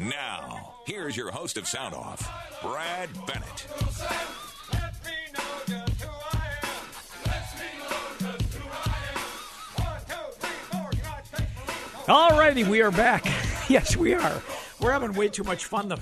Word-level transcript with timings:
Now, 0.00 0.76
here's 0.86 1.14
your 1.14 1.30
host 1.30 1.58
of 1.58 1.68
Sound 1.68 1.94
Off, 1.94 2.26
Brad 2.62 3.10
Bennett. 3.26 3.66
All 12.08 12.30
righty, 12.30 12.64
we 12.64 12.80
are 12.80 12.90
back. 12.90 13.26
yes, 13.68 13.94
we 13.94 14.14
are. 14.14 14.42
We're 14.80 14.92
having 14.92 15.12
way 15.12 15.28
too 15.28 15.44
much 15.44 15.66
fun. 15.66 15.88
The, 15.88 15.98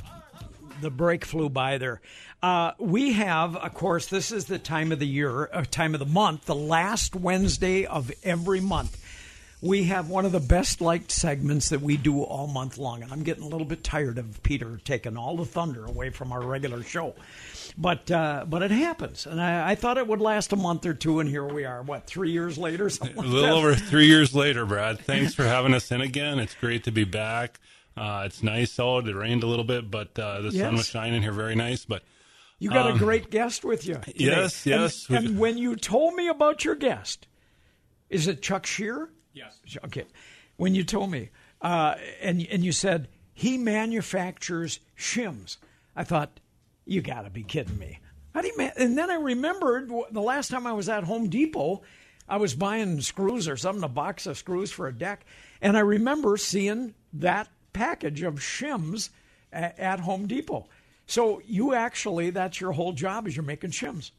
the 0.81 0.91
break 0.91 1.25
flew 1.25 1.49
by 1.49 1.79
there. 1.79 2.01
Uh, 2.41 2.75
we 2.79 3.15
have, 3.15 3.57
of 3.57 3.75
course, 3.75 4.07
this 4.07 4.31
is 4.31 4.45
the 4.45 4.61
time 4.61 4.93
of 4.93 5.01
the 5.01 5.09
year, 5.09 5.51
uh, 5.53 5.65
time 5.69 5.95
of 5.95 5.99
the 5.99 6.07
month, 6.07 6.47
the 6.47 6.55
last 6.55 7.17
Wednesday 7.17 7.85
of 7.85 8.13
every 8.23 8.61
month. 8.61 8.97
We 9.61 9.85
have 9.85 10.09
one 10.09 10.25
of 10.25 10.33
the 10.33 10.41
best 10.41 10.81
liked 10.81 11.11
segments 11.11 11.71
that 11.71 11.81
we 11.81 11.97
do 11.97 12.23
all 12.23 12.47
month 12.47 12.79
long. 12.79 13.03
And 13.03 13.13
I'm 13.13 13.25
getting 13.25 13.43
a 13.43 13.49
little 13.49 13.67
bit 13.67 13.83
tired 13.83 14.19
of 14.19 14.43
Peter 14.43 14.81
taking 14.85 15.17
all 15.17 15.37
the 15.37 15.45
thunder 15.45 15.85
away 15.85 16.11
from 16.11 16.33
our 16.33 16.43
regular 16.43 16.83
show. 16.83 17.15
But 17.77 18.11
uh, 18.11 18.45
but 18.49 18.63
it 18.63 18.73
happens, 18.73 19.25
and 19.27 19.41
I, 19.41 19.71
I, 19.71 19.75
thought 19.77 19.99
it 19.99 20.07
would 20.09 20.21
last 20.21 20.53
a 20.53 20.57
month 20.57 20.85
or 20.85 20.95
two, 20.95 21.21
and 21.21 21.29
here 21.29 21.45
we 21.45 21.65
are. 21.65 21.81
What 21.83 22.09
three 22.09 22.33
years 22.33 22.59
later? 22.59 22.91
a 23.01 23.21
little 23.21 23.57
over 23.57 23.75
three 23.77 24.07
years 24.07 24.35
later, 24.35 24.67
Brad. 24.67 24.99
Thanks 24.99 25.33
for 25.33 25.45
having 25.45 25.73
us 25.75 25.93
in 25.93 26.01
again. 26.01 26.41
It's 26.41 26.57
great 26.57 26.85
to 26.85 26.91
be 26.91 27.05
back. 27.05 27.61
Uh, 27.97 28.25
it's 28.27 28.43
nice 28.43 28.81
out. 28.81 29.07
It 29.07 29.15
rained 29.15 29.45
a 29.45 29.47
little 29.47 29.65
bit, 29.65 29.91
but 29.91 30.19
uh, 30.19 30.41
the 30.41 30.51
yes. 30.51 30.63
sun 30.63 30.75
was 30.75 30.87
shining 30.87 31.23
here, 31.23 31.31
very 31.31 31.55
nice. 31.55 31.85
But 31.85 32.03
you 32.59 32.71
got 32.71 32.91
um, 32.91 32.97
a 32.97 32.99
great 32.99 33.31
guest 33.31 33.65
with 33.65 33.87
you. 33.87 33.95
Today. 33.95 34.13
Yes, 34.17 34.67
yes. 34.67 35.07
And, 35.09 35.19
and, 35.19 35.39
when 35.39 35.57
you 35.57 35.77
told 35.77 36.15
me 36.15 36.27
about 36.27 36.65
your 36.65 36.75
guest, 36.75 37.29
is 38.11 38.27
it 38.27 38.43
Chuck 38.43 38.67
Shear? 38.67 39.11
Yes. 39.39 39.79
Okay. 39.85 40.05
When 40.57 40.75
you 40.75 40.85
told 40.85 41.11
me, 41.11 41.31
uh, 41.63 41.95
and 42.21 42.47
and 42.51 42.65
you 42.65 42.73
said 42.73 43.09
he 43.33 43.57
manufactures 43.59 44.81
shims, 44.97 45.59
I 45.95 46.05
thought 46.05 46.41
you 46.85 47.01
got 47.01 47.23
to 47.23 47.31
be 47.31 47.43
kidding 47.43 47.79
me. 47.79 48.01
How 48.35 48.43
do 48.43 48.49
you 48.49 48.57
man- 48.57 48.73
and 48.77 48.97
then 48.99 49.11
I 49.11 49.15
remembered 49.15 49.91
the 50.11 50.21
last 50.23 50.49
time 50.51 50.67
I 50.67 50.73
was 50.73 50.89
at 50.89 51.05
Home 51.05 51.29
Depot, 51.29 51.83
I 52.29 52.37
was 52.37 52.55
buying 52.55 53.01
screws 53.01 53.49
or 53.49 53.57
something, 53.57 53.85
a 53.85 53.89
box 53.89 54.27
of 54.27 54.37
screws 54.37 54.71
for 54.71 54.87
a 54.89 54.93
deck, 54.93 55.25
and 55.61 55.77
I 55.77 55.81
remember 55.81 56.37
seeing 56.37 56.95
that 57.15 57.49
package 57.73 58.23
of 58.23 58.35
shims 58.35 59.11
at, 59.53 59.79
at 59.79 60.01
Home 60.01 60.27
Depot. 60.27 60.67
So 61.07 61.41
you 61.47 61.75
actually, 61.75 62.31
that's 62.31 62.61
your 62.61 62.73
whole 62.73 62.93
job 62.93 63.27
is 63.27 63.35
you're 63.37 63.45
making 63.45 63.71
shims. 63.71 64.11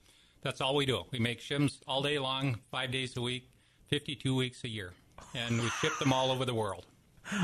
That's 0.42 0.62
all 0.62 0.76
we 0.76 0.86
do. 0.86 1.04
We 1.12 1.20
make 1.20 1.40
shims 1.40 1.80
all 1.88 2.02
day 2.02 2.18
long, 2.18 2.58
five 2.72 2.92
days 2.92 3.16
a 3.18 3.22
week, 3.22 3.50
52 3.90 4.36
weeks 4.36 4.64
a 4.64 4.70
year, 4.70 4.94
and 5.36 5.62
we 5.62 5.70
ship 5.82 5.98
them 6.00 6.14
all 6.14 6.32
over 6.32 6.46
the 6.46 6.54
world. 6.54 6.86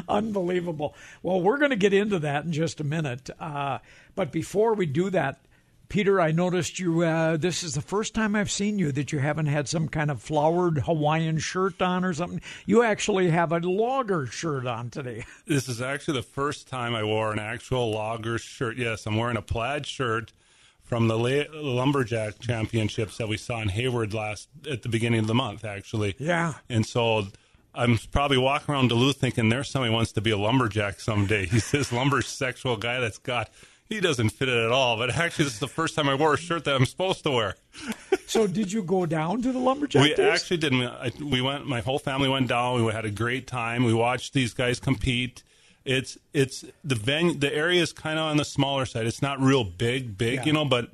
Unbelievable. 0.10 0.96
Well, 1.22 1.42
we're 1.42 1.58
going 1.58 1.72
to 1.72 1.76
get 1.76 1.94
into 1.94 2.20
that 2.20 2.46
in 2.46 2.52
just 2.52 2.80
a 2.80 2.84
minute. 2.84 3.30
Uh, 3.40 3.80
but 4.16 4.32
before 4.32 4.74
we 4.74 4.86
do 4.86 5.10
that, 5.12 5.40
Peter, 5.88 6.20
I 6.20 6.32
noticed 6.32 6.80
you. 6.80 7.04
Uh, 7.04 7.38
this 7.38 7.64
is 7.64 7.76
the 7.76 7.82
first 7.82 8.16
time 8.16 8.36
I've 8.36 8.50
seen 8.50 8.80
you 8.80 8.92
that 8.94 9.12
you 9.12 9.20
haven't 9.20 9.46
had 9.46 9.68
some 9.68 9.88
kind 9.88 10.10
of 10.10 10.22
flowered 10.22 10.80
Hawaiian 10.80 11.38
shirt 11.38 11.82
on 11.82 12.04
or 12.04 12.14
something. 12.14 12.42
You 12.66 12.84
actually 12.84 13.30
have 13.30 13.52
a 13.52 13.60
logger 13.60 14.26
shirt 14.26 14.66
on 14.66 14.90
today. 14.90 15.26
This 15.46 15.70
is 15.70 15.80
actually 15.80 16.16
the 16.16 16.24
first 16.24 16.68
time 16.68 16.96
I 16.96 17.04
wore 17.04 17.32
an 17.32 17.38
actual 17.38 17.92
logger 17.92 18.40
shirt. 18.40 18.78
Yes, 18.78 19.06
I'm 19.06 19.16
wearing 19.16 19.38
a 19.38 19.44
plaid 19.44 19.86
shirt 19.86 20.34
from 20.82 21.08
the 21.08 21.48
lumberjack 21.54 22.40
championships 22.40 23.18
that 23.18 23.28
we 23.28 23.38
saw 23.38 23.62
in 23.62 23.70
Hayward 23.70 24.14
last 24.14 24.50
at 24.70 24.82
the 24.82 24.90
beginning 24.90 25.20
of 25.20 25.28
the 25.28 25.36
month, 25.36 25.64
actually. 25.64 26.16
Yeah. 26.18 26.54
And 26.68 26.84
so 26.86 27.28
I'm 27.76 27.98
probably 28.12 28.38
walking 28.38 28.74
around 28.74 28.90
Duluth 28.90 29.18
thinking 29.18 29.50
there's 29.50 29.70
somebody 29.70 29.94
wants 29.94 30.14
to 30.14 30.22
be 30.22 30.32
a 30.32 30.38
lumberjack 30.38 31.00
someday. 31.00 31.46
He's 31.52 31.72
this 31.72 31.92
lumber 31.92 32.22
sexual 32.22 32.78
guy 32.78 33.00
that's 33.00 33.18
got 33.18 33.50
he 33.88 34.00
doesn't 34.00 34.30
fit 34.30 34.50
it 34.50 34.58
at 34.58 34.72
all. 34.72 34.98
But 34.98 35.12
actually, 35.12 35.46
this 35.46 35.54
is 35.54 35.60
the 35.60 35.68
first 35.68 35.96
time 35.96 36.10
I 36.10 36.16
wore 36.16 36.34
a 36.34 36.38
shirt 36.38 36.66
that 36.66 36.76
I'm 36.76 36.86
supposed 36.86 37.24
to 37.24 37.32
wear. 37.32 37.56
so, 38.28 38.48
did 38.48 38.72
you 38.72 38.82
go 38.82 39.06
down 39.06 39.42
to 39.44 39.52
the 39.52 39.60
lumberjack? 39.60 40.02
We 40.02 40.14
days? 40.16 40.42
actually 40.42 40.58
did. 40.58 40.74
not 40.74 41.20
We 41.20 41.42
went. 41.42 41.68
My 41.68 41.82
whole 41.82 42.00
family 42.00 42.30
went 42.30 42.48
down. 42.48 42.84
We 42.84 42.92
had 42.92 43.06
a 43.06 43.12
great 43.12 43.48
time. 43.48 43.84
We 43.84 43.94
watched 43.94 44.34
these 44.34 44.54
guys 44.54 44.80
compete. 44.80 45.44
It's 45.84 46.18
it's 46.34 46.66
the 46.84 46.96
venue. 46.96 47.36
The 47.36 47.54
area 47.54 47.82
is 47.82 47.94
kind 47.94 48.18
of 48.18 48.26
on 48.26 48.38
the 48.38 48.46
smaller 48.46 48.86
side. 48.86 49.06
It's 49.06 49.22
not 49.22 49.40
real 49.40 49.64
big, 49.64 50.18
big, 50.18 50.36
yeah. 50.38 50.46
you 50.46 50.54
know, 50.54 50.66
but 50.66 50.90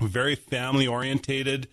very 0.00 0.34
family 0.34 0.86
orientated. 0.86 1.68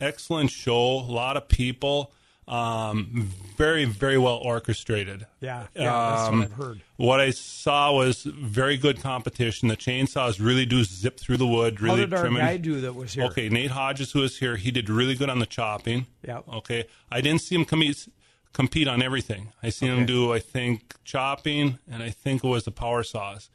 Excellent 0.00 0.50
show. 0.50 0.98
A 0.98 1.12
lot 1.12 1.36
of 1.36 1.46
people 1.46 2.12
um, 2.48 3.30
very, 3.56 3.84
very 3.84 4.18
well 4.18 4.36
orchestrated. 4.36 5.26
Yeah, 5.40 5.66
yeah 5.74 5.84
that's 5.84 6.28
um, 6.28 6.38
what 6.38 6.44
I've 6.44 6.52
heard. 6.52 6.80
What 6.96 7.20
I 7.20 7.30
saw 7.30 7.92
was 7.92 8.24
very 8.24 8.76
good 8.76 9.00
competition. 9.00 9.68
The 9.68 9.76
chainsaws 9.76 10.44
really 10.44 10.66
do 10.66 10.84
zip 10.84 11.18
through 11.18 11.36
the 11.36 11.46
wood. 11.46 11.80
Really 11.80 12.00
How 12.00 12.06
did 12.06 12.14
our 12.14 12.28
guy 12.28 12.56
do 12.56 12.80
that 12.80 12.94
was 12.94 13.14
here? 13.14 13.24
Okay, 13.24 13.48
Nate 13.48 13.70
Hodges, 13.70 14.12
who 14.12 14.20
was 14.20 14.38
here, 14.38 14.56
he 14.56 14.70
did 14.70 14.90
really 14.90 15.14
good 15.14 15.30
on 15.30 15.38
the 15.38 15.46
chopping. 15.46 16.06
Yeah. 16.26 16.40
Okay, 16.52 16.86
I 17.10 17.20
didn't 17.20 17.42
see 17.42 17.54
him 17.54 17.64
compete 17.64 18.08
compete 18.52 18.86
on 18.86 19.02
everything. 19.02 19.52
I 19.62 19.70
seen 19.70 19.90
okay. 19.90 20.00
him 20.00 20.06
do, 20.06 20.32
I 20.32 20.38
think, 20.38 20.94
chopping, 21.04 21.78
and 21.90 22.02
I 22.02 22.10
think 22.10 22.44
it 22.44 22.48
was 22.48 22.64
the 22.64 22.70
power 22.70 23.02
saws 23.02 23.48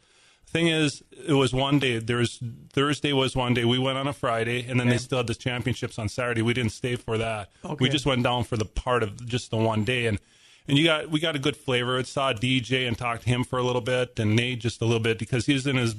thing 0.50 0.68
is, 0.68 1.04
it 1.12 1.34
was 1.34 1.54
one 1.54 1.80
day. 1.80 2.00
There 2.00 2.18
was 2.18 2.40
Thursday 2.72 3.14
was 3.14 3.36
one 3.36 3.54
day. 3.54 3.66
We 3.66 3.80
went 3.80 3.98
on 3.98 4.08
a 4.08 4.14
Friday, 4.14 4.66
and 4.68 4.80
then 4.80 4.88
okay. 4.88 4.92
they 4.92 4.98
still 4.98 5.20
had 5.20 5.28
the 5.28 5.36
championships 5.36 6.00
on 6.00 6.10
Saturday. 6.10 6.42
We 6.42 6.54
didn't 6.54 6.72
stay 6.72 6.96
for 6.96 7.18
that. 7.18 7.50
Okay. 7.64 7.78
We 7.80 7.90
just 7.90 8.06
went 8.06 8.24
down 8.24 8.44
for 8.44 8.58
the 8.58 8.66
part 8.66 9.04
of 9.04 9.26
just 9.26 9.52
the 9.52 9.58
one 9.58 9.84
day, 9.84 10.06
and 10.06 10.20
and 10.68 10.78
you 10.78 10.86
got 10.86 11.10
we 11.10 11.20
got 11.20 11.36
a 11.36 11.40
good 11.40 11.58
flavor. 11.58 11.98
I 11.98 12.04
saw 12.04 12.34
DJ 12.34 12.88
and 12.88 12.98
talked 12.98 13.24
to 13.24 13.30
him 13.30 13.44
for 13.44 13.60
a 13.60 13.64
little 13.64 13.82
bit, 13.82 14.20
and 14.20 14.36
Nate 14.36 14.60
just 14.60 14.82
a 14.82 14.86
little 14.86 15.02
bit 15.02 15.20
because 15.20 15.46
he's 15.46 15.68
in 15.68 15.78
his 15.78 15.96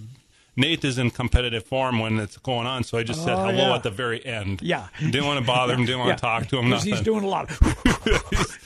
Nate 0.59 0.85
is 0.85 0.99
in 0.99 1.11
competitive 1.11 1.65
form 1.65 2.01
when 2.01 2.19
it's 2.19 2.37
going 2.37 2.67
on, 2.67 2.83
so 2.83 2.99
I 2.99 3.05
just 3.05 3.23
said 3.23 3.35
oh, 3.35 3.47
hello 3.47 3.69
yeah. 3.69 3.75
at 3.77 3.85
the 3.85 3.91
very 3.91 4.25
end. 4.27 4.61
Yeah, 4.61 4.89
didn't 4.99 5.25
want 5.25 5.39
to 5.39 5.47
bother 5.47 5.75
him, 5.75 5.85
didn't 5.85 6.01
want 6.01 6.09
yeah. 6.09 6.17
to 6.17 6.21
talk 6.21 6.47
to 6.49 6.59
him. 6.59 6.69
Nothing. 6.69 6.95
He's 6.95 7.01
doing 7.01 7.23
a 7.23 7.29
lot. 7.29 7.49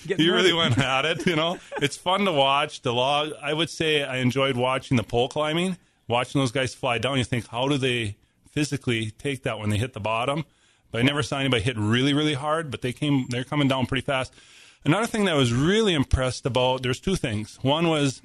he 0.06 0.30
really 0.30 0.54
went 0.54 0.78
at 0.78 1.04
it. 1.04 1.26
You 1.26 1.36
know, 1.36 1.58
it's 1.82 1.98
fun 1.98 2.24
to 2.24 2.32
watch 2.32 2.80
the 2.80 2.94
log. 2.94 3.32
I 3.42 3.52
would 3.52 3.68
say 3.68 4.02
I 4.02 4.16
enjoyed 4.16 4.56
watching 4.56 4.96
the 4.96 5.02
pole 5.02 5.28
climbing, 5.28 5.76
watching 6.08 6.40
those 6.40 6.50
guys 6.50 6.74
fly 6.74 6.96
down. 6.96 7.18
You 7.18 7.24
think, 7.24 7.48
how 7.48 7.68
do 7.68 7.76
they 7.76 8.16
physically 8.50 9.10
take 9.10 9.42
that 9.42 9.58
when 9.58 9.68
they 9.68 9.76
hit 9.76 9.92
the 9.92 10.00
bottom? 10.00 10.46
But 10.90 11.00
I 11.00 11.02
never 11.02 11.22
saw 11.22 11.40
anybody 11.40 11.62
hit 11.62 11.76
really, 11.76 12.14
really 12.14 12.34
hard. 12.34 12.70
But 12.70 12.80
they 12.80 12.94
came, 12.94 13.26
they're 13.28 13.44
coming 13.44 13.68
down 13.68 13.84
pretty 13.84 14.04
fast. 14.04 14.32
Another 14.82 15.06
thing 15.06 15.26
that 15.26 15.34
I 15.34 15.38
was 15.38 15.52
really 15.52 15.92
impressed 15.92 16.46
about, 16.46 16.82
there's 16.82 17.00
two 17.00 17.16
things. 17.16 17.58
One 17.60 17.88
was 17.88 18.22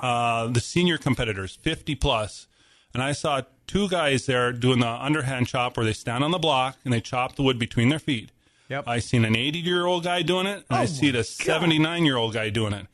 uh, 0.00 0.46
the 0.46 0.60
senior 0.60 0.96
competitors, 0.96 1.58
50 1.60 1.94
plus 1.96 2.46
and 2.94 3.02
I 3.02 3.12
saw 3.12 3.42
two 3.66 3.88
guys 3.88 4.26
there 4.26 4.52
doing 4.52 4.80
the 4.80 4.88
underhand 4.88 5.46
chop 5.46 5.76
where 5.76 5.86
they 5.86 5.92
stand 5.92 6.24
on 6.24 6.30
the 6.30 6.38
block 6.38 6.76
and 6.84 6.92
they 6.92 7.00
chop 7.00 7.36
the 7.36 7.42
wood 7.42 7.58
between 7.58 7.88
their 7.88 7.98
feet. 7.98 8.30
Yep. 8.68 8.84
I 8.86 8.98
seen 8.98 9.24
an 9.24 9.36
80 9.36 9.58
year 9.60 9.86
old 9.86 10.04
guy 10.04 10.22
doing 10.22 10.46
it, 10.46 10.56
and 10.56 10.64
oh 10.70 10.76
I 10.76 10.84
seen 10.84 11.16
a 11.16 11.24
79 11.24 12.04
year 12.04 12.16
old 12.16 12.34
guy 12.34 12.50
doing 12.50 12.74
it. 12.74 12.86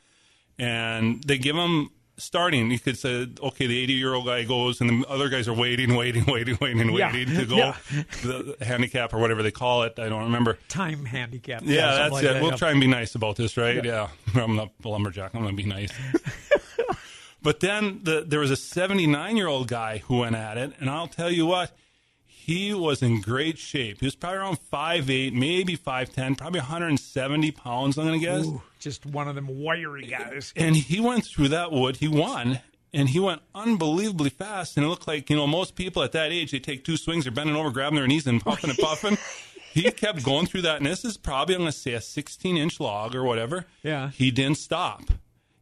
And 0.57 1.23
they 1.25 1.37
give 1.37 1.57
them 1.57 1.91
starting. 2.17 2.71
You 2.71 2.79
could 2.79 2.97
say, 2.97 3.27
okay, 3.43 3.67
the 3.67 3.79
80 3.79 3.93
year 3.93 4.15
old 4.15 4.27
guy 4.27 4.45
goes, 4.45 4.81
and 4.81 5.03
the 5.03 5.09
other 5.09 5.29
guys 5.29 5.49
are 5.49 5.53
waiting, 5.53 5.95
waiting, 5.97 6.25
waiting, 6.29 6.59
waiting, 6.61 6.95
yeah. 6.95 7.13
waiting 7.13 7.37
to 7.37 7.47
go 7.47 7.57
yeah. 7.57 7.77
the 8.23 8.57
handicap 8.61 9.13
or 9.15 9.19
whatever 9.19 9.43
they 9.43 9.51
call 9.51 9.83
it. 9.83 9.99
I 9.99 10.09
don't 10.09 10.25
remember. 10.25 10.59
Time 10.69 11.05
handicap. 11.05 11.63
Yeah, 11.65 11.75
yeah 11.75 11.95
that's 11.95 12.13
like 12.13 12.25
it. 12.25 12.35
That. 12.35 12.43
We'll 12.43 12.59
try 12.59 12.71
and 12.71 12.81
be 12.81 12.87
nice 12.87 13.15
about 13.15 13.37
this, 13.37 13.57
right? 13.57 13.85
Yeah. 13.85 14.09
I'm 14.35 14.57
not 14.57 14.71
a 14.85 14.89
lumberjack. 14.89 15.35
I'm 15.35 15.43
going 15.43 15.57
to 15.57 15.63
be 15.63 15.69
nice. 15.69 15.91
But 17.45 17.61
then 17.61 18.01
the, 18.03 18.25
there 18.27 18.41
was 18.41 18.51
a 18.51 18.57
79 18.57 19.37
year 19.37 19.47
old 19.47 19.69
guy 19.69 19.99
who 19.99 20.21
went 20.21 20.35
at 20.35 20.57
it, 20.57 20.73
and 20.81 20.89
I'll 20.89 21.07
tell 21.07 21.31
you 21.31 21.45
what, 21.45 21.71
he 22.27 22.73
was 22.73 23.03
in 23.03 23.21
great 23.21 23.59
shape. 23.59 24.01
He 24.01 24.07
was 24.07 24.17
probably 24.17 24.39
around 24.39 24.59
5'8, 24.73 25.35
maybe 25.35 25.77
5'10, 25.77 26.39
probably 26.39 26.61
170 26.61 27.51
pounds, 27.53 27.99
I'm 27.99 28.07
going 28.07 28.19
to 28.19 28.27
guess. 28.27 28.47
Ooh, 28.47 28.63
just 28.81 29.05
one 29.05 29.29
of 29.29 29.35
them 29.35 29.47
wiry 29.63 30.07
guys. 30.07 30.55
And 30.57 30.75
he 30.75 31.01
went 31.01 31.27
through 31.27 31.49
that 31.49 31.71
wood. 31.71 31.97
He 31.97 32.09
won, 32.09 32.61
and 32.95 33.11
he 33.11 33.21
went 33.21 33.43
unbelievably 33.55 34.31
fast. 34.31 34.79
And 34.79 34.87
it 34.87 34.89
looked 34.89 35.07
like, 35.07 35.29
you 35.29 35.37
know, 35.37 35.47
most 35.47 35.75
people 35.75 36.03
at 36.03 36.13
that 36.13 36.33
age, 36.33 36.51
they 36.51 36.61
take 36.61 36.83
two 36.83 36.97
swings, 36.97 37.25
they're 37.25 37.33
bending 37.33 37.57
over, 37.57 37.71
grabbing 37.71 37.97
their 37.97 38.07
knees, 38.07 38.27
and 38.27 38.43
puffing 38.43 38.71
and 38.71 38.79
puffing. 38.79 39.19
he 39.75 39.91
kept 39.91 40.25
going 40.25 40.47
through 40.47 40.63
that, 40.63 40.79
and 40.79 40.87
this 40.87 41.05
is 41.05 41.19
probably, 41.19 41.57
I'm 41.57 41.61
going 41.61 41.73
to 41.73 41.79
say, 41.79 41.93
a 41.93 42.01
16 42.01 42.57
inch 42.57 42.81
log 42.81 43.15
or 43.15 43.23
whatever. 43.23 43.67
Yeah. 43.83 44.11
He 44.13 44.31
didn't 44.31 44.57
stop. 44.57 45.03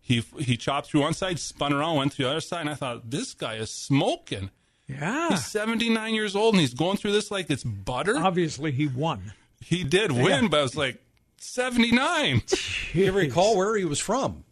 He 0.04 0.24
he 0.38 0.56
chopped 0.56 0.88
through 0.88 1.02
one 1.02 1.14
side, 1.14 1.38
spun 1.38 1.72
around, 1.72 1.96
went 1.96 2.12
to 2.12 2.18
the 2.18 2.28
other 2.28 2.40
side, 2.40 2.62
and 2.62 2.70
I 2.70 2.74
thought 2.74 3.08
this 3.08 3.34
guy 3.34 3.54
is 3.54 3.70
smoking. 3.70 4.50
Yeah, 4.88 5.30
he's 5.30 5.46
seventy 5.46 5.88
nine 5.88 6.14
years 6.14 6.34
old 6.34 6.54
and 6.54 6.60
he's 6.60 6.74
going 6.74 6.96
through 6.96 7.12
this 7.12 7.30
like 7.30 7.48
it's 7.50 7.64
butter. 7.64 8.18
Obviously, 8.18 8.72
he 8.72 8.88
won. 8.88 9.32
He 9.60 9.84
did 9.84 10.10
win, 10.10 10.26
yeah. 10.44 10.48
but 10.48 10.58
I 10.58 10.62
was 10.62 10.76
like 10.76 11.00
seventy 11.38 11.92
nine. 11.92 12.42
You 12.92 13.10
recall 13.10 13.56
where 13.56 13.74
he 13.74 13.86
was 13.86 13.98
from? 13.98 14.44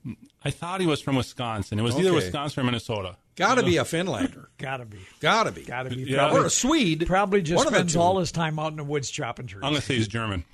I 0.43 0.51
thought 0.51 0.81
he 0.81 0.87
was 0.87 1.03
from 1.03 1.17
Wisconsin. 1.17 1.79
It 1.79 1.83
was 1.83 1.95
okay. 1.95 2.05
either 2.05 2.15
Wisconsin 2.15 2.61
or 2.61 2.65
Minnesota. 2.65 3.17
Got 3.37 3.57
to 3.57 3.63
be 3.63 3.77
a 3.77 3.85
Finlander. 3.85 4.47
Got 4.59 4.79
to 4.79 4.87
be. 4.87 4.99
Got 5.21 5.45
to 5.45 5.53
be. 5.53 5.63
Got 5.63 5.83
to 5.85 5.91
be. 5.91 6.03
Yeah. 6.03 6.17
Probably, 6.19 6.41
or 6.41 6.45
a 6.47 6.51
Swede. 6.51 7.07
Probably 7.07 7.43
just 7.43 7.69
spends 7.69 7.97
all 7.97 8.19
his 8.19 8.33
time 8.33 8.59
out 8.59 8.71
in 8.71 8.77
the 8.77 8.85
woods 8.85 9.11
chopping 9.11 9.47
trees. 9.47 9.63
I'm 9.63 9.73
going 9.73 9.81
to 9.81 9.87
say 9.87 9.97
he's 9.97 10.09
German. 10.09 10.45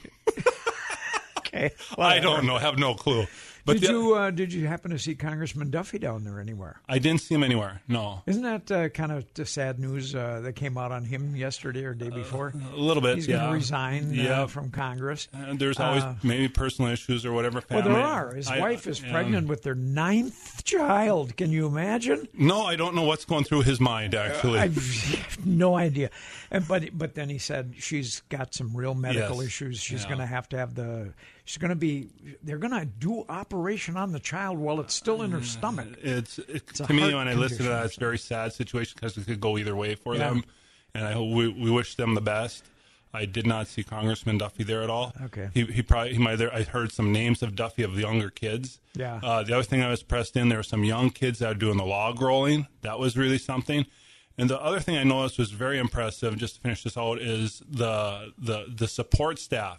okay. 1.39 1.71
Well, 1.97 2.07
I 2.07 2.19
don't 2.19 2.47
know. 2.47 2.59
Have 2.59 2.79
no 2.79 2.95
clue. 2.95 3.27
But 3.67 3.81
did 3.81 3.89
the- 3.91 3.93
you 3.93 4.15
uh, 4.15 4.31
did 4.31 4.53
you 4.53 4.67
happen 4.67 4.91
to 4.93 4.99
see 4.99 5.15
Congressman 5.15 5.71
Duffy 5.71 5.99
down 5.99 6.25
there 6.25 6.41
anywhere? 6.41 6.81
I 6.89 6.99
didn't 6.99 7.21
see 7.21 7.35
him 7.35 7.43
anywhere. 7.43 7.83
No, 7.89 8.23
Isn't 8.27 8.43
that 8.45 8.71
uh, 8.71 8.89
kind 8.91 9.13
of 9.13 9.27
the 9.35 9.45
sad 9.45 9.79
news 9.79 10.15
uh, 10.15 10.41
that 10.45 10.55
came 10.55 10.79
out 10.79 10.93
on 10.93 11.05
him 11.05 11.37
yesterday 11.37 11.85
or 11.85 11.93
day 11.93 12.09
before? 12.11 12.53
a 12.73 12.77
little 12.77 13.03
bit. 13.03 13.17
He's 13.17 13.27
yeah. 13.27 13.39
going 13.39 13.49
to 13.49 13.55
resign 13.55 14.15
Yeah. 14.15 14.43
uh, 14.43 14.47
from 14.47 14.71
Congress. 14.71 15.29
And 15.33 15.59
there's 15.59 15.79
always 15.81 16.05
Uh, 16.05 16.15
maybe 16.23 16.49
personal 16.49 16.91
issues 16.93 17.27
or 17.27 17.33
whatever. 17.33 17.63
Well, 17.71 17.83
there 17.83 17.93
are. 17.97 18.35
His 18.35 18.49
I- 18.49 18.61
wife 18.61 18.87
is 18.87 19.03
um, 19.03 19.11
pregnant 19.11 19.49
with 19.49 19.63
their 19.63 19.75
ninth 19.75 20.65
child. 20.65 21.37
Can 21.37 21.51
you 21.51 21.67
imagine? 21.67 22.29
No, 22.35 22.63
I 22.65 22.77
don't 22.77 22.95
know 22.95 23.03
what's 23.03 23.25
going 23.25 23.45
through 23.45 23.63
his 23.63 23.81
mind. 23.81 24.15
Actually, 24.15 24.61
I 24.61 24.69
have 24.69 25.39
no 25.47 25.77
idea. 25.77 26.11
And 26.53 26.67
but 26.69 26.97
but 26.97 27.15
then 27.17 27.29
he 27.29 27.39
said 27.39 27.75
she's 27.79 28.21
got 28.29 28.55
some 28.55 28.77
real 28.77 28.95
medical 28.95 29.37
Yes. 29.39 29.47
issues. 29.47 29.81
She's 29.81 30.03
Yeah. 30.03 30.09
going 30.09 30.21
to 30.21 30.27
have 30.27 30.49
to 30.51 30.57
have 30.59 30.75
the. 30.77 31.13
She's 31.47 31.57
going 31.59 31.71
to 31.71 31.75
be. 31.77 32.09
They're 32.43 32.59
going 32.59 32.79
to 32.79 32.85
do 32.85 33.25
operation 33.29 33.97
on 33.97 34.13
the 34.13 34.21
child 34.21 34.59
while 34.59 34.81
it's 34.81 34.95
still 34.95 35.23
in 35.23 35.31
her 35.31 35.43
stomach. 35.43 35.89
it's, 36.03 36.39
it, 36.41 36.65
a 36.81 36.85
to 36.85 36.93
me 36.93 37.15
when 37.15 37.29
I 37.29 37.33
listen 37.35 37.59
to 37.59 37.63
that, 37.71 37.87
it's 37.87 37.97
a 37.97 38.01
very 38.01 38.19
sad 38.19 38.53
situation 38.53 38.95
because 38.97 39.17
it 39.17 39.25
could 39.27 39.41
go 39.41 39.57
either 39.57 39.75
way 39.75 39.95
for 39.95 40.15
Yeah. 40.15 40.29
them, 40.31 40.45
and 40.95 41.07
I 41.07 41.13
hope 41.13 41.33
we, 41.33 41.49
we 41.49 41.71
wish 41.71 41.95
them 41.95 42.15
the 42.15 42.21
best. 42.21 42.65
I 43.15 43.25
did 43.25 43.47
not 43.47 43.67
see 43.69 43.83
Congressman 43.83 44.37
Duffy 44.39 44.63
there 44.65 44.83
at 44.83 44.91
all. 44.91 45.15
Okay. 45.27 45.49
he 45.55 45.65
he 45.67 45.81
probably 45.83 46.13
he 46.15 46.19
might. 46.19 46.37
There, 46.37 46.53
I 46.55 46.65
heard 46.65 46.93
some 46.93 47.13
names 47.13 47.43
of 47.43 47.55
Duffy 47.57 47.83
of 47.85 47.95
the 47.95 48.03
younger 48.03 48.29
kids. 48.29 48.79
Yeah. 48.95 49.21
Uh, 49.23 49.43
the 49.43 49.55
other 49.55 49.63
thing 49.63 49.81
I 49.83 49.89
was 49.89 50.03
pressed 50.03 50.37
in 50.37 50.49
there 50.51 50.59
were 50.59 50.63
some 50.65 50.85
young 50.85 51.09
kids 51.11 51.39
that 51.39 51.49
were 51.49 51.55
doing 51.55 51.79
the 51.79 51.87
log 51.87 52.21
rolling. 52.21 52.67
That 52.83 52.99
was 52.99 53.17
really 53.17 53.39
something. 53.39 53.87
And 54.37 54.51
the 54.51 54.61
other 54.61 54.81
thing 54.81 54.97
I 54.99 55.05
noticed 55.05 55.39
was 55.39 55.51
very 55.53 55.79
impressive. 55.79 56.37
Just 56.37 56.57
to 56.57 56.61
finish 56.61 56.83
this 56.83 56.99
out, 56.99 57.19
is 57.23 57.63
the 57.71 58.33
the 58.37 58.67
the 58.69 58.89
support 58.89 59.39
staff 59.39 59.79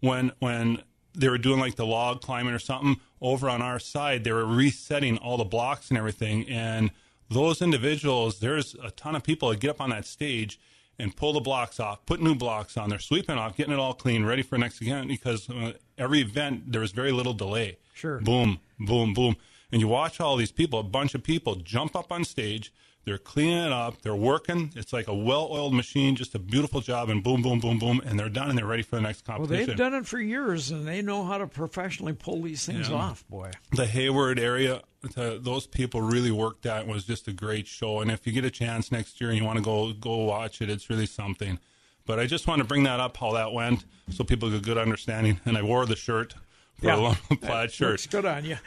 when 0.00 0.30
when 0.38 0.82
they 1.18 1.28
were 1.28 1.38
doing 1.38 1.60
like 1.60 1.76
the 1.76 1.86
log 1.86 2.20
climbing 2.20 2.54
or 2.54 2.58
something 2.58 3.00
over 3.20 3.48
on 3.50 3.60
our 3.62 3.78
side, 3.78 4.24
they 4.24 4.32
were 4.32 4.46
resetting 4.46 5.18
all 5.18 5.36
the 5.36 5.44
blocks 5.44 5.88
and 5.88 5.98
everything. 5.98 6.48
And 6.48 6.90
those 7.30 7.60
individuals, 7.60 8.40
there's 8.40 8.74
a 8.82 8.90
ton 8.90 9.14
of 9.14 9.22
people 9.22 9.50
that 9.50 9.60
get 9.60 9.70
up 9.70 9.80
on 9.80 9.90
that 9.90 10.06
stage 10.06 10.58
and 10.98 11.14
pull 11.14 11.32
the 11.32 11.40
blocks 11.40 11.78
off, 11.78 12.04
put 12.06 12.20
new 12.20 12.34
blocks 12.34 12.76
on. 12.76 12.88
They're 12.88 12.98
sweeping 12.98 13.36
off, 13.36 13.56
getting 13.56 13.72
it 13.72 13.78
all 13.78 13.94
clean, 13.94 14.24
ready 14.24 14.42
for 14.42 14.58
next 14.58 14.82
event 14.82 15.08
because 15.08 15.48
uh, 15.48 15.72
every 15.96 16.20
event 16.20 16.72
there 16.72 16.80
was 16.80 16.92
very 16.92 17.12
little 17.12 17.34
delay. 17.34 17.78
Sure. 17.94 18.20
Boom, 18.20 18.60
boom, 18.78 19.14
boom. 19.14 19.36
And 19.70 19.80
you 19.80 19.88
watch 19.88 20.20
all 20.20 20.36
these 20.36 20.52
people, 20.52 20.78
a 20.78 20.84
bunch 20.84 21.14
of 21.14 21.22
people 21.22 21.56
jump 21.56 21.94
up 21.94 22.10
on 22.10 22.24
stage. 22.24 22.72
They're 23.08 23.18
cleaning 23.18 23.56
it 23.64 23.72
up. 23.72 24.02
They're 24.02 24.14
working. 24.14 24.70
It's 24.76 24.92
like 24.92 25.08
a 25.08 25.14
well-oiled 25.14 25.72
machine, 25.74 26.14
just 26.14 26.34
a 26.34 26.38
beautiful 26.38 26.80
job. 26.80 27.08
And 27.08 27.22
boom, 27.24 27.40
boom, 27.42 27.58
boom, 27.58 27.78
boom, 27.78 28.00
and 28.04 28.18
they're 28.18 28.28
done 28.28 28.50
and 28.50 28.58
they're 28.58 28.66
ready 28.66 28.82
for 28.82 28.96
the 28.96 29.02
next 29.02 29.24
competition. 29.24 29.58
Well, 29.58 29.66
they've 29.66 29.76
done 29.76 29.94
it 29.94 30.06
for 30.06 30.20
years, 30.20 30.70
and 30.70 30.86
they 30.86 31.00
know 31.02 31.24
how 31.24 31.38
to 31.38 31.46
professionally 31.46 32.12
pull 32.12 32.42
these 32.42 32.66
things 32.66 32.88
Yeah. 32.90 32.96
off. 32.96 33.24
Boy, 33.28 33.50
the 33.72 33.86
Hayward 33.86 34.38
area, 34.38 34.82
those 35.16 35.66
people 35.66 36.02
really 36.02 36.30
worked 36.30 36.66
at. 36.66 36.82
It 36.82 36.88
was 36.88 37.04
just 37.04 37.26
a 37.28 37.32
great 37.32 37.66
show. 37.66 38.00
And 38.00 38.10
if 38.10 38.26
you 38.26 38.32
get 38.32 38.44
a 38.44 38.50
chance 38.50 38.92
next 38.92 39.20
year 39.20 39.30
and 39.30 39.38
you 39.38 39.44
want 39.44 39.56
to 39.58 39.64
go 39.64 39.92
go 39.94 40.16
watch 40.18 40.60
it, 40.60 40.68
it's 40.68 40.90
really 40.90 41.06
something. 41.06 41.58
But 42.04 42.18
I 42.18 42.26
just 42.26 42.46
want 42.46 42.60
to 42.60 42.64
bring 42.64 42.84
that 42.84 43.00
up 43.00 43.16
how 43.16 43.32
that 43.32 43.52
went, 43.52 43.84
so 44.10 44.24
people 44.24 44.50
get 44.50 44.58
a 44.60 44.62
good 44.62 44.78
understanding. 44.78 45.40
And 45.44 45.56
I 45.58 45.62
wore 45.62 45.84
the 45.86 45.96
shirt 45.96 46.34
for 46.78 46.86
Yeah. 46.86 46.96
a 46.96 47.00
long 47.00 47.16
plaid 47.42 47.72
shirt. 47.72 47.90
looks 47.90 48.06
good 48.06 48.24
on 48.26 48.44
you. 48.44 48.56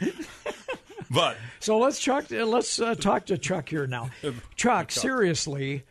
But 1.12 1.36
So 1.60 1.78
let's 1.78 1.98
Chuck. 1.98 2.30
uh, 2.32 2.44
Let's 2.46 2.80
uh, 2.80 2.94
talk 2.94 3.26
to 3.26 3.38
Chuck 3.38 3.68
here 3.68 3.86
now. 3.86 4.10
Chuck, 4.56 4.90
seriously, 4.90 5.84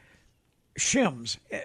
shims. 0.79 1.37
uh, 1.53 1.57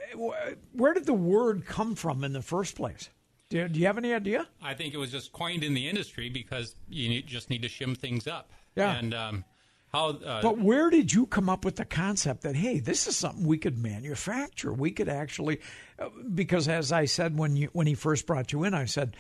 Where 0.73 0.95
did 0.95 1.07
the 1.07 1.15
word 1.15 1.65
come 1.67 1.95
from 1.95 2.25
in 2.25 2.33
the 2.33 2.43
first 2.43 2.75
place? 2.77 3.09
Do 3.49 3.59
you, 3.59 3.69
do 3.69 3.79
you 3.81 3.87
have 3.87 3.97
any 3.99 4.13
idea? 4.13 4.47
I 4.61 4.75
think 4.75 4.93
it 4.93 4.99
was 4.99 5.13
just 5.13 5.33
coined 5.33 5.63
in 5.63 5.73
the 5.75 5.89
industry 5.89 6.29
because 6.29 6.75
you 6.89 7.09
need, 7.09 7.27
just 7.29 7.49
need 7.49 7.63
to 7.63 7.69
shim 7.69 7.97
things 7.97 8.27
up. 8.27 8.51
Yeah. 8.75 8.97
And 8.97 9.15
um, 9.15 9.45
how? 9.93 10.09
Uh, 10.11 10.43
But 10.43 10.59
where 10.59 10.91
did 10.91 11.13
you 11.13 11.27
come 11.27 11.49
up 11.49 11.65
with 11.65 11.77
the 11.77 11.85
concept 11.85 12.43
that 12.43 12.57
hey, 12.57 12.81
this 12.81 13.07
is 13.07 13.17
something 13.17 13.47
we 13.47 13.57
could 13.59 13.79
manufacture? 13.79 14.73
We 14.73 14.91
could 14.91 15.09
actually, 15.09 15.61
uh, 16.01 16.09
because 16.35 16.67
as 16.67 16.91
I 16.91 17.05
said 17.05 17.39
when 17.39 17.55
you 17.57 17.69
when 17.73 17.87
he 17.87 17.95
first 17.95 18.27
brought 18.27 18.51
you 18.53 18.65
in, 18.65 18.75
I 18.75 18.85
said, 18.87 19.17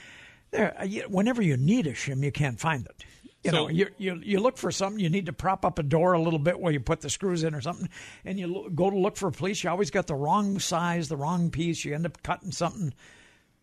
there, 0.50 0.76
uh, 0.78 0.84
you- 0.84 1.04
whenever 1.08 1.40
you 1.40 1.56
need 1.56 1.86
a 1.86 1.92
shim, 1.92 2.24
you 2.24 2.32
can't 2.32 2.58
find 2.58 2.84
it. 2.84 3.04
You 3.46 3.50
So- 3.52 3.56
know, 3.64 3.68
you, 3.70 3.88
you 3.98 4.20
you 4.24 4.40
look 4.40 4.58
for 4.58 4.70
something. 4.70 4.98
You 5.00 5.08
need 5.08 5.26
to 5.26 5.32
prop 5.32 5.64
up 5.64 5.78
a 5.78 5.82
door 5.82 6.12
a 6.14 6.20
little 6.20 6.38
bit 6.38 6.58
where 6.60 6.72
you 6.72 6.80
put 6.80 7.00
the 7.00 7.08
screws 7.10 7.44
in 7.44 7.54
or 7.54 7.60
something, 7.60 7.88
and 8.24 8.38
you 8.38 8.46
lo- 8.48 8.68
go 8.68 8.90
to 8.90 8.98
look 8.98 9.16
for 9.16 9.28
a 9.28 9.32
piece. 9.32 9.62
You 9.62 9.70
always 9.70 9.90
got 9.90 10.06
the 10.08 10.14
wrong 10.14 10.58
size, 10.58 11.08
the 11.08 11.16
wrong 11.16 11.50
piece. 11.50 11.84
You 11.84 11.94
end 11.94 12.06
up 12.06 12.22
cutting 12.22 12.50
something. 12.52 12.92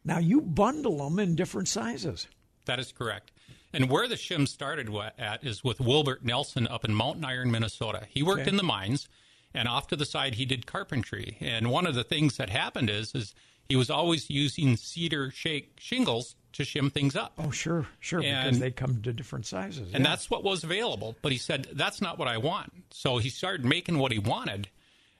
Now 0.06 0.20
you 0.20 0.42
bundle 0.42 0.98
them 1.04 1.20
in 1.20 1.36
different 1.36 1.68
sizes. 1.68 2.28
That 2.66 2.80
is 2.80 2.92
correct. 2.92 3.32
And 3.74 3.90
where 3.90 4.08
the 4.08 4.16
shim 4.16 4.48
started 4.48 4.90
at 5.18 5.44
is 5.44 5.64
with 5.64 5.80
Wilbert 5.82 6.24
Nelson 6.24 6.68
up 6.68 6.86
in 6.86 6.94
Mountain 6.94 7.26
Iron, 7.26 7.52
Minnesota. 7.52 8.06
He 8.10 8.24
worked 8.24 8.42
Okay. 8.42 8.50
in 8.52 8.58
the 8.58 8.64
mines, 8.64 9.08
and 9.54 9.68
off 9.68 9.88
to 9.88 9.96
the 9.96 10.06
side 10.06 10.36
he 10.36 10.46
did 10.46 10.66
carpentry. 10.66 11.38
And 11.42 11.70
one 11.72 11.86
of 11.88 11.96
the 11.96 12.04
things 12.04 12.38
that 12.38 12.50
happened 12.50 12.90
is, 12.90 13.14
is 13.16 13.34
he 13.68 13.76
was 13.76 13.90
always 13.90 14.30
using 14.30 14.78
cedar 14.78 15.32
shake 15.32 15.74
shingles 15.80 16.36
to 16.54 16.64
shim 16.64 16.92
things 16.92 17.16
up. 17.16 17.34
Oh, 17.38 17.52
sure, 17.52 17.88
sure, 18.00 18.22
because 18.22 18.60
they 18.60 18.72
come 18.72 19.02
to 19.02 19.14
different 19.14 19.46
sizes. 19.46 19.94
And 19.94 20.04
yeah. 20.04 20.12
that's 20.12 20.30
what 20.30 20.44
was 20.44 20.64
available. 20.64 21.16
But 21.22 21.32
he 21.32 21.38
said, 21.38 21.68
that's 21.74 22.02
not 22.02 22.18
what 22.18 22.28
I 22.28 22.38
want. 22.38 22.72
So 22.92 23.18
he 23.18 23.30
started 23.30 23.66
making 23.66 23.98
what 23.98 24.12
he 24.12 24.20
wanted. 24.20 24.70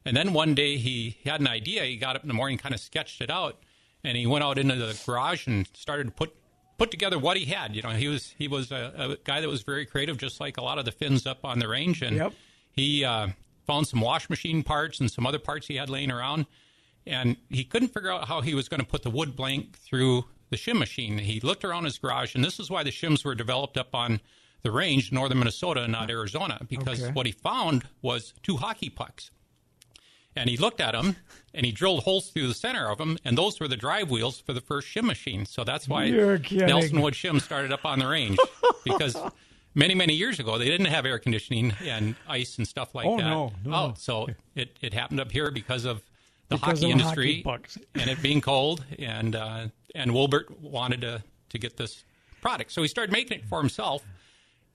And 0.06 0.16
then 0.16 0.34
one 0.34 0.54
day 0.54 0.78
he 0.78 1.18
had 1.26 1.42
an 1.42 1.48
idea. 1.48 1.84
He 1.84 1.98
got 1.98 2.16
up 2.16 2.24
in 2.24 2.28
the 2.28 2.34
morning, 2.34 2.58
kind 2.58 2.76
of 2.76 2.82
sketched 2.82 3.22
it 3.22 3.30
out, 3.30 3.58
and 4.04 4.18
he 4.18 4.28
went 4.28 4.44
out 4.44 4.58
into 4.58 4.76
the 4.76 5.00
garage 5.06 5.48
and 5.48 5.68
started 5.74 6.06
to 6.08 6.12
put 6.12 6.36
put 6.78 6.92
together 6.92 7.18
what 7.20 7.38
he 7.38 7.46
had. 7.46 7.76
You 7.76 7.82
know, 7.84 7.90
he 7.92 8.08
was 8.08 8.34
he 8.38 8.48
was 8.48 8.72
a, 8.72 8.94
a 8.98 9.18
guy 9.24 9.42
that 9.42 9.50
was 9.50 9.62
very 9.62 9.86
creative, 9.86 10.18
just 10.18 10.40
like 10.40 10.58
a 10.58 10.64
lot 10.64 10.78
of 10.78 10.86
the 10.86 10.92
Finns 10.92 11.26
up 11.26 11.46
on 11.46 11.60
the 11.60 11.68
range. 11.68 12.02
And 12.02 12.18
Yep. 12.18 12.34
he 12.72 13.06
uh, 13.06 13.30
found 13.66 13.88
some 13.88 14.02
wash 14.02 14.30
machine 14.30 14.62
parts 14.64 15.00
and 15.00 15.10
some 15.10 15.26
other 15.26 15.40
parts 15.40 15.68
he 15.68 15.78
had 15.78 15.90
laying 15.90 16.12
around, 16.12 16.46
and 17.08 17.38
he 17.50 17.64
couldn't 17.64 17.90
figure 17.90 18.12
out 18.12 18.28
how 18.28 18.42
he 18.42 18.54
was 18.54 18.68
going 18.68 18.82
to 18.82 18.86
put 18.86 19.04
the 19.04 19.10
wood 19.10 19.36
blank 19.36 19.78
through 19.80 20.26
the 20.50 20.58
shim 20.58 20.78
machine. 20.78 21.18
He 21.18 21.40
looked 21.40 21.64
around 21.64 21.86
his 21.86 21.98
garage, 21.98 22.36
and 22.36 22.44
this 22.44 22.60
is 22.60 22.70
why 22.70 22.84
the 22.84 22.92
shims 22.92 23.24
were 23.26 23.36
developed 23.36 23.78
up 23.78 23.94
on 23.96 24.22
the 24.62 24.72
range, 24.72 25.12
northern 25.12 25.40
Minnesota, 25.40 25.88
not 25.88 26.04
mm-hmm. 26.04 26.12
Arizona, 26.12 26.60
because 26.70 27.02
Okay. 27.04 27.12
what 27.14 27.26
he 27.26 27.32
found 27.32 27.84
was 28.02 28.34
two 28.44 28.58
hockey 28.58 28.90
pucks. 28.90 29.30
And 30.36 30.50
he 30.50 30.58
looked 30.58 30.82
at 30.82 30.94
them, 30.94 31.16
and 31.54 31.64
he 31.66 31.72
drilled 31.72 32.04
holes 32.04 32.30
through 32.32 32.48
the 32.48 32.54
center 32.56 32.90
of 32.90 32.98
them, 32.98 33.18
and 33.24 33.38
those 33.38 33.60
were 33.60 33.68
the 33.68 33.76
drive 33.78 34.10
wheels 34.10 34.40
for 34.40 34.54
the 34.54 34.62
first 34.62 34.88
shim 34.88 35.04
machine. 35.04 35.46
So 35.46 35.64
that's 35.64 35.88
why. 35.88 36.10
Nelson 36.10 37.02
Wood 37.02 37.14
Shim 37.14 37.40
started 37.40 37.72
up 37.72 37.86
on 37.86 38.00
the 38.00 38.08
range, 38.08 38.40
because 38.84 39.16
many 39.76 39.94
many 39.96 40.14
years 40.14 40.40
ago 40.40 40.58
they 40.58 40.66
didn't 40.66 40.88
have 40.88 41.06
air 41.06 41.20
conditioning 41.20 41.74
and 41.84 42.16
ice 42.28 42.58
and 42.58 42.68
stuff 42.68 42.96
like 42.96 43.06
Oh, 43.06 43.18
that. 43.18 43.24
no, 43.24 43.52
no. 43.64 43.76
Oh, 43.76 43.94
so 43.98 44.28
it, 44.56 44.78
it 44.82 44.94
happened 44.94 45.20
up 45.20 45.32
here 45.32 45.52
because 45.52 45.86
of 45.86 46.02
the 46.54 46.58
Because 46.66 46.80
hockey 46.82 46.92
industry 46.92 47.44
hockey 47.46 47.82
and 47.96 48.10
it 48.10 48.22
being 48.22 48.42
cold, 48.42 48.84
and 49.00 49.36
uh, 49.36 49.68
and 49.96 50.14
Wilbert 50.14 50.60
wanted 50.62 51.02
to 51.02 51.24
to 51.50 51.58
get 51.60 51.78
this 51.78 52.04
product, 52.42 52.72
so 52.72 52.82
he 52.82 52.88
started 52.88 53.12
making 53.12 53.40
it 53.40 53.46
for 53.46 53.60
himself. 53.60 54.04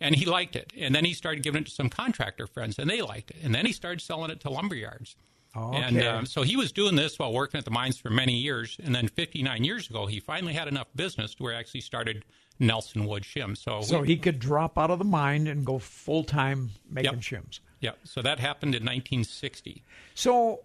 And 0.00 0.14
he 0.14 0.26
liked 0.26 0.54
it, 0.54 0.72
and 0.78 0.94
then 0.94 1.04
he 1.04 1.12
started 1.12 1.42
giving 1.42 1.62
it 1.62 1.64
to 1.64 1.72
some 1.72 1.88
contractor 1.88 2.46
friends, 2.46 2.78
and 2.78 2.88
they 2.88 3.02
liked 3.02 3.32
it, 3.32 3.38
and 3.42 3.52
then 3.52 3.66
he 3.66 3.72
started 3.72 4.00
selling 4.00 4.30
it 4.30 4.38
to 4.42 4.48
lumber 4.50 4.76
yards. 4.76 5.16
And 5.56 5.96
Okay. 5.96 6.06
um, 6.06 6.24
so 6.24 6.42
he 6.42 6.54
was 6.56 6.70
doing 6.70 6.94
this 6.94 7.18
while 7.18 7.32
working 7.32 7.58
at 7.58 7.64
the 7.64 7.72
mines 7.72 7.98
for 7.98 8.08
many 8.08 8.34
years, 8.38 8.76
and 8.80 8.94
then 8.94 9.08
59 9.08 9.64
years 9.64 9.90
ago, 9.90 10.06
he 10.06 10.20
finally 10.20 10.52
had 10.52 10.68
enough 10.68 10.86
business 10.94 11.34
to 11.34 11.42
where 11.42 11.52
he 11.52 11.58
actually 11.58 11.80
started 11.80 12.24
Nelson 12.60 13.06
Wood 13.06 13.24
Shim. 13.24 13.56
So, 13.56 13.80
So 13.80 14.02
we- 14.02 14.06
he 14.08 14.16
could 14.18 14.38
drop 14.38 14.78
out 14.78 14.92
of 14.92 15.00
the 15.00 15.04
mine 15.04 15.48
and 15.48 15.66
go 15.66 15.80
full 15.80 16.22
time 16.22 16.70
making 16.88 17.14
Yep. 17.14 17.20
shims. 17.22 17.58
yeah, 17.80 17.92
so 18.04 18.22
that 18.22 18.38
happened 18.38 18.76
in 18.76 18.84
1960. 18.84 19.82
So, 20.14 20.60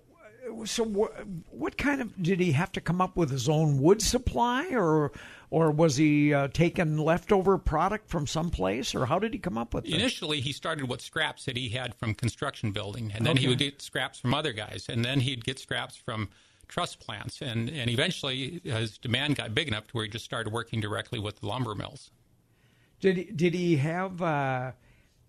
so 0.65 0.83
what, 0.83 1.13
what 1.49 1.77
kind 1.77 2.01
of 2.01 2.21
did 2.21 2.39
he 2.39 2.51
have 2.51 2.71
to 2.73 2.81
come 2.81 3.01
up 3.01 3.15
with 3.15 3.29
his 3.29 3.47
own 3.47 3.81
wood 3.81 4.01
supply, 4.01 4.67
or 4.71 5.11
or 5.49 5.69
was 5.69 5.97
he 5.97 6.33
uh, 6.33 6.47
taking 6.47 6.97
leftover 6.97 7.57
product 7.57 8.09
from 8.09 8.25
someplace, 8.25 8.95
or 8.95 9.05
how 9.05 9.19
did 9.19 9.33
he 9.33 9.39
come 9.39 9.57
up 9.57 9.73
with 9.73 9.85
this? 9.85 9.93
Initially, 9.93 10.41
he 10.41 10.51
started 10.51 10.89
with 10.89 10.99
scraps 11.01 11.45
that 11.45 11.55
he 11.55 11.69
had 11.69 11.93
from 11.95 12.13
construction 12.15 12.71
building, 12.71 13.11
and 13.13 13.25
then 13.25 13.37
he 13.37 13.47
would 13.47 13.59
get 13.59 13.81
scraps 13.81 14.19
from 14.19 14.33
other 14.33 14.51
guys, 14.51 14.87
and 14.89 15.05
then 15.05 15.19
he'd 15.19 15.43
get 15.43 15.59
scraps 15.59 15.95
from 15.95 16.29
truss 16.67 16.95
plants, 16.95 17.41
and, 17.41 17.69
and 17.69 17.89
eventually 17.89 18.61
his 18.63 18.97
demand 18.97 19.35
got 19.35 19.53
big 19.53 19.67
enough 19.67 19.85
to 19.87 19.93
where 19.93 20.05
he 20.05 20.09
just 20.09 20.25
started 20.25 20.51
working 20.51 20.81
directly 20.81 21.19
with 21.19 21.39
the 21.39 21.45
lumber 21.45 21.75
mills. 21.75 22.09
Did 22.99 23.17
he, 23.17 23.23
did 23.25 23.53
he 23.53 23.77
have? 23.77 24.21
Uh, 24.21 24.71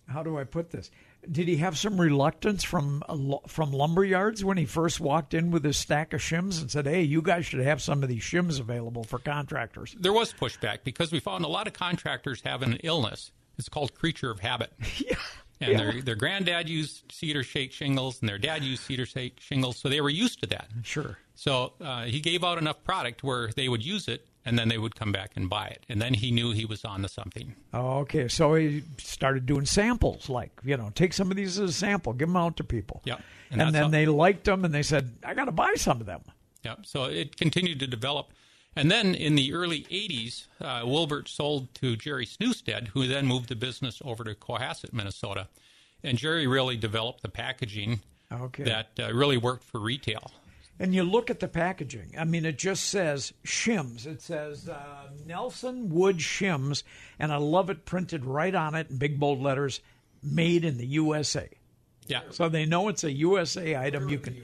how 0.06 0.22
do 0.22 0.38
I 0.38 0.44
put 0.44 0.70
this? 0.70 0.90
Did 1.30 1.48
he 1.48 1.56
have 1.58 1.76
some 1.78 2.00
reluctance 2.00 2.64
from 2.64 3.02
a 3.08 3.48
from 3.48 3.72
lumber 3.72 4.04
yards 4.04 4.44
when 4.44 4.56
he 4.58 4.64
first 4.66 5.00
walked 5.00 5.34
in 5.34 5.50
with 5.50 5.64
his 5.64 5.76
stack 5.76 6.12
of 6.12 6.20
shims 6.20 6.60
and 6.60 6.70
said, 6.70 6.86
"Hey, 6.86 7.02
you 7.02 7.22
guys 7.22 7.46
should 7.46 7.60
have 7.60 7.80
some 7.82 8.02
of 8.02 8.08
these 8.08 8.22
shims 8.22 8.60
available 8.60 9.04
for 9.04 9.18
contractors." 9.18 9.94
There 9.98 10.12
was 10.12 10.32
pushback 10.32 10.78
because 10.84 11.12
we 11.12 11.20
found 11.20 11.44
a 11.44 11.48
lot 11.48 11.66
of 11.66 11.72
contractors 11.72 12.42
have 12.44 12.62
an 12.62 12.78
illness. 12.84 13.32
It's 13.58 13.68
called 13.68 13.94
creature 13.94 14.30
of 14.30 14.40
habit. 14.40 14.72
yeah. 14.98 15.16
And 15.60 15.72
Yeah. 15.72 15.78
their 15.78 16.02
their 16.02 16.14
granddad 16.16 16.68
used 16.68 17.10
cedar 17.12 17.42
shake 17.44 17.72
shingles, 17.72 18.20
and 18.20 18.28
their 18.28 18.38
dad 18.38 18.62
used 18.64 18.82
cedar 18.82 19.06
shake 19.06 19.40
shingles, 19.40 19.76
so 19.78 19.88
they 19.88 20.00
were 20.00 20.10
used 20.10 20.40
to 20.40 20.46
that. 20.48 20.68
Sure. 20.82 21.18
So 21.36 21.74
uh, 21.80 22.04
he 22.04 22.20
gave 22.20 22.42
out 22.44 22.58
enough 22.58 22.82
product 22.84 23.22
where 23.22 23.50
they 23.56 23.68
would 23.68 23.84
use 23.84 24.08
it, 24.08 24.26
and 24.44 24.58
then 24.58 24.68
they 24.68 24.78
would 24.78 24.94
come 24.94 25.12
back 25.12 25.32
and 25.36 25.48
buy 25.48 25.66
it. 25.68 25.84
And 25.88 26.00
then 26.02 26.14
he 26.14 26.30
knew 26.30 26.52
he 26.52 26.64
was 26.64 26.84
on 26.84 27.02
to 27.02 27.08
something. 27.08 27.54
Oh, 27.72 27.98
okay. 28.00 28.28
So 28.28 28.54
he 28.54 28.82
started 28.98 29.46
doing 29.46 29.64
samples, 29.66 30.28
like 30.28 30.52
you 30.64 30.76
know, 30.76 30.90
take 30.94 31.12
some 31.12 31.30
of 31.30 31.36
these 31.36 31.58
as 31.58 31.70
a 31.70 31.72
sample, 31.72 32.12
give 32.12 32.28
them 32.28 32.36
out 32.36 32.56
to 32.58 32.64
people. 32.64 33.02
Yep. 33.04 33.20
And, 33.50 33.62
And 33.62 33.74
then 33.74 33.82
how- 33.84 33.88
they 33.88 34.06
liked 34.06 34.44
them, 34.44 34.64
and 34.64 34.74
they 34.74 34.82
said, 34.82 35.16
"I 35.24 35.34
got 35.34 35.44
to 35.46 35.52
buy 35.52 35.74
some 35.76 36.00
of 36.00 36.06
them." 36.06 36.22
Yeah, 36.64 36.76
so 36.82 37.04
it 37.04 37.36
continued 37.36 37.78
to 37.80 37.86
develop. 37.86 38.32
And 38.76 38.90
then 38.90 39.14
in 39.14 39.34
the 39.36 39.52
early 39.54 39.86
80s, 39.90 40.48
uh, 40.60 40.82
Wilbert 40.84 41.28
sold 41.28 41.72
to 41.76 41.94
Jerry 41.94 42.26
Snewstead, 42.26 42.88
who 42.88 43.06
then 43.06 43.26
moved 43.26 43.48
the 43.48 43.54
business 43.54 44.02
over 44.04 44.24
to 44.24 44.34
Cohasset, 44.34 44.92
Minnesota. 44.92 45.46
And 46.02 46.18
Jerry 46.18 46.46
really 46.46 46.76
developed 46.76 47.22
the 47.22 47.28
packaging 47.28 48.00
Okay. 48.32 48.64
that 48.64 48.90
uh, 48.98 49.12
really 49.14 49.36
worked 49.36 49.62
for 49.64 49.78
retail. 49.78 50.30
And 50.78 50.94
you 50.94 51.04
look 51.04 51.30
at 51.30 51.38
the 51.40 51.46
packaging. 51.46 52.14
I 52.18 52.24
mean, 52.24 52.44
it 52.44 52.58
just 52.58 52.84
says 52.88 53.32
shims. 53.44 54.06
It 54.06 54.20
says 54.20 54.68
uh, 54.68 55.08
Nelson 55.24 55.88
Wood 55.90 56.18
shims, 56.18 56.82
and 57.18 57.32
I 57.32 57.36
love 57.36 57.70
it 57.70 57.84
printed 57.84 58.24
right 58.24 58.54
on 58.54 58.74
it 58.74 58.90
in 58.90 58.96
big 58.96 59.20
bold 59.20 59.40
letters, 59.40 59.80
made 60.22 60.64
in 60.64 60.78
the 60.78 60.86
USA. 60.86 61.48
Yeah, 62.06 62.22
So 62.30 62.48
they 62.48 62.66
know 62.66 62.88
it's 62.88 63.04
a 63.04 63.12
USA 63.12 63.76
item. 63.76 64.08
You 64.08 64.18
can 64.18 64.36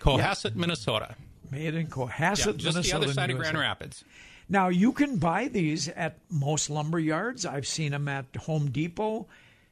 Cohasset, 0.00 0.54
Minnesota. 0.56 1.14
made 1.50 1.74
in 1.74 1.86
Yeah, 1.86 1.92
Cohasset, 1.92 2.56
just 2.56 2.82
the 2.82 2.92
other 2.92 3.12
side 3.12 3.30
of 3.30 3.36
USA. 3.36 3.52
Grand 3.52 3.58
Rapids. 3.58 4.04
Now 4.48 4.68
you 4.68 4.92
can 4.92 5.16
buy 5.16 5.48
these 5.48 5.88
at 5.88 6.18
most 6.30 6.70
lumber 6.70 6.98
yards. 6.98 7.46
I've 7.46 7.66
seen 7.66 7.92
them 7.92 8.08
at 8.08 8.34
Home 8.36 8.70
Depot. 8.70 9.26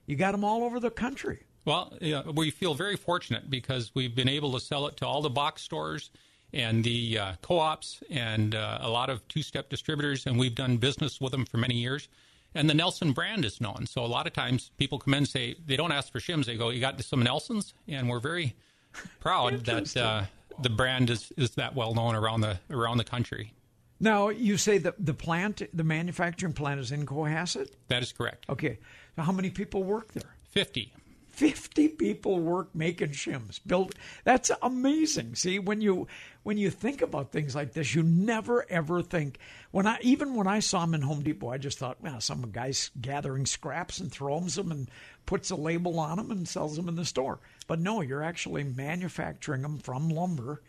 You 0.07 0.17
got 0.17 0.33
them 0.33 0.45
all 0.45 0.65
over 0.65 0.79
the 0.79 0.91
country. 0.91 1.41
Well, 1.67 1.93
yeah, 2.01 2.23
we 2.23 2.51
feel 2.51 2.75
very 2.75 2.97
fortunate 2.97 3.51
because 3.51 3.91
we've 3.93 4.15
been 4.15 4.29
able 4.29 4.53
to 4.53 4.61
sell 4.61 4.87
it 4.87 4.97
to 4.99 5.07
all 5.07 5.21
the 5.21 5.29
box 5.29 5.63
stores 5.63 6.11
and 6.53 6.85
the 6.85 7.19
uh, 7.19 7.33
co-ops 7.43 8.03
and 8.09 8.55
uh, 8.55 8.79
a 8.81 8.89
lot 8.89 9.11
of 9.11 9.27
two-step 9.27 9.69
distributors, 9.69 10.27
and 10.27 10.39
we've 10.39 10.55
done 10.55 10.77
business 10.77 11.21
with 11.21 11.33
them 11.33 11.45
for 11.45 11.57
many 11.57 11.75
years. 11.75 12.09
And 12.55 12.71
the 12.71 12.75
Nelson 12.75 13.13
brand 13.13 13.45
is 13.45 13.61
known, 13.61 13.85
so 13.85 14.05
a 14.05 14.07
lot 14.07 14.29
of 14.29 14.33
times 14.33 14.71
people 14.79 15.01
come 15.01 15.13
in 15.15 15.19
and 15.19 15.29
say 15.29 15.57
they 15.67 15.77
don't 15.77 15.93
ask 15.93 16.11
for 16.11 16.21
shims; 16.21 16.47
they 16.47 16.57
go, 16.57 16.71
"You 16.71 16.81
got 16.81 17.03
some 17.03 17.23
Nelsons?" 17.23 17.75
And 17.87 18.09
we're 18.09 18.21
very 18.21 18.55
proud 19.21 19.67
that 19.67 19.95
uh, 19.95 20.23
the 20.63 20.71
brand 20.71 21.11
is, 21.11 21.33
is 21.37 21.51
that 21.57 21.75
well 21.75 21.95
known 21.95 22.15
around 22.15 22.41
the 22.41 22.59
around 22.71 22.97
the 22.97 23.05
country. 23.05 23.53
Now 24.01 24.31
you 24.31 24.57
say 24.57 24.79
that 24.79 24.95
the 25.05 25.13
plant, 25.13 25.63
the 25.75 25.85
manufacturing 25.85 26.55
plant, 26.55 26.81
is 26.81 26.93
in 26.93 27.05
Cohasset. 27.05 27.73
That 27.89 28.03
is 28.03 28.13
correct. 28.13 28.47
Okay, 28.49 28.79
so 29.17 29.23
how 29.23 29.33
many 29.33 29.51
people 29.51 29.83
work 29.83 30.15
there? 30.15 30.35
Fifty. 30.49 30.93
50 31.37 31.89
people 31.89 32.41
work 32.41 32.75
making 32.75 33.11
shims 33.11 33.61
build 33.67 33.95
that's 34.25 34.51
amazing. 34.63 35.35
See 35.35 35.59
when 35.59 35.83
you 35.83 36.09
when 36.45 36.57
you 36.57 36.71
think 36.71 37.03
about 37.03 37.31
things 37.31 37.55
like 37.55 37.75
this 37.75 37.95
you 37.95 38.03
never 38.03 38.65
ever 38.71 39.03
think 39.03 39.39
when 39.71 39.87
i 39.87 39.99
even 40.01 40.35
when 40.35 40.47
i 40.47 40.61
saw 40.61 40.81
them 40.81 40.95
in 40.95 41.03
home 41.03 41.23
depot 41.23 41.51
i 41.51 41.59
just 41.59 41.79
thought 41.79 42.01
well 42.01 42.21
some 42.23 42.51
guy's 42.53 42.91
gathering 43.03 43.45
scraps 43.45 44.01
and 44.01 44.11
throws 44.11 44.55
them 44.55 44.71
and 44.71 44.89
puts 45.27 45.51
a 45.51 45.57
label 45.57 45.99
on 45.99 46.17
them 46.17 46.31
and 46.31 46.49
sells 46.49 46.77
them 46.77 46.89
in 46.89 46.97
the 46.97 47.05
store. 47.05 47.39
But 47.67 47.81
no 47.81 48.01
you're 48.01 48.23
actually 48.23 48.65
manufacturing 48.65 49.61
them 49.61 49.77
from 49.77 50.09
lumber. 50.09 50.63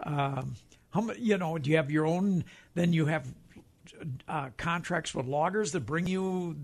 Um, 0.00 0.56
how 0.90 1.12
you 1.12 1.38
know 1.38 1.58
do 1.58 1.70
you 1.70 1.76
have 1.76 1.92
your 1.92 2.06
own 2.06 2.44
then 2.74 2.92
you 2.92 3.06
have 3.06 3.32
uh, 4.28 4.48
contracts 4.56 5.14
with 5.14 5.26
loggers 5.26 5.70
that 5.72 5.86
bring 5.86 6.08
you 6.08 6.56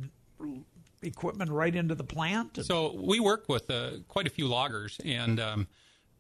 equipment 1.05 1.51
right 1.51 1.75
into 1.75 1.95
the 1.95 2.05
plant 2.05 2.65
So 2.65 2.95
we 3.01 3.21
work 3.21 3.49
with 3.49 3.71
uh, 3.71 3.91
quite 4.09 4.27
a 4.27 4.31
few 4.31 4.47
loggers, 4.47 4.99
and 5.05 5.39
um, 5.41 5.67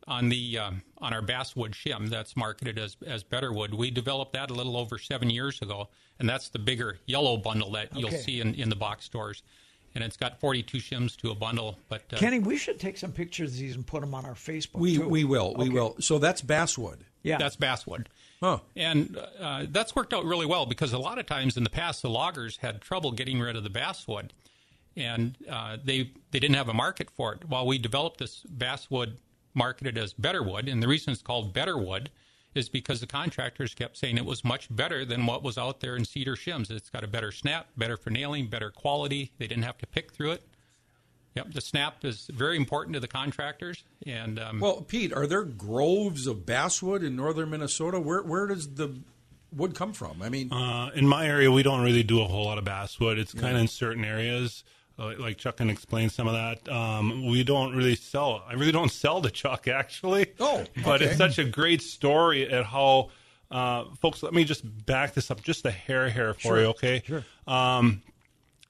on 0.06 0.28
the 0.28 0.58
um, 0.58 0.82
on 0.98 1.12
our 1.12 1.22
basswood 1.22 1.72
shim 1.72 2.08
that's 2.08 2.36
marketed 2.36 2.78
as 2.78 2.96
as 3.06 3.24
Betterwood, 3.24 3.74
we 3.74 3.90
developed 3.90 4.32
that 4.34 4.50
a 4.50 4.54
little 4.54 4.76
over 4.76 4.98
seven 4.98 5.30
years 5.30 5.60
ago, 5.62 5.88
and 6.18 6.28
that's 6.28 6.48
the 6.48 6.58
bigger 6.58 6.98
yellow 7.06 7.36
bundle 7.36 7.72
that 7.72 7.96
you'll 7.96 8.10
see 8.10 8.40
in, 8.40 8.54
in 8.54 8.68
the 8.68 8.76
box 8.76 9.04
stores, 9.04 9.42
and 9.94 10.04
it's 10.04 10.16
got 10.16 10.40
42 10.40 10.78
shims 10.78 11.16
to 11.18 11.30
a 11.30 11.34
bundle. 11.34 11.78
But 11.88 12.02
uh, 12.12 12.16
Kenny, 12.16 12.38
we 12.38 12.56
should 12.56 12.78
take 12.78 12.98
some 12.98 13.12
pictures 13.12 13.52
of 13.52 13.58
these 13.58 13.74
and 13.74 13.86
put 13.86 14.00
them 14.00 14.14
on 14.14 14.24
our 14.24 14.34
Facebook. 14.34 14.80
We 14.80 14.96
too. 14.96 15.08
we 15.08 15.24
will 15.24 15.54
we 15.54 15.68
will. 15.68 15.96
So 16.00 16.18
that's 16.18 16.42
basswood. 16.42 17.04
Yeah, 17.22 17.38
that's 17.38 17.56
basswood. 17.56 18.08
Huh. 18.44 18.58
And 18.76 19.18
uh, 19.40 19.64
that's 19.70 19.96
worked 19.96 20.12
out 20.12 20.26
really 20.26 20.44
well 20.44 20.66
because 20.66 20.92
a 20.92 20.98
lot 20.98 21.18
of 21.18 21.24
times 21.24 21.56
in 21.56 21.64
the 21.64 21.70
past, 21.70 22.02
the 22.02 22.10
loggers 22.10 22.58
had 22.58 22.82
trouble 22.82 23.10
getting 23.10 23.40
rid 23.40 23.56
of 23.56 23.64
the 23.64 23.70
basswood, 23.70 24.34
and 24.96 25.36
uh, 25.50 25.76
they 25.82 26.10
they 26.30 26.38
didn't 26.38 26.56
have 26.56 26.68
a 26.68 26.74
market 26.74 27.10
for 27.10 27.34
it. 27.34 27.44
While 27.48 27.66
we 27.66 27.78
developed 27.78 28.18
this 28.18 28.42
basswood 28.48 29.16
marketed 29.54 29.96
as 29.98 30.14
Betterwood, 30.14 30.70
and 30.70 30.82
the 30.82 30.88
reason 30.88 31.12
it's 31.12 31.22
called 31.22 31.54
Betterwood 31.54 32.08
is 32.54 32.68
because 32.68 33.00
the 33.00 33.06
contractors 33.06 33.74
kept 33.74 33.96
saying 33.96 34.16
it 34.16 34.24
was 34.24 34.44
much 34.44 34.68
better 34.74 35.04
than 35.04 35.26
what 35.26 35.42
was 35.42 35.58
out 35.58 35.80
there 35.80 35.96
in 35.96 36.04
cedar 36.04 36.36
shims. 36.36 36.70
It's 36.70 36.88
got 36.90 37.02
a 37.02 37.08
better 37.08 37.32
snap, 37.32 37.66
better 37.76 37.96
for 37.96 38.10
nailing, 38.10 38.46
better 38.46 38.70
quality. 38.70 39.32
They 39.38 39.48
didn't 39.48 39.64
have 39.64 39.78
to 39.78 39.86
pick 39.86 40.12
through 40.12 40.32
it. 40.32 40.42
Yep, 41.34 41.52
the 41.52 41.60
snap 41.60 42.04
is 42.04 42.30
very 42.32 42.56
important 42.56 42.94
to 42.94 43.00
the 43.00 43.08
contractors, 43.08 43.82
and 44.06 44.38
um, 44.38 44.60
Well, 44.60 44.82
Pete, 44.82 45.12
are 45.12 45.26
there 45.26 45.42
groves 45.42 46.28
of 46.28 46.46
basswood 46.46 47.02
in 47.02 47.16
northern 47.16 47.50
Minnesota? 47.50 47.98
Where 47.98 48.22
where 48.22 48.46
does 48.46 48.74
the 48.74 48.94
wood 49.52 49.74
come 49.74 49.92
from? 49.92 50.22
I 50.22 50.28
mean, 50.28 50.52
Uh, 50.52 50.90
in 50.94 51.08
my 51.08 51.26
area, 51.26 51.50
we 51.50 51.64
don't 51.64 51.82
really 51.82 52.04
do 52.04 52.20
a 52.20 52.26
whole 52.28 52.44
lot 52.44 52.58
of 52.58 52.64
basswood. 52.64 53.18
It's 53.18 53.34
kind 53.34 53.56
of 53.56 53.62
in 53.62 53.66
certain 53.68 54.04
areas, 54.04 54.62
like 54.96 55.38
Chuck 55.38 55.56
can 55.56 55.70
explain 55.70 56.08
some 56.08 56.28
of 56.28 56.34
that. 56.34 56.68
Um, 56.72 57.26
we 57.26 57.42
don't 57.44 57.74
really 57.74 57.96
sell. 57.96 58.44
I 58.48 58.54
really 58.54 58.72
don't 58.72 58.92
sell 58.92 59.20
to 59.22 59.30
Chuck 59.30 59.68
actually. 59.68 60.26
Oh, 60.38 60.64
but 60.84 61.02
it's 61.02 61.16
such 61.16 61.38
a 61.38 61.44
great 61.44 61.82
story 61.82 62.48
at 62.50 62.64
how, 62.64 63.10
uh, 63.50 63.84
folks. 64.00 64.22
Let 64.22 64.32
me 64.32 64.44
just 64.44 64.64
back 64.86 65.14
this 65.14 65.30
up 65.30 65.42
just 65.42 65.64
a 65.66 65.70
hair 65.70 66.08
hair 66.08 66.34
for 66.34 66.58
you, 66.60 66.66
okay? 66.66 67.02
Sure. 67.04 67.24
Um, 67.46 68.02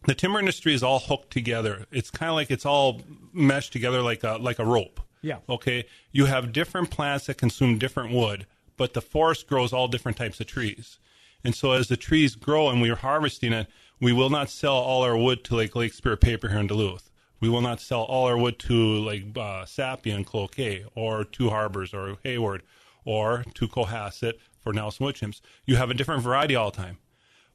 the 0.07 0.15
timber 0.15 0.39
industry 0.39 0.75
is 0.75 0.83
all 0.83 0.99
hooked 0.99 1.31
together. 1.31 1.87
It's 1.91 2.11
kind 2.11 2.31
of 2.31 2.37
like 2.37 2.51
it's 2.51 2.67
all 2.67 3.01
meshed 3.33 3.73
together 3.73 4.03
like 4.03 4.25
a 4.25 4.37
like 4.37 4.59
a 4.59 4.65
rope. 4.65 5.01
Yeah. 5.23 5.39
Okay. 5.49 5.87
You 6.13 6.27
have 6.27 6.53
different 6.53 6.91
plants 6.91 7.27
that 7.27 7.39
consume 7.39 7.79
different 7.79 8.13
wood, 8.13 8.47
but 8.77 8.93
the 8.93 9.01
forest 9.01 9.47
grows 9.47 9.73
all 9.73 9.89
different 9.89 10.19
types 10.19 10.41
of 10.41 10.47
trees. 10.47 10.99
And 11.43 11.55
so 11.55 11.73
as 11.73 11.89
the 11.89 11.97
trees 11.97 12.35
grow 12.35 12.69
and 12.71 12.81
we 12.81 12.91
are 12.91 12.97
harvesting 12.97 13.53
it, 13.53 13.67
we 14.01 14.13
will 14.13 14.31
not 14.31 14.51
sell 14.51 14.75
all 14.75 15.03
our 15.03 15.17
wood 15.17 15.45
to 15.45 15.57
like 15.57 15.77
Lake 15.77 15.93
Superior 15.93 16.17
Paper 16.17 16.49
here 16.49 16.59
in 16.59 16.67
Duluth. 16.67 17.11
We 17.41 17.49
will 17.49 17.61
not 17.61 17.81
sell 17.81 18.03
all 18.03 18.27
our 18.27 18.39
wood 18.39 18.59
to 18.61 18.75
like 18.75 19.25
uh, 19.37 19.65
Sappi 19.67 20.11
and 20.11 20.25
Cloquet 20.25 20.87
or 20.95 21.25
to 21.25 21.51
Harbors 21.51 21.93
or 21.93 22.17
Hayward 22.23 22.63
or 23.05 23.45
to 23.55 23.69
Cohasset 23.69 24.35
for 24.61 24.73
Nelson 24.73 25.05
Wood 25.05 25.17
Shims. 25.17 25.41
You 25.67 25.77
have 25.77 25.91
a 25.91 25.95
different 25.95 26.23
variety 26.23 26.57
all 26.57 26.71
the 26.71 26.77
time. 26.77 26.99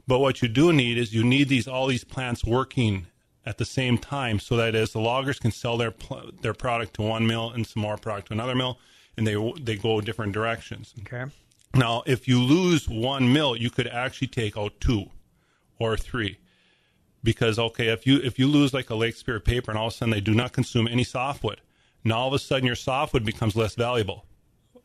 But 0.07 0.19
what 0.19 0.41
you 0.41 0.47
do 0.47 0.73
need 0.73 0.97
is 0.97 1.13
you 1.13 1.23
need 1.23 1.49
these 1.49 1.67
all 1.67 1.87
these 1.87 2.03
plants 2.03 2.43
working 2.43 3.07
at 3.45 3.57
the 3.57 3.65
same 3.65 3.97
time, 3.97 4.39
so 4.39 4.57
that 4.57 4.75
as 4.75 4.91
the 4.91 4.99
loggers 4.99 5.39
can 5.39 5.51
sell 5.51 5.77
their 5.77 5.91
pl- 5.91 6.31
their 6.41 6.53
product 6.53 6.95
to 6.95 7.01
one 7.01 7.25
mill 7.25 7.51
and 7.51 7.65
some 7.65 7.81
more 7.81 7.97
product 7.97 8.27
to 8.27 8.33
another 8.33 8.55
mill, 8.55 8.79
and 9.17 9.25
they 9.25 9.35
they 9.61 9.75
go 9.75 10.01
different 10.01 10.33
directions. 10.33 10.93
okay. 11.01 11.31
Now, 11.75 12.01
if 12.07 12.27
you 12.27 12.41
lose 12.41 12.89
one 12.89 13.31
mill, 13.31 13.55
you 13.55 13.69
could 13.69 13.87
actually 13.87 14.27
take 14.27 14.57
out 14.57 14.79
two 14.79 15.11
or 15.79 15.97
three. 15.97 16.37
Because 17.23 17.59
okay, 17.59 17.87
if 17.87 18.07
you 18.07 18.17
if 18.17 18.39
you 18.39 18.47
lose 18.47 18.73
like 18.73 18.89
a 18.89 18.95
Lake 18.95 19.15
Superior 19.15 19.39
paper 19.39 19.71
and 19.71 19.77
all 19.77 19.87
of 19.87 19.93
a 19.93 19.95
sudden 19.95 20.11
they 20.11 20.21
do 20.21 20.33
not 20.33 20.53
consume 20.53 20.87
any 20.87 21.03
softwood, 21.03 21.61
now 22.03 22.19
all 22.19 22.27
of 22.27 22.33
a 22.33 22.39
sudden 22.39 22.65
your 22.65 22.75
softwood 22.75 23.25
becomes 23.25 23.55
less 23.55 23.75
valuable. 23.75 24.25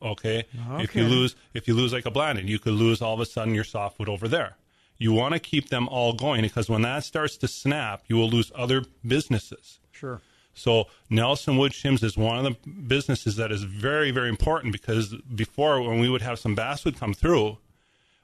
Okay? 0.02 0.44
If 0.80 0.94
you 0.96 1.04
lose 1.04 1.36
if 1.54 1.68
you 1.68 1.74
lose 1.74 1.92
like 1.92 2.06
a 2.06 2.10
Blandin, 2.10 2.48
you 2.48 2.58
could 2.58 2.74
lose 2.74 3.00
all 3.00 3.14
of 3.14 3.20
a 3.20 3.26
sudden 3.26 3.54
your 3.54 3.64
softwood 3.64 4.08
over 4.08 4.26
there. 4.28 4.56
You 4.98 5.12
want 5.12 5.34
to 5.34 5.40
keep 5.40 5.70
them 5.70 5.88
all 5.88 6.12
going 6.12 6.42
because 6.42 6.68
when 6.68 6.82
that 6.82 7.04
starts 7.04 7.36
to 7.38 7.48
snap, 7.48 8.02
you 8.08 8.16
will 8.16 8.30
lose 8.30 8.52
other 8.54 8.84
businesses. 9.06 9.80
Sure. 9.92 10.20
So 10.54 10.86
Nelson 11.10 11.56
Wood 11.56 11.72
Shims 11.72 12.04
is 12.04 12.16
one 12.16 12.44
of 12.44 12.44
the 12.44 12.70
businesses 12.70 13.36
that 13.36 13.50
is 13.50 13.64
very, 13.64 14.12
very 14.12 14.28
important 14.28 14.72
because 14.72 15.14
before 15.34 15.82
when 15.82 15.98
we 15.98 16.08
would 16.08 16.22
have 16.22 16.38
some 16.38 16.54
basswood 16.54 16.96
come 16.96 17.12
through, 17.12 17.58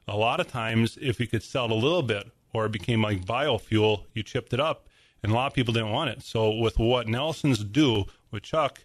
a 0.07 0.17
lot 0.17 0.39
of 0.39 0.49
times 0.49 0.97
if 1.01 1.19
we 1.19 1.27
could 1.27 1.43
sell 1.43 1.65
it 1.67 1.71
a 1.73 1.75
little 1.75 2.03
bit 2.03 2.31
or 2.53 2.67
it 2.67 2.73
became 2.73 3.03
like 3.03 3.25
biofuel, 3.25 4.05
you 4.15 4.23
chipped 4.23 4.53
it 4.53 4.61
up 4.61 4.87
and 5.23 5.33
a 5.33 5.35
lot 5.35 5.47
of 5.47 5.55
people 5.55 5.73
didn't 5.73 5.91
want 5.91 6.11
it. 6.11 6.23
So 6.23 6.51
with 6.51 6.79
what 6.79 7.09
Nelson's 7.09 7.63
do 7.63 8.07
with 8.31 8.43
Chuck, 8.43 8.85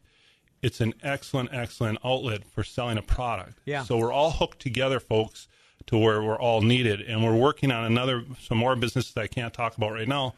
it's 0.62 0.82
an 0.82 0.94
excellent, 1.04 1.50
excellent 1.54 2.00
outlet 2.04 2.44
for 2.46 2.64
selling 2.64 2.98
a 2.98 3.02
product. 3.02 3.60
Yeah. 3.66 3.84
So 3.84 3.98
we're 3.98 4.12
all 4.12 4.32
hooked 4.32 4.60
together, 4.60 5.00
folks, 5.00 5.48
to 5.88 5.98
where 5.98 6.24
we're 6.24 6.40
all 6.40 6.62
needed, 6.62 7.02
and 7.02 7.24
we're 7.24 7.36
working 7.36 7.72
on 7.72 7.86
another, 7.86 8.24
some 8.42 8.58
more 8.58 8.76
businesses 8.76 9.14
that 9.14 9.22
I 9.22 9.28
can't 9.28 9.54
talk 9.54 9.78
about 9.78 9.92
right 9.92 10.08
now, 10.08 10.34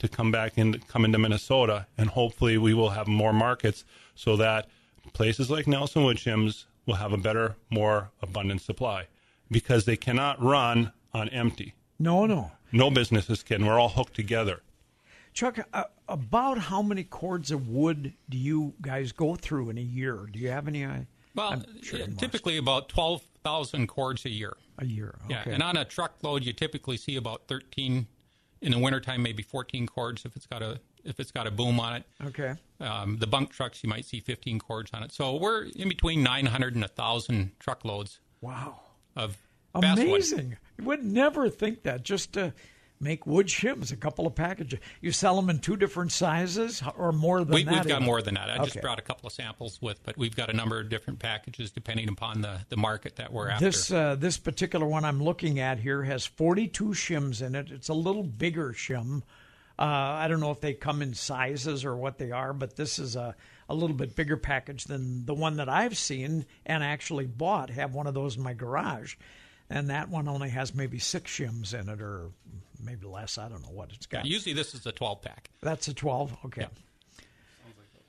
to 0.00 0.08
come 0.08 0.30
back 0.30 0.58
and 0.58 0.86
come 0.88 1.04
into 1.04 1.18
Minnesota, 1.18 1.86
and 1.96 2.08
hopefully 2.08 2.58
we 2.58 2.74
will 2.74 2.90
have 2.90 3.06
more 3.06 3.32
markets 3.32 3.84
so 4.14 4.36
that 4.36 4.68
places 5.12 5.50
like 5.50 5.66
Nelson 5.66 6.04
Wood 6.04 6.16
Shims 6.16 6.64
will 6.86 6.94
have 6.94 7.12
a 7.12 7.16
better, 7.16 7.56
more 7.70 8.10
abundant 8.22 8.62
supply, 8.62 9.06
because 9.50 9.84
they 9.84 9.96
cannot 9.96 10.42
run 10.42 10.92
on 11.12 11.28
empty. 11.28 11.74
No, 11.98 12.26
no. 12.26 12.52
No 12.72 12.90
businesses 12.90 13.42
can. 13.42 13.64
We're 13.66 13.78
all 13.78 13.88
hooked 13.88 14.14
together. 14.14 14.62
Chuck, 15.32 15.58
uh, 15.72 15.84
about 16.08 16.58
how 16.58 16.82
many 16.82 17.04
cords 17.04 17.50
of 17.50 17.68
wood 17.68 18.12
do 18.28 18.36
you 18.38 18.74
guys 18.80 19.12
go 19.12 19.34
through 19.36 19.70
in 19.70 19.78
a 19.78 19.82
year? 19.82 20.26
Do 20.30 20.38
you 20.38 20.50
have 20.50 20.68
any? 20.68 20.84
Uh, 20.84 21.00
Well, 21.34 21.52
I'm 21.52 21.82
sure 21.82 22.02
uh, 22.02 22.06
must. 22.06 22.18
typically 22.18 22.56
about 22.56 22.88
12,000 22.88 23.24
thousand 23.44 23.86
cords 23.86 24.24
a 24.26 24.28
year. 24.30 24.56
A 24.78 24.84
year. 24.84 25.14
Okay. 25.24 25.34
Yeah, 25.34 25.54
and 25.54 25.62
on 25.62 25.76
a 25.76 25.84
truckload, 25.84 26.44
you 26.44 26.52
typically 26.52 26.96
see 26.98 27.16
about 27.16 27.42
thirteen. 27.48 28.06
In 28.60 28.72
the 28.72 28.78
wintertime, 28.78 29.22
maybe 29.22 29.42
fourteen 29.42 29.86
cords 29.86 30.24
if 30.26 30.34
it's 30.36 30.44
got 30.46 30.62
a 30.62 30.80
if 31.04 31.18
it's 31.20 31.30
got 31.30 31.46
a 31.46 31.50
boom 31.50 31.78
on 31.80 31.94
it. 31.96 32.04
okay. 32.26 32.54
Um, 32.80 33.16
the 33.18 33.26
bunk 33.26 33.50
trucks, 33.50 33.82
you 33.82 33.88
might 33.88 34.04
see 34.04 34.20
15 34.20 34.58
cords 34.58 34.90
on 34.92 35.02
it. 35.02 35.12
So 35.12 35.36
we're 35.36 35.64
in 35.76 35.88
between 35.88 36.22
900 36.22 36.74
and 36.74 36.82
1,000 36.82 37.52
truckloads 37.58 38.20
Wow. 38.40 38.80
of 39.16 39.30
basswood. 39.30 39.47
Amazing. 39.74 40.56
You 40.78 40.84
would 40.84 41.04
never 41.04 41.48
think 41.48 41.82
that. 41.82 42.02
Just 42.02 42.32
to 42.34 42.52
make 43.00 43.26
wood 43.26 43.46
shims, 43.46 43.92
a 43.92 43.96
couple 43.96 44.26
of 44.26 44.34
packages. 44.34 44.80
You 45.00 45.12
sell 45.12 45.36
them 45.36 45.48
in 45.50 45.60
two 45.60 45.76
different 45.76 46.10
sizes 46.12 46.82
or 46.96 47.12
more 47.12 47.44
than 47.44 47.54
We, 47.54 47.62
that? 47.64 47.72
we've 47.72 47.82
got 47.84 47.96
even? 47.96 48.04
more 48.04 48.22
than 48.22 48.34
that. 48.34 48.50
I 48.50 48.64
just 48.64 48.80
brought 48.80 48.98
a 48.98 49.02
couple 49.02 49.26
of 49.28 49.32
samples 49.32 49.80
with, 49.80 50.02
but 50.02 50.16
we've 50.16 50.34
got 50.34 50.50
a 50.50 50.52
number 50.52 50.80
of 50.80 50.88
different 50.88 51.20
packages 51.20 51.70
depending 51.70 52.08
upon 52.08 52.40
the, 52.40 52.60
the 52.68 52.76
market 52.76 53.16
that 53.16 53.32
we're 53.32 53.50
after. 53.50 53.64
This 53.66 53.92
uh, 53.92 54.16
this 54.16 54.36
particular 54.38 54.86
one 54.86 55.04
I'm 55.04 55.22
looking 55.22 55.60
at 55.60 55.78
here 55.78 56.02
has 56.02 56.26
42 56.26 56.86
shims 56.86 57.40
in 57.40 57.54
it. 57.54 57.70
It's 57.70 57.88
a 57.88 57.94
little 57.94 58.24
bigger 58.24 58.72
shim. 58.72 59.22
Uh, 59.78 59.84
I 59.84 60.26
don't 60.26 60.40
know 60.40 60.50
if 60.50 60.60
they 60.60 60.74
come 60.74 61.02
in 61.02 61.14
sizes 61.14 61.84
or 61.84 61.96
what 61.96 62.18
they 62.18 62.32
are, 62.32 62.52
but 62.52 62.74
this 62.74 62.98
is 62.98 63.14
a, 63.14 63.36
a 63.68 63.74
little 63.76 63.94
bit 63.94 64.16
bigger 64.16 64.36
package 64.36 64.84
than 64.84 65.24
the 65.24 65.34
one 65.34 65.58
that 65.58 65.68
I've 65.68 65.96
seen 65.96 66.46
and 66.66 66.82
actually 66.82 67.26
bought. 67.26 67.70
Have 67.70 67.94
one 67.94 68.08
of 68.08 68.14
those 68.14 68.36
in 68.36 68.42
my 68.42 68.54
garage, 68.54 69.14
and 69.70 69.90
that 69.90 70.08
one 70.08 70.28
only 70.28 70.50
has 70.50 70.74
maybe 70.74 70.98
six 70.98 71.30
shims 71.30 71.78
in 71.78 71.88
it, 71.88 72.00
or 72.00 72.30
maybe 72.82 73.06
less. 73.06 73.38
I 73.38 73.48
don't 73.48 73.62
know 73.62 73.72
what 73.72 73.90
it's 73.92 74.06
got. 74.06 74.24
Usually 74.26 74.54
this 74.54 74.74
is 74.74 74.86
a 74.86 74.92
12 74.92 75.22
pack. 75.22 75.50
That's 75.62 75.88
a 75.88 75.94
12. 75.94 76.36
Okay. 76.46 76.66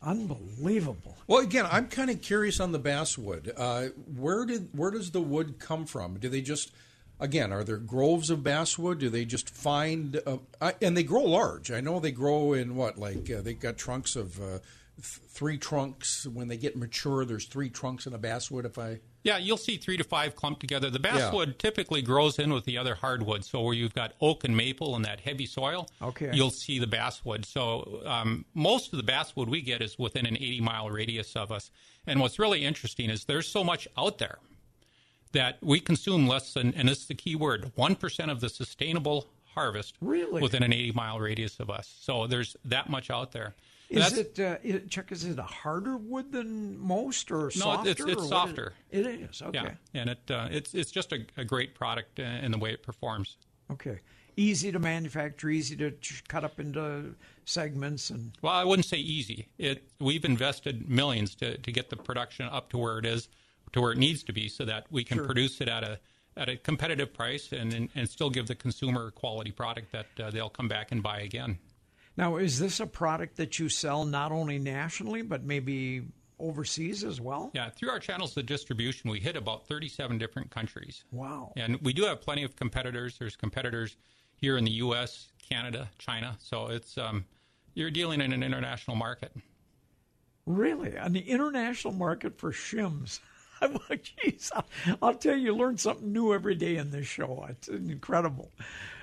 Unbelievable. 0.02 1.18
Well, 1.28 1.42
again, 1.42 1.68
I'm 1.70 1.88
kind 1.88 2.10
of 2.10 2.22
curious 2.22 2.60
on 2.60 2.72
the 2.72 2.80
basswood. 2.80 3.52
Uh, 3.58 3.88
where 4.16 4.46
did 4.46 4.70
where 4.72 4.92
does 4.92 5.12
the 5.12 5.20
wood 5.22 5.60
come 5.60 5.86
from? 5.86 6.18
Do 6.18 6.30
they 6.30 6.40
just 6.42 6.72
again 7.20 7.52
are 7.52 7.66
there 7.66 7.78
groves 7.78 8.30
of 8.30 8.42
basswood? 8.42 9.00
Do 9.00 9.10
they 9.10 9.26
just 9.26 9.50
find 9.50 10.22
uh, 10.26 10.38
I, 10.62 10.76
and 10.82 10.96
they 10.96 11.04
grow 11.04 11.24
large? 11.24 11.70
I 11.70 11.82
know 11.82 12.00
they 12.00 12.12
grow 12.12 12.54
in 12.54 12.78
what 12.78 12.98
like 12.98 13.30
uh, 13.30 13.42
they 13.42 13.54
got 13.54 13.78
trunks 13.78 14.16
of 14.16 14.40
uh, 14.40 14.60
th- 14.96 15.20
three 15.28 15.58
trunks. 15.58 16.26
When 16.26 16.48
they 16.48 16.58
get 16.58 16.78
mature, 16.78 17.26
there's 17.26 17.46
three 17.46 17.70
trunks 17.70 18.08
in 18.08 18.14
a 18.14 18.18
basswood. 18.18 18.66
If 18.66 18.78
I 18.78 19.02
Yeah, 19.24 19.38
you'll 19.38 19.58
see 19.58 19.76
three 19.78 19.98
to 19.98 20.04
five 20.04 20.36
clumped 20.36 20.62
together. 20.62 20.90
The 20.90 21.00
basswood 21.00 21.60
typically 21.60 22.02
grows 22.02 22.40
in 22.40 22.54
with 22.54 22.64
the 22.66 22.78
other 22.78 22.96
hardwood. 22.96 23.44
So 23.44 23.62
where 23.62 23.74
you've 23.74 23.94
got 23.94 24.14
oak 24.22 24.46
and 24.46 24.56
maple 24.56 24.96
and 24.96 25.04
that 25.04 25.20
heavy 25.20 25.46
soil, 25.46 25.90
Okay. 26.02 26.32
you'll 26.34 26.52
see 26.52 26.80
the 26.80 26.88
basswood. 26.88 27.46
So 27.46 28.02
um, 28.06 28.46
most 28.54 28.94
of 28.94 28.98
the 28.98 29.04
basswood 29.04 29.50
we 29.50 29.62
get 29.62 29.82
is 29.82 30.00
within 30.00 30.26
an 30.26 30.38
80 30.38 30.62
mile 30.62 30.90
radius 30.90 31.36
of 31.36 31.52
us. 31.52 31.70
And 32.08 32.22
what's 32.22 32.40
really 32.40 32.64
interesting 32.64 33.10
is 33.10 33.26
there's 33.26 33.48
so 33.48 33.62
much 33.64 33.88
out 33.98 34.20
there 34.20 34.40
that 35.34 35.58
we 35.62 35.80
consume 35.80 36.26
less 36.28 36.54
than, 36.54 36.74
and 36.74 36.88
this 36.88 37.00
is 37.00 37.08
the 37.08 37.14
key 37.16 37.36
word, 37.36 37.72
1% 37.78 38.32
of 38.32 38.40
the 38.40 38.50
sustainable 38.50 39.28
harvest 39.54 39.96
Really? 40.02 40.42
within 40.42 40.64
an 40.64 40.72
80 40.74 40.94
mile 40.94 41.20
radius 41.20 41.60
of 41.60 41.70
us. 41.70 41.94
So 42.00 42.26
there's 42.26 42.56
that 42.66 42.90
much 42.90 43.12
out 43.12 43.32
there. 43.34 43.54
Is 43.90 44.18
it, 44.18 44.40
uh, 44.40 44.58
it, 44.62 44.90
Chuck? 44.90 45.12
Is 45.12 45.26
it 45.26 45.40
a 45.40 45.44
harder 45.44 45.98
wood 45.98 46.32
than 46.32 46.78
most, 46.78 47.32
or 47.32 47.46
No, 47.46 47.50
softer? 47.50 47.90
it's- 47.90 48.08
it's 48.08 48.16
what 48.16 48.24
is- 48.24 48.30
softer. 48.30 48.74
It 48.92 49.06
is. 49.08 49.42
Okay. 49.42 49.58
Yeah, 49.94 50.02
and 50.02 50.10
it 50.12 50.32
uh, 50.32 50.48
it's 50.52 50.74
it's 50.76 50.92
just 50.92 51.12
a, 51.12 51.26
a 51.38 51.44
great 51.44 51.74
product 51.76 52.20
uh, 52.20 52.24
in 52.24 52.52
the 52.52 52.58
way 52.60 52.72
it 52.72 52.84
performs. 52.84 53.38
Okay. 53.72 54.00
Easy 54.38 54.72
to 54.72 54.80
manufacture, 54.80 55.50
easy 55.50 55.76
to 55.78 55.94
cut 56.28 56.44
up 56.46 56.60
into 56.60 57.16
segments, 57.46 58.10
and 58.10 58.32
Well, 58.42 58.54
I 58.54 58.64
wouldn't 58.64 58.86
say 58.86 58.98
easy. 58.98 59.48
It 59.58 59.84
we've 60.00 60.24
invested 60.24 60.88
millions 60.90 61.34
to, 61.36 61.58
to 61.58 61.72
get 61.72 61.90
the 61.90 61.96
production 61.98 62.46
up 62.48 62.70
to 62.70 62.78
where 62.78 63.00
it 63.00 63.06
is, 63.06 63.28
to 63.74 63.82
where 63.82 63.92
it 63.92 63.98
needs 63.98 64.24
to 64.24 64.34
be, 64.34 64.48
so 64.48 64.66
that 64.66 64.86
we 64.92 65.04
can 65.04 65.26
produce 65.26 65.60
it 65.62 65.68
at 65.68 65.84
a 65.84 66.00
at 66.38 66.48
a 66.48 66.56
competitive 66.58 67.12
price 67.14 67.52
and 67.52 67.74
and, 67.74 67.90
and 67.96 68.08
still 68.08 68.30
give 68.30 68.48
the 68.48 68.56
consumer 68.56 69.08
a 69.08 69.12
quality 69.12 69.52
product 69.52 69.92
that 69.92 70.06
uh, 70.24 70.30
they'll 70.30 70.50
come 70.50 70.68
back 70.68 70.92
and 70.92 71.02
buy 71.04 71.20
again. 71.22 71.58
Now 72.20 72.36
is 72.38 72.60
this 72.60 72.80
a 72.80 72.86
product 72.86 73.38
that 73.38 73.58
you 73.58 73.70
sell 73.70 74.06
not 74.06 74.32
only 74.32 74.60
nationally 74.60 75.22
but 75.22 75.44
maybe 75.44 76.04
overseas 76.40 77.04
as 77.04 77.20
well? 77.20 77.52
Yeah, 77.54 77.70
through 77.70 77.90
our 77.90 78.00
channels 78.00 78.36
of 78.38 78.46
distribution, 78.46 79.10
we 79.10 79.20
hit 79.20 79.36
about 79.36 79.68
37 79.68 80.18
different 80.18 80.52
countries. 80.52 81.04
Wow. 81.12 81.54
And 81.56 81.80
we 81.82 81.94
do 81.94 82.04
have 82.04 82.22
plenty 82.22 82.44
of 82.44 82.56
competitors. 82.56 83.18
There's 83.18 83.36
competitors 83.36 83.98
here 84.36 84.58
in 84.58 84.64
the 84.64 84.72
U.S., 84.72 85.32
Canada, 85.50 85.90
China. 85.98 86.38
So 86.40 86.68
it's 86.68 86.98
um, 86.98 87.26
you're 87.74 87.92
dealing 87.92 88.22
in 88.22 88.32
an 88.32 88.44
international 88.44 88.96
market. 88.96 89.32
Really, 90.46 90.98
on 90.98 91.14
the 91.14 91.22
international 91.22 91.94
market 91.94 92.38
for 92.38 92.52
shims. 92.52 93.20
I'm 93.62 93.78
like, 93.90 94.14
I'll, 94.54 94.66
I'll 95.02 95.14
tell 95.16 95.36
you, 95.36 95.46
you 95.46 95.56
learn 95.56 95.78
something 95.78 96.14
new 96.14 96.34
every 96.34 96.56
day 96.56 96.78
in 96.78 96.92
this 96.92 97.08
show. 97.08 97.46
It's 97.50 97.68
incredible. 97.68 98.52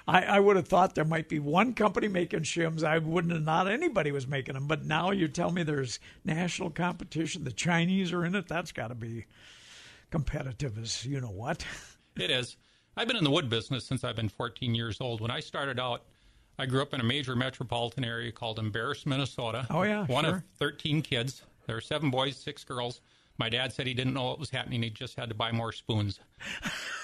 I, 0.09 0.23
I 0.23 0.41
would 0.41 0.57
have 0.57 0.69
thought 0.69 0.95
there 0.95 1.05
might 1.05 1.29
be 1.29 1.39
one 1.41 1.75
company 1.75 2.07
making 2.09 2.41
shims. 2.41 2.85
I 2.85 2.99
wouldn't 2.99 3.33
have 3.33 3.45
thought 3.45 3.69
anybody 3.69 4.13
was 4.13 4.27
making 4.29 4.55
them. 4.55 4.67
But 4.69 4.85
now 4.85 5.11
you 5.11 5.27
tell 5.27 5.51
me 5.51 5.63
there's 5.65 5.99
national 6.25 6.71
competition. 6.71 7.43
The 7.45 7.51
Chinese 7.53 8.13
are 8.13 8.25
in 8.25 8.35
it. 8.37 8.47
That's 8.47 8.71
got 8.73 8.89
to 8.89 8.95
be 8.95 9.27
competitive 10.11 10.79
as 10.79 11.05
you 11.05 11.21
know 11.21 11.31
what. 11.31 11.65
It 12.19 12.31
is. 12.31 12.57
I've 12.97 13.07
been 13.09 13.19
in 13.19 13.25
the 13.25 13.31
wood 13.31 13.51
business 13.51 13.85
since 13.85 14.03
I've 14.03 14.17
been 14.17 14.31
14 14.31 14.75
years 14.75 15.03
old. 15.03 15.21
When 15.21 15.31
I 15.31 15.39
started 15.41 15.79
out, 15.79 16.05
I 16.59 16.65
grew 16.65 16.81
up 16.81 16.95
in 16.95 17.01
a 17.01 17.05
major 17.05 17.37
metropolitan 17.37 18.07
area 18.07 18.33
called 18.33 18.59
Embarrass, 18.59 19.05
Minnesota. 19.05 19.67
Oh, 19.69 19.83
yeah, 19.83 20.07
One 20.07 20.25
sure. 20.25 20.37
of 20.37 20.43
13 20.59 21.03
kids. 21.03 21.43
There 21.67 21.77
were 21.77 21.83
seven 21.83 22.09
boys, 22.11 22.39
six 22.39 22.65
girls. 22.65 23.03
My 23.37 23.51
dad 23.51 23.71
said 23.71 23.87
he 23.87 23.93
didn't 23.93 24.15
know 24.15 24.25
what 24.25 24.39
was 24.39 24.49
happening. 24.49 24.83
He 24.83 24.89
just 24.89 25.15
had 25.15 25.29
to 25.29 25.35
buy 25.35 25.53
more 25.53 25.73
spoons. 25.73 26.21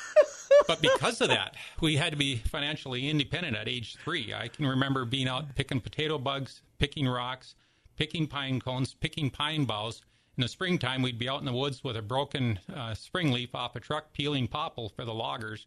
but 0.66 0.80
because 0.80 1.20
of 1.20 1.28
that, 1.28 1.54
we 1.80 1.96
had 1.96 2.12
to 2.12 2.16
be 2.16 2.36
financially 2.36 3.08
independent 3.08 3.56
at 3.56 3.68
age 3.68 3.96
three. 4.04 4.32
I 4.34 4.48
can 4.48 4.66
remember 4.66 5.04
being 5.04 5.28
out 5.28 5.54
picking 5.54 5.80
potato 5.80 6.18
bugs, 6.18 6.62
picking 6.78 7.08
rocks, 7.08 7.54
picking 7.96 8.26
pine 8.26 8.60
cones, 8.60 8.94
picking 8.94 9.30
pine 9.30 9.64
boughs. 9.64 10.02
In 10.36 10.42
the 10.42 10.48
springtime, 10.48 11.02
we'd 11.02 11.18
be 11.18 11.28
out 11.28 11.40
in 11.40 11.44
the 11.44 11.52
woods 11.52 11.84
with 11.84 11.96
a 11.96 12.02
broken 12.02 12.58
uh, 12.74 12.94
spring 12.94 13.32
leaf 13.32 13.54
off 13.54 13.76
a 13.76 13.80
truck, 13.80 14.12
peeling 14.12 14.48
popple 14.48 14.88
for 14.88 15.04
the 15.04 15.12
loggers. 15.12 15.66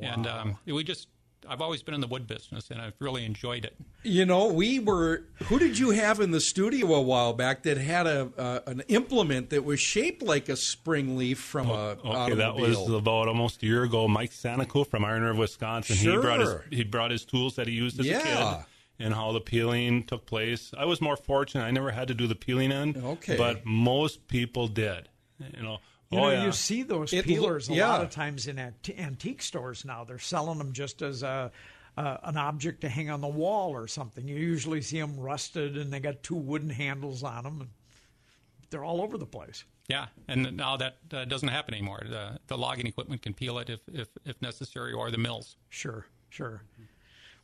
And 0.00 0.26
um, 0.26 0.58
we 0.66 0.84
just, 0.84 1.08
I've 1.48 1.60
always 1.60 1.82
been 1.82 1.94
in 1.94 2.00
the 2.00 2.06
wood 2.06 2.26
business, 2.26 2.70
and 2.70 2.80
I've 2.80 2.94
really 3.00 3.24
enjoyed 3.24 3.64
it. 3.64 3.74
You 4.02 4.24
know, 4.26 4.46
we 4.46 4.78
were. 4.78 5.24
Who 5.44 5.58
did 5.58 5.78
you 5.78 5.90
have 5.90 6.20
in 6.20 6.30
the 6.30 6.40
studio 6.40 6.94
a 6.94 7.00
while 7.00 7.32
back 7.32 7.62
that 7.64 7.76
had 7.78 8.06
a 8.06 8.30
uh, 8.36 8.60
an 8.66 8.82
implement 8.88 9.50
that 9.50 9.64
was 9.64 9.80
shaped 9.80 10.22
like 10.22 10.48
a 10.48 10.56
spring 10.56 11.16
leaf 11.16 11.38
from 11.38 11.68
a 11.70 11.72
Okay, 11.72 12.34
that 12.34 12.54
was 12.54 12.76
automobile? 12.76 12.96
about 12.98 13.28
almost 13.28 13.62
a 13.62 13.66
year 13.66 13.82
ago. 13.84 14.06
Mike 14.08 14.30
Sanico 14.32 14.86
from 14.86 15.04
Iron 15.04 15.22
River, 15.22 15.38
Wisconsin. 15.38 15.96
He 15.96 16.16
brought 16.16 16.40
his 16.40 16.48
Sure. 16.48 16.64
he 16.70 16.84
brought 16.84 17.10
his 17.10 17.24
tools 17.24 17.56
that 17.56 17.66
he 17.66 17.72
used 17.74 17.98
as 18.00 18.06
a 18.06 18.20
kid 18.20 18.64
and 18.98 19.14
how 19.14 19.32
the 19.32 19.40
peeling 19.40 20.02
took 20.04 20.26
place. 20.26 20.72
I 20.76 20.84
was 20.84 21.00
more 21.00 21.16
fortunate; 21.16 21.64
I 21.64 21.70
never 21.70 21.90
had 21.90 22.08
to 22.08 22.14
do 22.14 22.26
the 22.26 22.34
peeling 22.34 22.70
end. 22.70 22.96
Okay. 22.96 23.36
but 23.36 23.64
most 23.64 24.28
people 24.28 24.68
did. 24.68 25.08
You 25.56 25.62
know. 25.62 25.78
You 26.10 26.18
oh 26.18 26.22
know, 26.22 26.30
yeah. 26.30 26.44
you 26.44 26.52
see 26.52 26.82
those 26.82 27.12
It 27.12 27.24
peelers 27.24 27.70
loo- 27.70 27.76
a 27.76 27.86
lot 27.86 28.02
of 28.02 28.10
times 28.10 28.48
in 28.48 28.58
ant- 28.58 28.90
antique 28.98 29.42
stores 29.42 29.84
now. 29.84 30.02
They're 30.02 30.18
selling 30.18 30.58
them 30.58 30.72
just 30.72 31.02
as 31.02 31.22
a, 31.22 31.52
uh, 31.96 32.16
an 32.24 32.36
object 32.36 32.80
to 32.80 32.88
hang 32.88 33.10
on 33.10 33.20
the 33.20 33.28
wall 33.28 33.70
or 33.70 33.86
something. 33.86 34.26
You 34.26 34.34
usually 34.34 34.82
see 34.82 35.00
them 35.00 35.18
rusted 35.18 35.76
and 35.76 35.92
they 35.92 36.00
got 36.00 36.22
two 36.24 36.34
wooden 36.34 36.70
handles 36.70 37.22
on 37.22 37.44
them. 37.44 37.60
And 37.60 37.70
they're 38.70 38.84
all 38.84 39.00
over 39.00 39.18
the 39.18 39.26
place. 39.26 39.64
Yeah, 39.88 40.06
and 40.28 40.56
now 40.56 40.76
that 40.76 40.98
uh, 41.12 41.24
doesn't 41.24 41.48
happen 41.48 41.74
anymore. 41.74 42.02
The, 42.08 42.38
the 42.46 42.56
logging 42.56 42.86
equipment 42.86 43.22
can 43.22 43.34
peel 43.34 43.58
it 43.58 43.68
if, 43.68 43.80
if, 43.92 44.08
if 44.24 44.40
necessary, 44.40 44.92
or 44.92 45.10
the 45.10 45.18
mills. 45.18 45.56
Sure, 45.68 46.06
sure. 46.28 46.62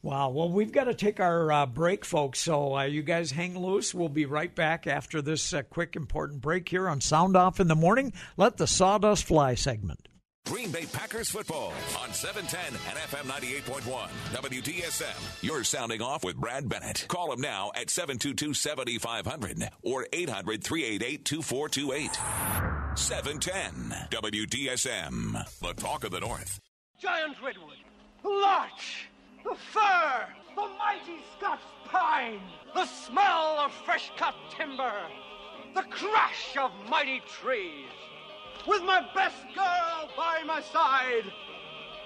Wow. 0.03 0.31
Well, 0.31 0.49
we've 0.51 0.73
got 0.73 0.85
to 0.85 0.95
take 0.95 1.19
our 1.21 1.51
uh, 1.51 1.67
break, 1.67 2.05
folks. 2.05 2.39
So 2.41 2.77
uh, 2.77 2.85
you 2.85 3.03
guys 3.03 3.31
hang 3.33 3.59
loose. 3.59 3.93
We'll 3.95 4.09
be 4.09 4.27
right 4.27 4.55
back 4.55 4.87
after 4.87 5.21
this 5.21 5.53
uh, 5.53 5.63
quick, 5.63 5.97
important 5.97 6.41
break 6.41 6.69
here 6.69 6.89
on 6.89 7.01
Sound 7.01 7.37
Off 7.37 7.59
in 7.59 7.67
the 7.69 7.75
Morning. 7.75 8.13
Let 8.37 8.57
the 8.57 8.69
sawdust 8.69 9.25
fly 9.25 9.55
segment. 9.57 10.09
Green 10.47 10.71
Bay 10.71 10.87
Packers 10.93 11.29
football 11.29 11.73
on 12.01 12.13
710 12.13 12.81
and 12.89 12.97
FM 12.99 13.25
98.1 13.29 14.09
WDSM. 14.33 15.43
You're 15.43 15.65
sounding 15.65 16.01
off 16.01 16.23
with 16.23 16.37
Brad 16.37 16.69
Bennett. 16.69 17.05
Call 17.09 17.33
him 17.33 17.41
now 17.41 17.73
at 17.75 17.89
722-7500 17.89 19.69
or 19.83 20.07
800-388-2428. 20.13 22.97
710 22.97 24.07
WDSM. 24.11 25.33
The 25.61 25.73
talk 25.75 26.05
of 26.05 26.13
the 26.13 26.21
North. 26.21 26.61
giant 27.01 27.35
redwood, 27.45 27.75
the 28.23 28.29
larch, 28.29 29.09
the 29.49 29.55
fir, 29.55 30.27
the 30.57 30.69
mighty 30.79 31.23
Scots 31.37 31.63
pine, 31.85 32.41
the 32.75 32.85
smell 32.85 33.61
of 33.61 33.73
fresh 33.85 34.11
cut 34.17 34.35
timber, 34.51 34.93
the 35.75 35.83
crash 35.83 36.57
of 36.57 36.73
mighty 36.89 37.21
trees. 37.41 37.87
With 38.67 38.83
my 38.83 39.07
best 39.15 39.45
girl 39.55 40.09
by 40.17 40.43
my 40.45 40.61
side, 40.61 41.33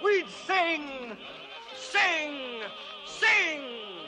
we'd 0.04 0.28
sing, 0.46 1.16
sing, 1.74 2.62
sing. 3.06 3.99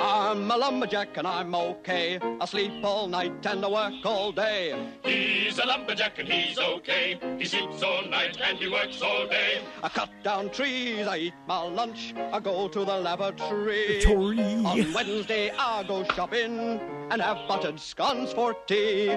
I'm 0.00 0.50
a 0.50 0.56
lumberjack 0.56 1.16
and 1.16 1.26
I'm 1.26 1.54
okay. 1.54 2.18
I 2.40 2.44
sleep 2.46 2.72
all 2.84 3.08
night 3.08 3.44
and 3.44 3.64
I 3.64 3.68
work 3.68 3.94
all 4.06 4.30
day. 4.32 4.88
He's 5.02 5.58
a 5.58 5.66
lumberjack 5.66 6.18
and 6.20 6.28
he's 6.28 6.58
okay. 6.58 7.18
He 7.38 7.44
sleeps 7.44 7.82
all 7.82 8.04
night 8.06 8.38
and 8.42 8.58
he 8.58 8.68
works 8.68 9.02
all 9.02 9.26
day. 9.26 9.60
I 9.82 9.88
cut 9.88 10.10
down 10.22 10.50
trees, 10.50 11.06
I 11.06 11.16
eat 11.18 11.34
my 11.48 11.62
lunch, 11.62 12.14
I 12.32 12.38
go 12.38 12.68
to 12.68 12.84
the 12.84 12.94
lavatory. 12.98 14.00
Tory. 14.02 14.38
On 14.64 14.92
Wednesday 14.92 15.50
I 15.58 15.82
go 15.82 16.04
shopping 16.14 16.80
and 17.10 17.20
have 17.20 17.48
buttered 17.48 17.80
scones 17.80 18.32
for 18.32 18.54
tea. 18.66 19.08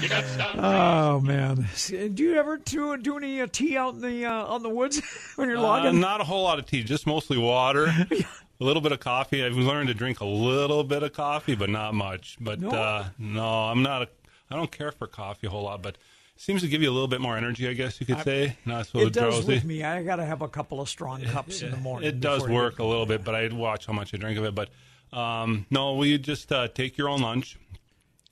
He 0.00 0.08
cuts 0.08 0.36
down 0.36 0.60
Oh 0.62 1.20
man, 1.20 1.66
do 2.14 2.22
you 2.22 2.34
ever 2.36 2.58
do, 2.58 2.96
do 2.96 3.16
any 3.16 3.40
uh, 3.40 3.46
tea 3.50 3.76
out 3.76 3.94
in 3.94 4.00
the 4.00 4.24
uh, 4.24 4.44
on 4.46 4.62
the 4.62 4.68
woods 4.70 5.00
when 5.36 5.48
you're 5.48 5.58
Uh, 5.58 5.62
logging? 5.62 6.00
not 6.00 6.20
a 6.20 6.24
whole 6.24 6.44
lot 6.44 6.58
of 6.60 6.66
tea, 6.66 6.82
just 6.84 7.06
mostly 7.06 7.38
water. 7.38 7.92
A 8.60 8.64
little 8.64 8.80
bit 8.82 8.92
of 8.92 9.00
coffee. 9.00 9.44
I've 9.44 9.56
learned 9.56 9.88
to 9.88 9.94
drink 9.94 10.20
a 10.20 10.24
little 10.24 10.82
bit 10.84 11.02
of 11.02 11.12
coffee, 11.12 11.54
but 11.54 11.68
not 11.68 11.94
much. 11.94 12.36
But 12.40 12.60
No? 12.60 12.70
uh, 12.70 13.08
no, 13.18 13.44
I'm 13.44 13.82
not. 13.82 14.02
A, 14.02 14.08
I 14.50 14.56
don't 14.56 14.70
care 14.72 14.92
for 14.92 15.06
coffee 15.06 15.46
a 15.46 15.50
whole 15.50 15.64
lot, 15.64 15.82
but 15.82 15.96
it 15.96 16.40
seems 16.40 16.62
to 16.62 16.68
give 16.68 16.80
you 16.82 16.90
a 16.90 16.92
little 16.94 17.08
bit 17.08 17.20
more 17.20 17.36
energy. 17.36 17.68
I 17.68 17.74
guess 17.74 18.00
you 18.00 18.06
could 18.06 18.22
say. 18.22 18.56
Not 18.64 18.86
so 18.86 19.00
it 19.00 19.12
does 19.12 19.34
drowsy. 19.34 19.54
with 19.54 19.64
me. 19.64 19.82
I 19.82 20.02
got 20.02 20.16
to 20.16 20.24
have 20.24 20.40
a 20.42 20.48
couple 20.48 20.80
of 20.80 20.88
strong 20.88 21.22
cups 21.32 21.60
in 21.62 21.70
the 21.70 21.76
morning. 21.76 22.08
It 22.08 22.20
does 22.20 22.48
work 22.48 22.78
a 22.78 22.84
little 22.84 23.06
bit, 23.06 23.24
but 23.24 23.34
I 23.34 23.48
watch 23.48 23.86
how 23.86 23.92
much 23.92 24.14
I 24.14 24.16
drink 24.16 24.38
of 24.38 24.44
it. 24.44 24.54
But 24.54 24.70
um, 25.16 25.66
no, 25.70 25.94
we 25.94 26.16
just 26.18 26.50
uh, 26.50 26.68
take 26.68 26.96
your 26.96 27.08
own 27.08 27.20
lunch. 27.20 27.58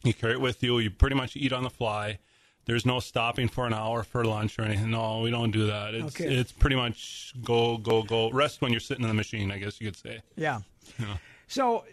You 0.04 0.14
carry 0.14 0.32
it 0.34 0.40
with 0.40 0.62
you. 0.62 0.78
You 0.78 0.90
pretty 0.90 1.16
much 1.16 1.36
eat 1.36 1.52
on 1.52 1.62
the 1.64 1.70
fly. 1.70 2.18
There's 2.66 2.86
no 2.86 2.98
stopping 3.00 3.48
for 3.48 3.66
an 3.66 3.74
hour 3.74 4.02
for 4.02 4.24
lunch 4.24 4.58
or 4.58 4.62
anything. 4.62 4.90
No, 4.90 5.20
we 5.20 5.30
don't 5.30 5.50
do 5.50 5.66
that. 5.66 5.94
It's 5.94 6.18
Okay. 6.20 6.34
it's 6.34 6.52
pretty 6.52 6.76
much 6.76 7.34
go 7.42 7.76
go 7.76 8.02
go. 8.02 8.30
Rest 8.30 8.60
when 8.62 8.70
you're 8.72 8.80
sitting 8.80 9.02
in 9.02 9.08
the 9.08 9.14
machine. 9.14 9.50
I 9.50 9.58
guess 9.58 9.80
you 9.80 9.86
could 9.86 9.96
say. 9.96 10.20
Yeah. 10.36 10.60
So, 11.46 11.84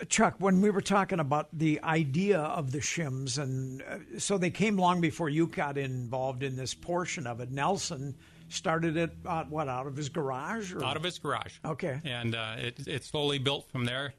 uh, 0.00 0.04
Chuck, 0.04 0.34
when 0.38 0.60
we 0.60 0.70
were 0.70 0.80
talking 0.82 1.18
about 1.20 1.48
the 1.52 1.80
idea 1.82 2.40
of 2.40 2.72
the 2.72 2.78
shims, 2.78 3.38
and 3.42 3.82
uh, 3.82 4.18
so 4.18 4.36
they 4.38 4.50
came 4.50 4.76
long 4.76 5.00
before 5.00 5.28
you 5.30 5.46
got 5.46 5.78
involved 5.78 6.42
in 6.42 6.56
this 6.56 6.74
portion 6.74 7.26
of 7.26 7.40
it. 7.40 7.50
Nelson 7.50 8.14
started 8.50 8.96
it 8.96 9.10
uh, 9.26 9.44
what 9.44 9.68
out 9.68 9.86
of 9.86 9.96
his 9.96 10.08
garage 10.08 10.72
or 10.72 10.84
out 10.84 10.96
of 10.96 11.02
his 11.02 11.18
garage. 11.18 11.54
Okay. 11.64 12.00
And 12.04 12.34
uh, 12.34 12.56
it, 12.58 12.86
it 12.86 13.04
slowly 13.04 13.38
built 13.38 13.68
from 13.70 13.84
there. 13.84 14.14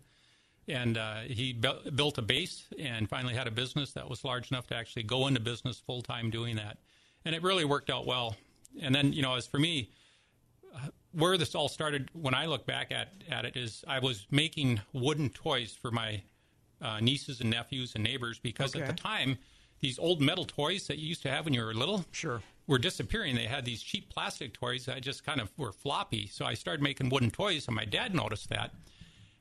And 0.70 0.98
uh, 0.98 1.22
he 1.22 1.52
bu- 1.54 1.90
built 1.92 2.18
a 2.20 2.22
base 2.22 2.66
and 2.80 3.10
finally 3.10 3.34
had 3.34 3.48
a 3.48 3.52
business 3.52 3.92
that 3.94 4.08
was 4.08 4.24
large 4.24 4.52
enough 4.52 4.68
to 4.68 4.76
actually 4.76 5.04
go 5.04 5.28
into 5.28 5.40
business 5.40 5.80
full 5.80 6.02
time 6.04 6.30
doing 6.30 6.56
that. 6.58 6.78
And 7.26 7.34
it 7.36 7.42
really 7.44 7.66
worked 7.66 7.90
out 7.90 8.06
well. 8.06 8.36
And 8.80 8.94
then, 8.94 9.12
you 9.12 9.22
know, 9.24 9.34
as 9.36 9.48
for 9.48 9.58
me, 9.60 9.90
uh, 10.76 10.90
where 11.12 11.38
this 11.38 11.56
all 11.56 11.68
started, 11.70 12.10
when 12.14 12.36
I 12.36 12.46
look 12.46 12.68
back 12.68 12.92
at, 12.92 13.10
at 13.30 13.44
it, 13.46 13.58
is 13.58 13.84
I 13.88 13.98
was 14.00 14.28
making 14.30 14.80
wooden 14.94 15.30
toys 15.32 15.76
for 15.82 15.90
my 15.90 16.22
uh, 16.82 17.00
nieces 17.00 17.42
and 17.42 17.50
nephews 17.50 17.96
and 17.96 18.04
neighbors 18.04 18.38
because 18.40 18.76
Okay. 18.76 18.84
at 18.86 18.96
the 18.96 19.02
time, 19.02 19.40
these 19.80 19.98
old 19.98 20.22
metal 20.22 20.46
toys 20.46 20.86
that 20.88 21.00
you 21.00 21.08
used 21.08 21.24
to 21.24 21.30
have 21.32 21.46
when 21.46 21.54
you 21.56 21.64
were 21.64 21.74
little 21.74 22.06
Sure. 22.12 22.44
were 22.68 22.78
disappearing. 22.78 23.36
They 23.36 23.46
had 23.48 23.66
these 23.66 23.82
cheap 23.82 24.10
plastic 24.10 24.54
toys 24.54 24.86
that 24.86 25.02
just 25.02 25.26
kind 25.26 25.42
of 25.42 25.50
were 25.58 25.72
floppy. 25.72 26.28
So 26.28 26.46
I 26.46 26.54
started 26.54 26.84
making 26.84 27.10
wooden 27.10 27.32
toys, 27.32 27.66
and 27.68 27.76
my 27.76 27.86
dad 27.86 28.14
noticed 28.14 28.50
that. 28.50 28.72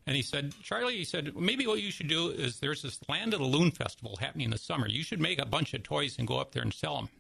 And 0.09 0.17
he 0.17 0.23
said, 0.23 0.55
Charlie, 0.63 0.97
he 0.97 1.05
said, 1.05 1.37
maybe 1.37 1.67
what 1.67 1.83
you 1.83 1.91
should 1.91 2.09
do 2.09 2.31
is 2.31 2.61
there's 2.61 2.81
this 2.81 2.99
Land 3.11 3.35
of 3.35 3.41
the 3.41 3.47
Loon 3.47 3.71
Festival 3.71 4.17
happening 4.17 4.49
this 4.49 4.63
summer. 4.63 4.89
You 4.89 5.03
should 5.03 5.21
make 5.21 5.39
a 5.39 5.45
bunch 5.45 5.75
of 5.75 5.83
toys 5.83 6.17
and 6.19 6.27
go 6.27 6.39
up 6.39 6.53
there 6.53 6.63
and 6.63 6.73
sell 6.73 6.97
them. 6.97 7.11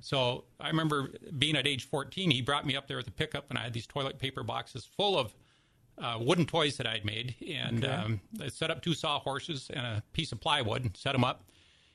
So 0.00 0.42
I 0.58 0.66
remember 0.66 1.12
being 1.38 1.56
at 1.56 1.68
age 1.68 1.86
14, 1.86 2.32
he 2.32 2.42
brought 2.42 2.66
me 2.66 2.74
up 2.74 2.88
there 2.88 2.96
with 2.96 3.06
a 3.06 3.12
pickup, 3.12 3.48
and 3.48 3.56
I 3.56 3.62
had 3.62 3.72
these 3.72 3.86
toilet 3.86 4.18
paper 4.18 4.42
boxes 4.42 4.84
full 4.84 5.16
of 5.16 5.32
uh, 5.98 6.18
wooden 6.20 6.44
toys 6.44 6.76
that 6.78 6.86
I'd 6.88 7.04
made. 7.04 7.36
And 7.48 7.84
um, 7.84 8.20
I 8.40 8.48
set 8.48 8.72
up 8.72 8.82
two 8.82 8.94
sawhorses 8.94 9.70
and 9.72 9.86
a 9.86 10.02
piece 10.12 10.32
of 10.32 10.40
plywood 10.40 10.82
and 10.82 10.96
set 10.96 11.12
them 11.12 11.22
up. 11.22 11.44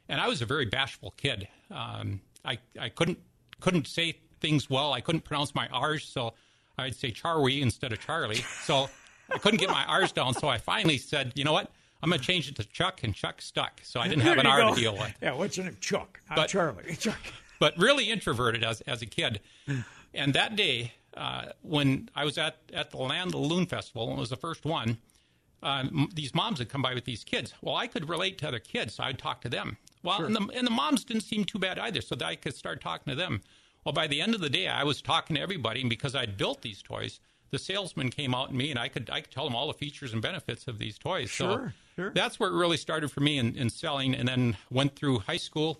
And 0.08 0.22
I 0.22 0.30
was 0.30 0.42
a 0.42 0.46
very 0.46 0.66
bashful 0.66 1.14
kid. 1.18 1.50
Um, 1.72 2.22
I, 2.46 2.58
I 2.80 2.88
couldn't 2.88 3.20
couldn't 3.60 3.88
say 3.88 4.18
things 4.40 4.70
well. 4.70 4.94
I 4.94 5.02
couldn't 5.02 5.26
pronounce 5.26 5.54
my 5.54 5.68
R's, 5.74 6.06
so 6.06 6.36
I'd 6.78 6.96
say 6.96 7.12
Charlie 7.12 7.62
instead 7.62 7.92
of 7.92 8.00
Charlie. 8.00 8.46
So 8.64 8.90
I 9.32 9.38
couldn't 9.38 9.60
get 9.60 9.70
my 9.70 9.84
R's 9.86 10.12
down. 10.12 10.34
So 10.34 10.48
I 10.48 10.58
finally 10.58 10.98
said, 10.98 11.34
you 11.36 11.44
know 11.44 11.54
what? 11.54 11.72
I'm 12.02 12.10
going 12.10 12.20
to 12.20 12.26
change 12.26 12.48
it 12.48 12.56
to 12.58 12.63
Chuck, 12.63 13.02
and 13.04 13.13
Chuck 13.13 13.42
stuck. 13.42 13.82
So 13.84 14.00
I 14.00 14.08
didn't 14.08 14.22
have 14.24 14.38
an 14.38 14.46
R 14.46 14.62
go. 14.62 14.76
to 14.76 14.80
deal 14.80 14.94
with 14.98 15.13
Yeah, 15.22 15.34
what's 15.34 15.58
your 15.58 15.66
name? 15.66 15.78
Chuck. 15.82 16.20
Not 16.30 16.36
But- 16.36 16.50
Charlie. 16.50 16.96
Chuck. 17.00 17.18
but 17.60 17.76
really 17.78 18.12
introverted 18.12 18.63
as, 18.63 18.82
as 18.82 19.02
a 19.02 19.08
kid. 19.08 19.40
And 20.13 20.34
that 20.36 20.56
day, 20.56 20.94
uh, 21.16 21.48
when 21.63 22.10
I 22.16 22.24
was 22.24 22.38
at, 22.38 22.58
at 22.74 22.92
the 22.92 22.98
Land 22.98 23.28
of 23.28 23.32
the 23.34 23.38
Loon 23.40 23.66
Festival, 23.66 24.10
and 24.10 24.18
it 24.18 24.20
was 24.20 24.30
the 24.30 24.36
first 24.38 24.63
one, 24.63 24.98
um, 25.63 26.10
these 26.13 26.36
moms 26.36 26.60
had 26.60 26.70
come 26.70 26.84
by 26.84 26.94
with 26.94 27.06
these 27.06 27.24
kids. 27.24 27.54
Well, 27.62 27.76
I 27.76 27.88
could 27.88 28.08
relate 28.08 28.38
to 28.40 28.48
other 28.48 28.60
kids, 28.60 28.94
so 28.96 29.04
I'd 29.04 29.18
talk 29.18 29.42
to 29.42 29.50
them. 29.50 29.78
Well, 30.04 30.24
and, 30.24 30.36
the, 30.36 30.48
and 30.54 30.68
the 30.68 30.72
moms 30.72 31.04
didn't 31.04 31.24
seem 31.24 31.46
too 31.46 31.58
bad 31.58 31.80
either, 31.80 32.02
so 32.02 32.13
that 32.16 32.26
I 32.26 32.36
could 32.36 32.56
start 32.56 32.80
talking 32.80 33.10
to 33.12 33.16
them. 33.18 33.42
Well, 33.84 33.94
by 33.94 34.06
the 34.06 34.22
end 34.22 34.36
of 34.36 34.42
the 34.42 34.50
day, 34.52 34.68
I 34.68 34.84
was 34.84 35.02
talking 35.02 35.36
to 35.36 35.42
everybody, 35.42 35.82
and 35.82 35.90
because 35.90 36.13
I'd 36.16 36.38
built 36.38 36.62
these 36.62 36.82
toys, 36.84 37.20
the 37.52 37.60
salesman 37.60 38.10
came 38.10 38.34
out 38.34 38.50
and 38.50 38.58
me, 38.58 38.72
and 38.72 38.80
I 38.80 38.88
could 38.88 39.10
I 39.12 39.22
could 39.22 39.32
tell 39.32 39.46
them 39.46 39.56
all 39.56 39.68
the 39.68 39.74
features 39.74 40.14
and 40.14 40.22
benefits 40.22 40.68
of 40.68 40.80
these 40.80 40.98
toys. 40.98 41.30
Sure, 41.30 41.74
so 41.96 42.02
sure. 42.02 42.12
that's 42.14 42.40
where 42.40 42.50
it 42.50 42.58
really 42.58 42.78
started 42.78 43.12
for 43.12 43.22
me 43.22 43.38
in, 43.38 43.56
in 43.56 43.70
selling, 43.70 44.14
and 44.16 44.28
then 44.28 44.58
went 44.70 44.96
through 44.96 45.20
high 45.20 45.38
school, 45.38 45.80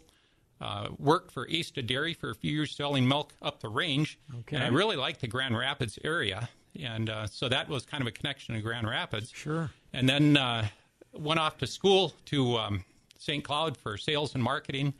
uh, 0.62 0.89
worked 0.97 1.32
for 1.32 1.47
Asta 1.49 1.82
Dairy 1.82 2.13
for 2.13 2.30
a 2.30 2.36
few 2.36 2.51
years 2.51 2.75
selling 2.75 3.08
milk 3.08 3.34
up 3.41 3.60
the 3.60 3.69
range. 3.69 4.19
Okay. 4.39 4.56
And 4.56 4.65
I 4.65 4.69
really 4.69 4.95
liked 4.95 5.21
the 5.21 5.27
Grand 5.27 5.58
Rapids 5.58 5.99
area. 6.03 6.49
And 6.80 7.10
uh, 7.10 7.27
so 7.27 7.49
that 7.49 7.69
was 7.69 7.86
kind 7.86 8.01
of 8.01 8.08
a 8.08 8.12
connection 8.12 8.56
to 8.56 8.62
Grand 8.62 8.88
Rapids. 8.88 9.32
Sure. 9.34 9.71
And 9.93 10.08
then 10.08 10.38
uh, 10.38 10.67
went 11.13 11.39
off 11.39 11.58
to 11.60 11.67
school 11.67 12.13
to 12.25 12.58
um, 12.58 12.86
St. 13.17 13.43
Cloud 13.43 13.77
for 13.77 13.97
sales 13.97 14.36
and 14.36 14.43
marketing. 14.43 14.93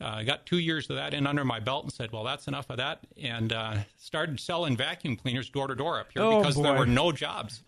Uh, 0.00 0.22
got 0.22 0.46
two 0.46 0.58
years 0.58 0.88
of 0.90 0.96
that 0.96 1.12
in 1.12 1.26
under 1.26 1.44
my 1.44 1.58
belt 1.58 1.82
and 1.84 1.92
said, 1.92 2.12
well, 2.12 2.22
that's 2.22 2.46
enough 2.46 2.70
of 2.70 2.76
that. 2.76 3.00
And 3.20 3.52
uh, 3.52 3.78
started 3.96 4.38
selling 4.38 4.76
vacuum 4.76 5.16
cleaners 5.16 5.50
door 5.50 5.66
to 5.66 5.74
door 5.74 5.98
up 5.98 6.12
here 6.12 6.22
Oh, 6.22 6.38
because 6.38 6.54
there 6.60 6.74
were 6.74 6.86
no 6.86 7.10
jobs. 7.10 7.62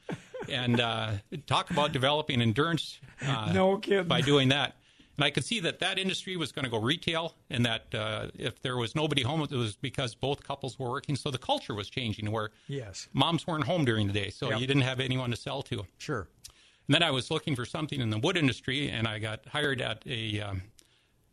and 0.48 0.80
uh, 0.80 1.12
talk 1.46 1.70
about 1.70 1.92
developing 1.92 2.40
endurance 2.40 3.00
uh, 3.26 3.50
No 3.52 3.78
kidding. 3.78 4.06
by 4.06 4.20
doing 4.20 4.48
that. 4.50 4.76
And 5.16 5.24
I 5.24 5.30
could 5.30 5.44
see 5.44 5.60
that 5.60 5.80
that 5.80 5.98
industry 5.98 6.36
was 6.36 6.50
going 6.50 6.64
to 6.64 6.70
go 6.70 6.78
retail, 6.78 7.34
and 7.50 7.66
that 7.66 7.94
uh, 7.94 8.28
if 8.38 8.62
there 8.62 8.78
was 8.78 8.94
nobody 8.94 9.22
home, 9.22 9.42
it 9.42 9.50
was 9.50 9.76
because 9.76 10.14
both 10.14 10.42
couples 10.42 10.78
were 10.78 10.88
working. 10.88 11.14
So 11.16 11.30
the 11.30 11.36
culture 11.38 11.74
was 11.74 11.90
changing, 11.90 12.30
where 12.30 12.50
Yes. 12.68 13.08
moms 13.12 13.46
weren't 13.46 13.64
home 13.64 13.84
during 13.84 14.06
the 14.06 14.14
day, 14.14 14.30
so 14.30 14.48
Yep. 14.50 14.60
you 14.60 14.66
didn't 14.66 14.82
have 14.84 14.98
anyone 15.00 15.30
to 15.30 15.36
sell 15.36 15.62
to. 15.64 15.84
Sure. 15.98 16.28
And 16.86 16.94
then 16.94 17.02
I 17.02 17.10
was 17.10 17.30
looking 17.30 17.54
for 17.54 17.66
something 17.66 18.00
in 18.00 18.08
the 18.10 18.18
wood 18.18 18.36
industry, 18.38 18.88
and 18.88 19.06
I 19.06 19.18
got 19.18 19.44
hired 19.48 19.82
at 19.82 20.02
a 20.06 20.40
um, 20.40 20.62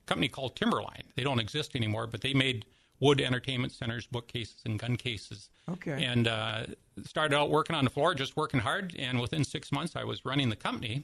company 0.07 0.27
called 0.27 0.55
Timberline. 0.55 1.03
They 1.15 1.23
don't 1.23 1.39
exist 1.39 1.75
anymore, 1.75 2.07
but 2.07 2.21
they 2.21 2.33
made 2.33 2.65
wood 2.99 3.21
entertainment 3.21 3.73
centers, 3.73 4.07
bookcases, 4.07 4.61
and 4.65 4.79
gun 4.79 4.95
cases. 4.95 5.49
Okay. 5.69 6.03
And 6.03 6.27
uh, 6.27 6.65
started 7.05 7.35
out 7.35 7.49
working 7.49 7.75
on 7.75 7.83
the 7.83 7.89
floor, 7.89 8.15
just 8.15 8.35
working 8.35 8.59
hard. 8.59 8.95
And 8.97 9.19
within 9.19 9.43
six 9.43 9.71
months, 9.71 9.95
I 9.95 10.03
was 10.03 10.25
running 10.25 10.49
the 10.49 10.55
company. 10.55 11.03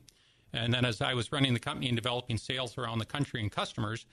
And 0.54 0.74
then 0.74 0.86
as 0.86 1.02
I 1.02 1.14
was 1.14 1.32
running 1.32 1.54
the 1.54 1.60
company 1.60 1.88
and 1.88 1.96
developing 1.96 2.38
sales 2.38 2.78
around 2.78 3.00
the 3.00 3.06
country 3.06 3.42
and 3.42 3.52
customers, 3.52 4.06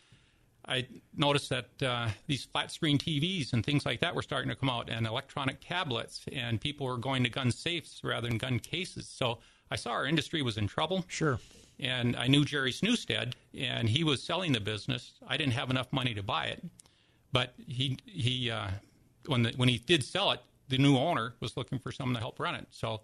I 0.66 0.87
noticed 1.16 1.48
that 1.50 1.83
uh, 1.83 2.09
these 2.26 2.44
flat 2.44 2.70
screen 2.70 2.98
TVs 2.98 3.53
and 3.53 3.64
things 3.64 3.87
like 3.87 4.00
that 4.00 4.14
were 4.14 4.22
starting 4.22 4.50
to 4.50 4.55
come 4.55 4.68
out, 4.68 4.90
and 4.90 5.07
electronic 5.07 5.59
tablets, 5.61 6.24
and 6.33 6.61
people 6.61 6.87
were 6.87 6.98
going 6.98 7.24
to 7.24 7.31
gun 7.31 7.50
safes 7.50 8.00
rather 8.05 8.29
than 8.29 8.38
gun 8.38 8.59
cases. 8.59 9.09
So 9.09 9.38
I 9.71 9.77
saw 9.77 9.91
our 9.91 10.07
industry 10.07 10.43
was 10.43 10.57
in 10.59 10.67
trouble. 10.67 11.05
Sure. 11.09 11.39
And 11.79 12.17
I 12.17 12.27
knew 12.27 12.45
Jerry 12.45 12.73
Snewstead, 12.73 13.35
and 13.59 13.89
he 13.89 14.05
was 14.05 14.23
selling 14.23 14.53
the 14.53 14.61
business. 14.61 15.13
I 15.27 15.37
didn't 15.37 15.55
have 15.55 15.71
enough 15.71 15.93
money 15.93 16.13
to 16.15 16.23
buy 16.23 16.47
it, 16.47 16.63
but 17.33 17.55
he 17.67 17.97
he 18.05 18.51
uh, 18.51 18.69
when 19.27 19.43
the, 19.43 19.53
when 19.57 19.69
he 19.69 19.79
did 19.79 20.05
sell 20.05 20.31
it, 20.33 20.41
the 20.69 20.79
new 20.79 20.97
owner 20.97 21.35
was 21.41 21.57
looking 21.57 21.79
for 21.79 21.93
someone 21.93 22.15
to 22.15 22.21
help 22.21 22.39
run 22.39 22.55
it. 22.55 22.67
So 22.71 23.01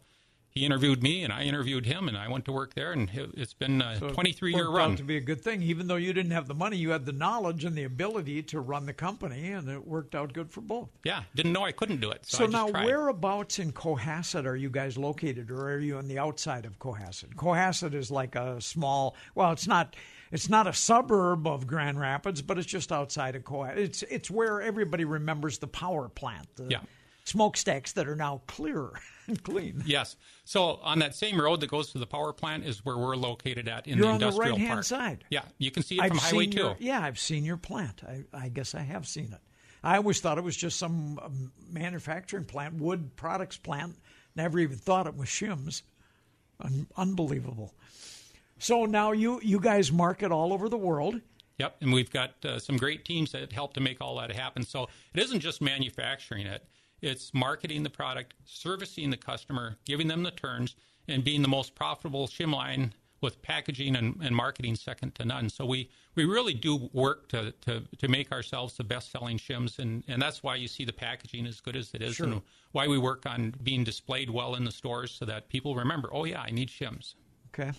he 0.57 0.65
interviewed 0.65 1.03
me, 1.03 1.23
and 1.23 1.31
I 1.31 1.43
interviewed 1.43 1.85
him, 1.85 2.09
and 2.09 2.17
I 2.17 2.29
went 2.29 2.47
to 2.47 2.53
work 2.53 2.73
there, 2.73 2.93
and 2.93 3.11
it, 3.11 3.31
it's 3.37 3.53
been 3.53 3.83
a 3.83 3.99
So 3.99 4.09
23 4.09 4.55
year 4.55 4.69
run. 4.71 4.93
Out 4.93 4.97
to 4.97 5.05
be 5.05 5.19
a 5.19 5.21
good 5.21 5.43
thing, 5.43 5.63
even 5.63 5.87
though 5.87 5.97
you 5.97 6.15
didn't 6.15 6.33
have 6.33 6.49
the 6.49 6.55
money, 6.55 6.79
you 6.79 6.91
had 6.91 7.05
the 7.05 7.13
knowledge 7.13 7.67
and 7.67 7.77
the 7.77 7.85
ability 7.85 8.43
to 8.45 8.61
run 8.61 8.87
the 8.87 8.95
company, 8.95 9.53
and 9.53 9.69
it 9.69 9.87
worked 9.87 10.15
out 10.15 10.33
good 10.33 10.51
for 10.51 10.63
both. 10.63 10.89
Yeah, 11.05 11.25
didn't 11.35 11.53
know 11.53 11.63
I 11.65 11.73
couldn't 11.73 12.01
do 12.01 12.11
it. 12.11 12.25
So, 12.25 12.39
So, 12.39 12.47
now, 12.47 12.69
whereabouts 12.69 13.59
in 13.59 13.73
Cohasset 13.73 14.47
are 14.47 14.57
you 14.57 14.71
guys 14.71 14.97
located, 14.97 15.51
or 15.51 15.69
are 15.73 15.79
you 15.79 15.99
on 15.99 16.09
the 16.09 16.19
outside 16.19 16.65
of 16.65 16.79
Cohasset? 16.79 17.35
Cohasset 17.37 17.93
is 17.93 18.11
like 18.11 18.35
a 18.35 18.59
small. 18.61 19.15
Well, 19.35 19.53
it's 19.53 19.67
not. 19.69 19.95
It's 20.33 20.49
not 20.49 20.67
a 20.67 20.73
suburb 20.73 21.47
of 21.47 21.67
Grand 21.69 22.01
Rapids, 22.01 22.41
but 22.43 22.57
it's 22.59 22.67
just 22.67 22.91
outside 22.91 23.37
of 23.37 23.45
Cohasset. 23.45 23.77
It's 23.77 24.03
it's 24.05 24.31
where 24.31 24.63
everybody 24.63 25.05
remembers 25.05 25.59
the 25.59 25.69
power 25.69 26.09
plant. 26.09 26.49
The 26.57 26.67
Yeah. 26.71 26.81
Smokestacks 27.25 27.93
that 27.93 28.09
are 28.09 28.17
now 28.17 28.41
clear 28.47 28.89
and 29.29 29.43
clean. 29.43 29.83
Yes. 29.87 30.17
So 30.45 30.81
on 30.83 30.99
that 31.01 31.15
same 31.15 31.41
road 31.41 31.61
that 31.61 31.69
goes 31.71 31.93
to 31.93 31.99
the 31.99 32.07
power 32.07 32.33
plant 32.33 32.65
is 32.65 32.85
where 32.85 32.97
we're 32.97 33.17
located 33.17 33.69
at 33.69 33.87
in 33.87 33.99
You're 33.99 34.07
the 34.07 34.13
on 34.13 34.19
the 34.21 34.27
industrial 34.27 34.53
right-hand 34.53 34.73
park. 34.73 34.85
side. 34.85 35.25
Yeah, 35.31 35.43
you 35.59 35.71
can 35.71 35.83
see 35.83 35.97
it 35.97 36.09
from 36.09 36.19
Highway 36.19 36.45
seen 36.45 36.51
Two. 36.53 36.59
your, 36.59 36.77
yeah, 36.79 37.01
I've 37.01 37.19
seen 37.19 37.45
your 37.45 37.57
plant. 37.57 38.03
I, 38.07 38.25
I 38.33 38.49
guess 38.49 38.75
I 38.75 38.81
have 38.83 39.07
seen 39.07 39.33
it. 39.33 39.41
I 39.83 39.97
always 39.97 40.21
thought 40.21 40.39
it 40.39 40.45
was 40.45 40.57
just 40.57 40.79
some 40.79 41.19
um, 41.23 41.53
manufacturing 41.71 42.45
plant, 42.45 42.75
wood 42.75 43.15
products 43.17 43.57
plant. 43.57 43.97
Never 44.35 44.59
even 44.59 44.77
thought 44.77 45.07
it 45.07 45.17
was 45.17 45.29
shims. 45.29 45.83
Un- 46.61 46.87
unbelievable. 46.97 47.75
So 48.59 48.87
now 48.87 49.13
you 49.13 49.41
you 49.43 49.61
guys 49.61 49.93
market 49.93 50.33
all 50.33 50.53
over 50.53 50.69
the 50.69 50.79
world. 50.79 51.21
Yep, 51.59 51.77
and 51.81 51.93
we've 51.93 52.11
got 52.11 52.33
uh, 52.45 52.59
some 52.59 52.77
great 52.77 53.05
teams 53.05 53.33
that 53.33 53.53
help 53.53 53.75
to 53.75 53.81
make 53.81 54.01
all 54.01 54.17
that 54.19 54.31
happen. 54.31 54.63
So 54.63 54.89
it 55.15 55.23
isn't 55.23 55.41
just 55.41 55.63
manufacturing 55.63 56.47
it; 56.47 56.65
it's 57.03 57.33
marketing 57.35 57.83
the 57.83 57.91
product, 57.91 58.35
servicing 58.45 59.11
the 59.11 59.17
customer, 59.17 59.77
giving 59.85 60.09
them 60.09 60.23
the 60.23 60.31
turns, 60.31 60.77
and 61.09 61.23
being 61.25 61.43
the 61.43 61.49
most 61.49 61.75
profitable 61.75 62.27
shim 62.27 62.53
line 62.55 62.93
with 63.23 63.41
packaging 63.43 63.97
and, 63.97 64.21
and 64.23 64.37
marketing 64.37 64.77
second 64.77 65.15
to 65.15 65.25
none. 65.25 65.49
So 65.49 65.65
we, 65.65 65.91
we 66.15 66.25
really 66.25 66.53
do 66.53 66.91
work 66.93 67.29
to, 67.29 67.53
to, 67.63 67.83
to 67.99 68.09
make 68.09 68.31
ourselves 68.31 68.77
the 68.77 68.85
best 68.85 69.11
selling 69.11 69.39
shims, 69.39 69.79
and, 69.79 70.05
and 70.07 70.21
that's 70.21 70.43
why 70.43 70.57
you 70.57 70.69
see 70.69 70.85
the 70.85 70.93
packaging 70.93 71.47
as 71.47 71.61
good 71.61 71.77
as 71.77 71.93
it 71.95 72.03
is, 72.03 72.17
Sure. 72.17 72.27
and 72.27 72.43
why 72.73 72.87
we 72.87 72.99
work 72.99 73.25
on 73.27 73.55
being 73.63 73.85
displayed 73.85 74.29
well 74.29 74.55
in 74.55 74.65
the 74.65 74.71
stores 74.71 75.11
so 75.13 75.25
that 75.25 75.49
people 75.49 75.75
remember, 75.75 76.11
oh 76.13 76.25
yeah, 76.25 76.43
I 76.43 76.51
need 76.51 76.69
shims. 76.69 77.15
Okay. 77.55 77.73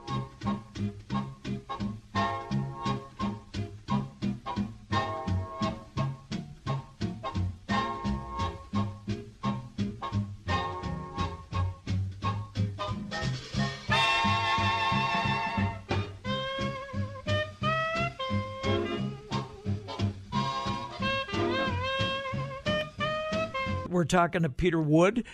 talking 24.12 24.42
to 24.42 24.50
Peter 24.50 24.80
Wood. 24.80 25.24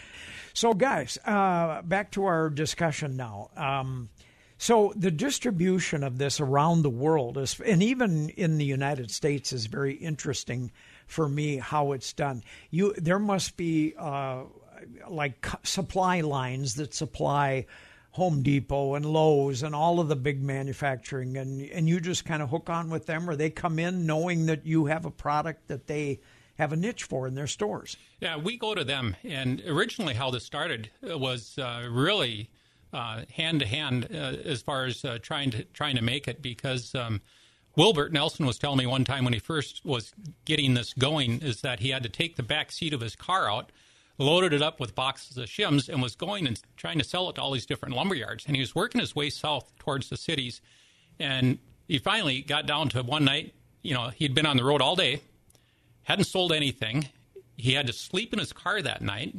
So, 0.55 0.73
guys, 0.73 1.19
uh, 1.25 1.83
back 1.83 2.13
to 2.13 2.25
our 2.25 2.49
discussion 2.49 3.17
now. 3.17 3.51
Um, 3.57 4.09
so, 4.57 4.93
the 4.97 5.11
distribution 5.11 6.03
of 6.03 6.19
this 6.19 6.41
around 6.41 6.83
the 6.83 6.91
world 6.91 7.37
is, 7.39 7.61
and 7.61 7.83
even 7.83 8.31
in 8.31 8.57
the 8.57 8.65
United 8.65 9.11
States, 9.11 9.53
is 9.53 9.67
very 9.67 9.95
interesting 9.95 10.73
for 11.07 11.29
me 11.29 11.57
how 11.57 11.93
it's 11.93 12.13
done. 12.13 12.43
You, 12.71 12.95
there 12.97 13.19
must 13.19 13.57
be 13.57 13.95
uh, 13.99 14.45
like 15.09 15.47
supply 15.65 16.23
lines 16.23 16.75
that 16.75 16.95
supply 16.95 17.67
Home 18.13 18.43
Depot 18.43 18.95
and 18.95 19.07
Lowe's 19.07 19.63
and 19.63 19.75
all 19.75 20.01
of 20.01 20.09
the 20.09 20.17
big 20.17 20.43
manufacturing, 20.43 21.37
and 21.37 21.63
and 21.63 21.89
you 21.89 22.01
just 22.01 22.25
kind 22.25 22.43
of 22.43 22.51
hook 22.51 22.71
on 22.71 22.91
with 22.91 23.07
them, 23.07 23.29
or 23.29 23.37
they 23.37 23.51
come 23.51 23.79
in 23.79 24.07
knowing 24.07 24.47
that 24.47 24.67
you 24.67 24.87
have 24.87 25.05
a 25.05 25.11
product 25.11 25.69
that 25.69 25.87
they 25.87 26.21
have 26.59 26.73
a 26.73 26.77
niche 26.77 27.05
for 27.05 27.27
in 27.27 27.35
their 27.35 27.47
stores. 27.47 27.97
Yeah, 28.21 28.37
we 28.37 28.57
go 28.57 28.75
to 28.75 28.85
them. 28.85 29.17
And 29.25 29.63
originally, 29.67 30.15
how 30.15 30.31
this 30.31 30.45
started 30.45 30.91
was 31.03 31.57
uh, 31.59 31.89
really 31.91 32.51
hand 32.93 33.61
to 33.61 33.67
hand 33.67 34.07
as 34.07 34.63
far 34.63 34.85
as 34.85 35.05
uh, 35.05 35.19
trying 35.23 35.51
to 35.53 35.65
trying 35.65 35.97
to 35.97 36.03
make 36.03 36.29
it 36.29 36.43
because. 36.43 36.95
Um, 36.95 37.21
Wilbert 37.77 38.13
Nelson 38.13 38.45
was 38.45 38.59
telling 38.59 38.79
me 38.79 38.87
one 38.87 39.05
time 39.05 39.23
when 39.23 39.33
he 39.33 39.39
first 39.39 39.85
was 39.85 40.13
getting 40.45 40.75
this 40.75 40.93
going 40.95 41.41
is 41.43 41.61
that 41.61 41.79
he 41.79 41.91
had 41.91 42.03
to 42.03 42.09
take 42.09 42.35
the 42.35 42.43
back 42.43 42.73
seat 42.73 42.93
of 42.93 43.01
his 43.01 43.15
car 43.15 43.49
out, 43.49 43.71
loaded 44.19 44.53
it 44.53 44.61
up 44.61 44.81
with 44.81 44.97
boxes 44.97 45.39
of 45.39 45.47
shims, 45.47 45.89
and 45.89 46.03
was 46.03 46.17
going 46.17 46.49
and 46.49 46.61
trying 46.77 46.99
to 46.99 47.05
sell 47.05 47.31
it 47.31 47.37
to 47.37 47.41
all 47.41 47.53
these 47.53 47.67
different 47.67 47.95
lumber 47.95 48.17
yards. 48.17 48.47
And 48.47 48.57
he 48.57 48.61
was 48.61 48.75
working 48.75 49.01
his 49.01 49.15
way 49.15 49.31
south 49.31 49.73
towards 49.79 50.09
the 50.09 50.17
cities, 50.17 50.61
and 51.21 51.59
he 51.87 51.99
finally 51.99 52.41
got 52.41 52.67
down 52.67 52.89
to 52.89 53.03
one 53.05 53.25
night. 53.25 53.55
You 53.83 53.95
know, 53.95 54.09
he'd 54.09 54.35
been 54.35 54.47
on 54.47 54.57
the 54.57 54.65
road 54.65 54.83
all 54.83 54.97
day, 54.97 55.21
hadn't 56.09 56.25
sold 56.25 56.53
anything. 56.53 57.07
He 57.59 57.75
had 57.75 57.87
to 57.87 57.93
sleep 57.93 58.33
in 58.33 58.39
his 58.39 58.53
car 58.53 58.81
that 58.81 59.03
night. 59.03 59.35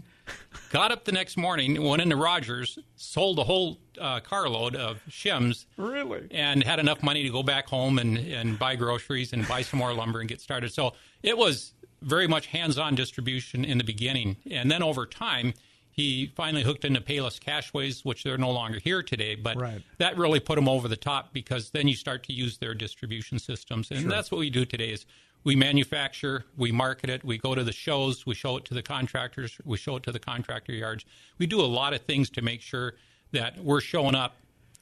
Got 0.70 0.92
up 0.92 1.04
the 1.04 1.12
next 1.12 1.36
morning, 1.36 1.82
went 1.82 2.00
into 2.02 2.16
Rogers, 2.16 2.78
sold 2.96 3.40
a 3.40 3.44
whole 3.44 3.80
uh, 4.00 4.20
carload 4.20 4.76
of 4.76 5.02
shims. 5.10 5.66
Really? 5.78 6.28
And 6.30 6.64
had 6.64 6.78
enough 6.80 7.02
money 7.02 7.24
to 7.24 7.30
go 7.30 7.42
back 7.42 7.68
home 7.68 7.98
and, 7.98 8.18
and 8.20 8.60
buy 8.60 8.76
groceries 8.76 9.34
and 9.34 9.48
buy 9.48 9.64
some 9.64 9.80
more 9.80 9.94
lumber 9.94 10.20
and 10.20 10.30
get 10.30 10.42
started. 10.42 10.72
So 10.72 10.94
it 11.24 11.36
was 11.36 11.74
very 12.04 12.28
much 12.28 12.46
hands 12.48 12.78
on 12.78 12.94
distribution 12.94 13.66
in 13.66 13.80
the 13.80 13.84
beginning. 13.84 14.38
And 14.52 14.70
then 14.70 14.84
over 14.84 15.08
time, 15.08 15.56
he 15.90 16.32
finally 16.36 16.64
hooked 16.64 16.86
into 16.86 17.02
Payless 17.02 17.40
Cashways, 17.40 18.06
which 18.06 18.24
they're 18.24 18.38
no 18.38 18.52
longer 18.52 18.80
here 18.80 19.02
today. 19.02 19.34
But 19.34 19.58
Right. 19.58 19.82
that 19.98 20.18
really 20.18 20.40
put 20.40 20.58
him 20.60 20.70
over 20.70 20.88
the 20.88 20.96
top 20.96 21.34
because 21.34 21.72
then 21.72 21.88
you 21.88 21.96
start 21.96 22.24
to 22.26 22.34
use 22.34 22.60
their 22.60 22.76
distribution 22.76 23.40
systems. 23.40 23.90
And 23.90 24.10
that's 24.12 24.30
what 24.30 24.38
we 24.38 24.52
do 24.52 24.66
today 24.66 24.92
is 24.92 25.06
we 25.50 25.56
manufacture, 25.56 26.46
we 26.58 26.72
market 26.72 27.10
it, 27.10 27.24
we 27.24 27.40
go 27.40 27.56
to 27.56 27.64
the 27.64 27.72
shows, 27.72 28.24
we 28.24 28.36
show 28.36 28.56
it 28.58 28.66
to 28.66 28.76
the 28.76 28.84
contractors, 28.84 29.58
we 29.66 29.78
show 29.78 29.96
it 29.96 30.04
to 30.04 30.12
the 30.12 30.20
contractor 30.20 30.74
yards. 30.74 31.06
We 31.40 31.48
do 31.48 31.60
a 31.60 31.66
lot 31.66 31.92
of 31.96 32.04
things 32.04 32.30
to 32.32 32.44
make 32.44 32.62
sure 32.62 32.94
that 33.32 33.58
we're 33.58 33.82
showing 33.82 34.14
up 34.14 34.36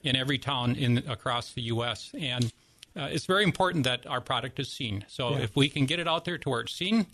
in 0.03 0.17
every 0.17 0.37
town 0.37 0.75
in 0.75 0.97
across 1.07 1.53
the 1.53 1.61
U.S. 1.61 2.11
And 2.19 2.51
uh, 2.97 3.07
it's 3.09 3.25
very 3.25 3.45
important 3.45 3.85
that 3.85 4.05
our 4.07 4.19
product 4.19 4.59
is 4.59 4.67
seen. 4.67 5.05
So 5.07 5.37
if 5.37 5.55
we 5.55 5.69
can 5.69 5.85
get 5.85 5.99
it 5.99 6.07
out 6.07 6.25
there 6.25 6.37
to 6.37 6.49
where 6.49 6.59
it's 6.59 6.73
seen 6.73 7.07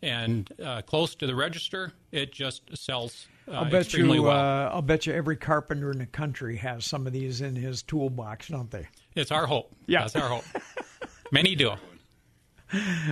and 0.00 0.48
uh, 0.64 0.82
close 0.82 1.16
to 1.16 1.26
the 1.26 1.34
register, 1.34 1.92
it 2.12 2.32
just 2.32 2.62
sells 2.78 3.26
uh, 3.48 3.54
I'll 3.54 3.64
bet 3.64 3.82
extremely 3.82 4.18
you. 4.18 4.22
well. 4.22 4.36
Uh, 4.36 4.70
I'll 4.74 4.80
bet 4.80 5.06
you 5.06 5.12
every 5.12 5.36
carpenter 5.36 5.90
in 5.90 5.98
the 5.98 6.06
country 6.06 6.56
has 6.58 6.84
some 6.84 7.08
of 7.08 7.12
these 7.12 7.40
in 7.40 7.56
his 7.56 7.82
toolbox, 7.82 8.46
don't 8.46 8.70
they? 8.70 8.86
it's 9.16 9.32
our 9.32 9.48
hope. 9.48 9.74
Yeah. 9.88 10.02
That's 10.02 10.14
our 10.14 10.28
hope. 10.28 10.44
Many 11.32 11.56
do. 11.56 11.72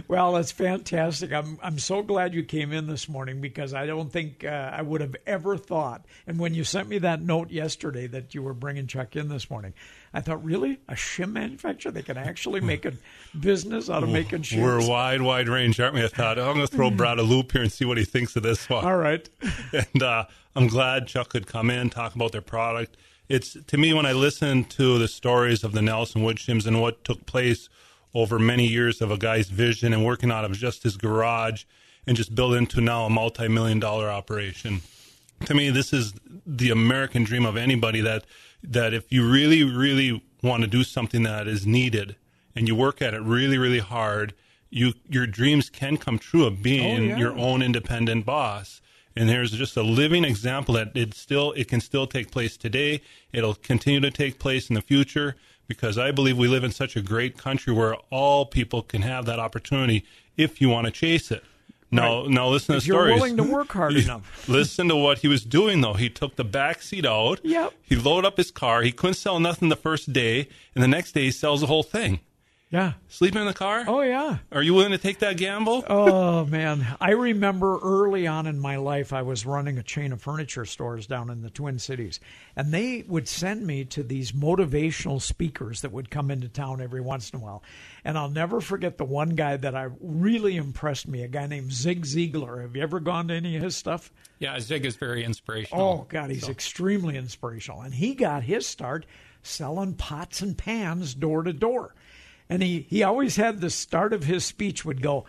Well, 0.09 0.33
that's 0.33 0.53
fantastic. 0.53 1.33
I'm 1.33 1.59
I'm 1.63 1.79
so 1.79 2.03
glad 2.03 2.35
you 2.35 2.43
came 2.43 2.73
in 2.73 2.87
this 2.87 3.09
morning 3.09 3.41
because 3.41 3.75
I 3.75 3.87
don't 3.87 4.11
think 4.11 4.45
uh, 4.45 4.71
I 4.73 4.83
would 4.83 5.01
have 5.01 5.17
ever 5.27 5.57
thought. 5.57 6.05
And 6.27 6.39
when 6.39 6.55
you 6.55 6.65
sent 6.65 6.89
me 6.89 6.99
that 6.99 7.21
note 7.23 7.51
yesterday 7.51 8.07
that 8.09 8.35
you 8.35 8.43
were 8.43 8.55
bringing 8.55 8.87
Chuck 8.87 9.17
in 9.17 9.29
this 9.29 9.51
morning, 9.51 9.75
I 10.13 10.21
thought, 10.21 10.45
really, 10.45 10.81
a 10.89 10.95
shim 10.95 11.33
manufacturer? 11.33 11.93
They 11.93 12.03
can 12.03 12.17
actually 12.17 12.61
make 12.61 12.85
a 12.85 12.93
business 13.39 13.89
out 13.89 14.03
of 14.03 14.09
making 14.09 14.43
shims. 14.43 14.63
We're 14.63 14.81
a 14.81 14.87
wide, 14.87 15.23
wide 15.23 15.49
range, 15.49 15.79
aren't 15.79 15.95
we? 15.95 16.05
I 16.05 16.09
thought 16.09 16.39
I'm 16.39 16.55
going 16.55 16.67
to 16.67 16.75
throw 16.75 16.91
Brad 16.91 17.19
a 17.19 17.23
loop 17.23 17.53
here 17.53 17.63
and 17.63 17.71
see 17.71 17.85
what 17.85 17.99
he 17.99 18.05
thinks 18.05 18.35
of 18.37 18.43
this 18.43 18.69
one. 18.69 18.85
All 18.85 18.97
right. 18.97 19.29
and 19.73 20.03
uh, 20.03 20.25
I'm 20.57 20.67
glad 20.67 21.07
Chuck 21.07 21.29
could 21.29 21.47
come 21.47 21.71
in 21.71 21.91
talk 21.91 22.15
about 22.15 22.33
their 22.33 22.41
product. 22.41 22.97
It's 23.29 23.57
to 23.69 23.79
me 23.79 23.93
when 23.93 24.07
I 24.07 24.13
listen 24.13 24.65
to 24.65 24.99
the 24.99 25.07
stories 25.07 25.63
of 25.63 25.73
the 25.73 25.83
Nelson 25.83 26.25
Wood 26.25 26.39
shims 26.39 26.67
and 26.67 26.81
what 26.81 27.05
took 27.05 27.27
place 27.27 27.69
over 28.15 28.39
many 28.39 28.67
years 28.67 29.01
of 29.01 29.11
a 29.11 29.17
guy's 29.17 29.49
vision 29.49 29.93
and 29.93 30.05
working 30.05 30.31
out 30.31 30.45
of 30.45 30.53
just 30.53 30.83
his 30.83 30.97
garage 30.97 31.65
and 32.07 32.17
just 32.17 32.35
build 32.35 32.55
into 32.55 32.81
now 32.81 33.07
a 33.07 33.11
multi-million 33.11 33.79
dollar 33.79 34.09
operation. 34.09 34.81
To 35.47 35.55
me, 35.55 35.71
this 35.71 35.93
is 35.93 36.15
the 36.47 36.71
American 36.71 37.25
dream 37.25 37.47
of 37.47 37.57
anybody 37.57 38.01
that 38.01 38.25
that 38.63 38.93
if 38.93 39.11
you 39.11 39.31
really, 39.31 39.65
really 39.65 40.23
want 40.43 40.63
to 40.63 40.67
do 40.67 40.85
something 40.85 41.23
that 41.23 41.49
is 41.49 41.67
needed 41.67 42.17
and 42.55 42.69
you 42.69 42.75
work 42.75 43.01
at 43.01 43.15
it 43.15 43.23
really, 43.23 43.57
really 43.57 43.79
hard, 43.79 44.35
you 44.71 44.93
your 45.09 45.27
dreams 45.27 45.71
can 45.71 45.97
come 45.97 46.19
true 46.19 46.45
of 46.45 46.63
being 46.63 47.01
oh, 47.01 47.05
yeah. 47.05 47.17
your 47.17 47.39
own 47.39 47.63
independent 47.63 48.27
boss. 48.27 48.81
And 49.17 49.29
there's 49.29 49.51
just 49.51 49.77
a 49.77 49.83
living 49.83 50.25
example 50.25 50.75
that 50.75 50.93
it 50.95 51.15
still 51.15 51.53
it 51.53 51.69
can 51.69 51.81
still 51.81 52.07
take 52.07 52.31
place 52.31 52.57
today. 52.57 53.01
It'll 53.33 53.55
continue 53.55 54.01
to 54.01 54.11
take 54.11 54.39
place 54.39 54.69
in 54.69 54.75
the 54.75 54.83
future 54.83 55.37
because 55.71 55.97
I 55.97 56.11
believe 56.11 56.37
we 56.37 56.49
live 56.49 56.65
in 56.65 56.73
such 56.73 56.97
a 56.97 57.01
great 57.01 57.39
country 57.39 57.73
where 57.73 57.95
all 58.11 58.45
people 58.45 58.83
can 58.83 59.03
have 59.03 59.25
that 59.27 59.39
opportunity 59.39 60.05
if 60.37 60.61
you 60.61 60.69
want 60.69 60.87
to 60.87 60.91
chase 60.91 61.31
it. 61.31 61.45
Now, 61.93 62.25
now 62.27 62.49
listen 62.49 62.75
If 62.75 62.83
to 62.83 62.89
you're 62.89 62.97
stories. 63.07 63.15
willing 63.21 63.37
to 63.37 63.45
work 63.45 63.69
hard 63.73 63.95
enough. 63.97 64.45
listen 64.49 64.89
to 64.89 64.97
what 64.97 65.19
he 65.19 65.29
was 65.29 65.45
doing 65.45 65.81
though. 65.81 65.95
He 65.95 66.09
took 66.11 66.35
the 66.35 66.43
back 66.45 66.83
seat 66.83 67.07
out. 67.07 67.39
Yep. 67.45 67.73
He 67.83 67.95
loaded 67.95 68.27
up 68.27 68.37
his 68.37 68.51
car. 68.51 68.83
He 68.83 68.91
couldn't 68.91 69.15
sell 69.15 69.39
nothing 69.39 69.69
the 69.69 69.77
first 69.77 70.13
day, 70.13 70.49
and 70.75 70.83
the 70.83 70.89
next 70.89 71.13
day 71.13 71.23
he 71.23 71.31
sells 71.31 71.61
the 71.61 71.67
whole 71.69 71.83
thing. 71.85 72.19
Yeah. 72.71 72.93
Sleep 73.09 73.35
in 73.35 73.47
the 73.47 73.53
car? 73.53 73.85
Oh 73.89 74.01
yeah. 74.01 74.39
Are 74.53 74.63
you 74.63 74.75
willing 74.75 74.93
to 74.93 74.99
take 74.99 75.19
that 75.19 75.37
gamble? 75.37 75.83
Oh 75.89 76.45
man, 76.51 76.87
I 77.01 77.11
remember 77.11 77.79
early 77.83 78.29
on 78.29 78.47
in 78.47 78.61
my 78.61 78.77
life 78.77 79.13
I 79.13 79.23
was 79.23 79.45
running 79.45 79.77
a 79.77 79.83
chain 79.83 80.13
of 80.13 80.23
furniture 80.23 80.65
stores 80.65 81.09
down 81.09 81.31
in 81.31 81.43
the 81.43 81.51
Twin 81.51 81.81
Cities, 81.81 82.21
and 82.55 82.73
they 82.73 83.05
would 83.09 83.27
send 83.27 83.67
me 83.67 83.85
to 83.87 84.05
these 84.05 84.31
motivational 84.31 85.21
speakers 85.21 85.81
that 85.81 85.91
would 85.91 86.11
come 86.11 86.31
into 86.31 86.49
town 86.49 86.81
every 86.81 87.01
once 87.01 87.31
in 87.31 87.41
a 87.41 87.43
while. 87.43 87.65
And 88.05 88.17
I'll 88.17 88.31
never 88.31 88.61
forget 88.61 88.99
the 88.99 89.05
one 89.05 89.31
guy 89.31 89.57
that 89.57 89.75
I 89.75 89.89
really 90.01 90.57
impressed 90.57 91.09
me, 91.09 91.25
a 91.25 91.29
guy 91.29 91.49
named 91.49 91.73
Zig 91.73 92.05
Ziglar. 92.05 92.63
Have 92.63 92.77
you 92.77 92.83
ever 92.83 93.01
gone 93.01 93.29
to 93.29 93.35
any 93.35 93.57
of 93.57 93.65
his 93.65 93.75
stuff? 93.75 94.13
Yeah, 94.39 94.61
Zig 94.61 94.87
is 94.87 94.95
very 94.95 95.25
inspirational. 95.25 95.83
Oh 96.03 96.07
God, 96.09 96.31
he's 96.31 96.45
so. 96.45 96.53
extremely 96.53 97.17
inspirational, 97.17 97.81
and 97.81 97.93
he 97.93 98.15
got 98.15 98.45
his 98.45 98.65
start 98.65 99.07
selling 99.43 99.95
pots 99.95 100.41
and 100.41 100.57
pans 100.57 101.15
door 101.15 101.43
to 101.43 101.53
door. 101.53 101.95
And 102.51 102.63
he, 102.63 102.85
he 102.91 103.05
always 103.05 103.37
had 103.37 103.61
the 103.61 103.71
start 103.71 104.13
of 104.13 104.25
his 104.25 104.45
speech 104.45 104.85
would 104.85 105.01
go, 105.01 105.25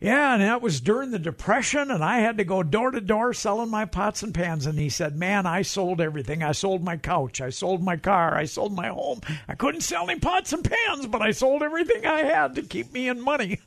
yeah, 0.00 0.34
and 0.34 0.42
that 0.42 0.60
was 0.60 0.80
during 0.80 1.12
the 1.12 1.18
Depression, 1.18 1.90
and 1.90 2.04
I 2.04 2.18
had 2.18 2.36
to 2.38 2.44
go 2.44 2.62
door 2.62 2.90
to 2.90 3.00
door 3.00 3.32
selling 3.32 3.70
my 3.70 3.86
pots 3.86 4.22
and 4.22 4.34
pans. 4.34 4.66
And 4.66 4.78
he 4.78 4.88
said, 4.88 5.16
Man, 5.16 5.46
I 5.46 5.62
sold 5.62 6.00
everything. 6.00 6.42
I 6.42 6.52
sold 6.52 6.84
my 6.84 6.96
couch. 6.96 7.40
I 7.40 7.50
sold 7.50 7.82
my 7.82 7.96
car. 7.96 8.36
I 8.36 8.44
sold 8.44 8.74
my 8.74 8.88
home. 8.88 9.20
I 9.48 9.54
couldn't 9.54 9.80
sell 9.80 10.10
any 10.10 10.20
pots 10.20 10.52
and 10.52 10.62
pans, 10.62 11.06
but 11.06 11.22
I 11.22 11.30
sold 11.30 11.62
everything 11.62 12.04
I 12.04 12.20
had 12.20 12.54
to 12.56 12.62
keep 12.62 12.92
me 12.92 13.08
in 13.08 13.20
money. 13.20 13.60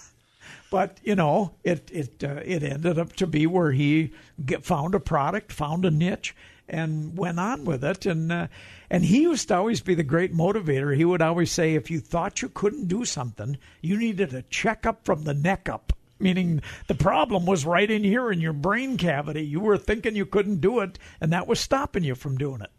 but, 0.70 0.98
you 1.02 1.14
know, 1.14 1.54
it, 1.64 1.90
it, 1.92 2.24
uh, 2.24 2.40
it 2.44 2.62
ended 2.62 2.98
up 2.98 3.12
to 3.14 3.26
be 3.26 3.46
where 3.46 3.72
he 3.72 4.12
get, 4.44 4.64
found 4.64 4.94
a 4.94 5.00
product, 5.00 5.52
found 5.52 5.84
a 5.84 5.90
niche, 5.90 6.34
and 6.68 7.16
went 7.16 7.40
on 7.40 7.64
with 7.64 7.84
it. 7.84 8.06
And, 8.06 8.30
uh, 8.30 8.48
and 8.90 9.04
he 9.04 9.22
used 9.22 9.48
to 9.48 9.56
always 9.56 9.80
be 9.80 9.94
the 9.94 10.02
great 10.02 10.34
motivator. 10.34 10.96
He 10.96 11.04
would 11.04 11.22
always 11.22 11.50
say, 11.50 11.74
if 11.74 11.90
you 11.90 12.00
thought 12.00 12.42
you 12.42 12.48
couldn't 12.48 12.88
do 12.88 13.04
something, 13.04 13.58
you 13.80 13.96
needed 13.96 14.34
a 14.34 14.42
checkup 14.42 15.04
from 15.04 15.24
the 15.24 15.34
neck 15.34 15.68
up. 15.68 15.92
Meaning 16.20 16.62
the 16.88 16.94
problem 16.94 17.46
was 17.46 17.64
right 17.64 17.88
in 17.88 18.02
here 18.02 18.32
in 18.32 18.40
your 18.40 18.52
brain 18.52 18.96
cavity. 18.96 19.44
You 19.44 19.60
were 19.60 19.78
thinking 19.78 20.16
you 20.16 20.26
couldn't 20.26 20.60
do 20.60 20.80
it, 20.80 20.98
and 21.20 21.32
that 21.32 21.46
was 21.46 21.60
stopping 21.60 22.02
you 22.02 22.16
from 22.16 22.36
doing 22.36 22.60
it. 22.60 22.70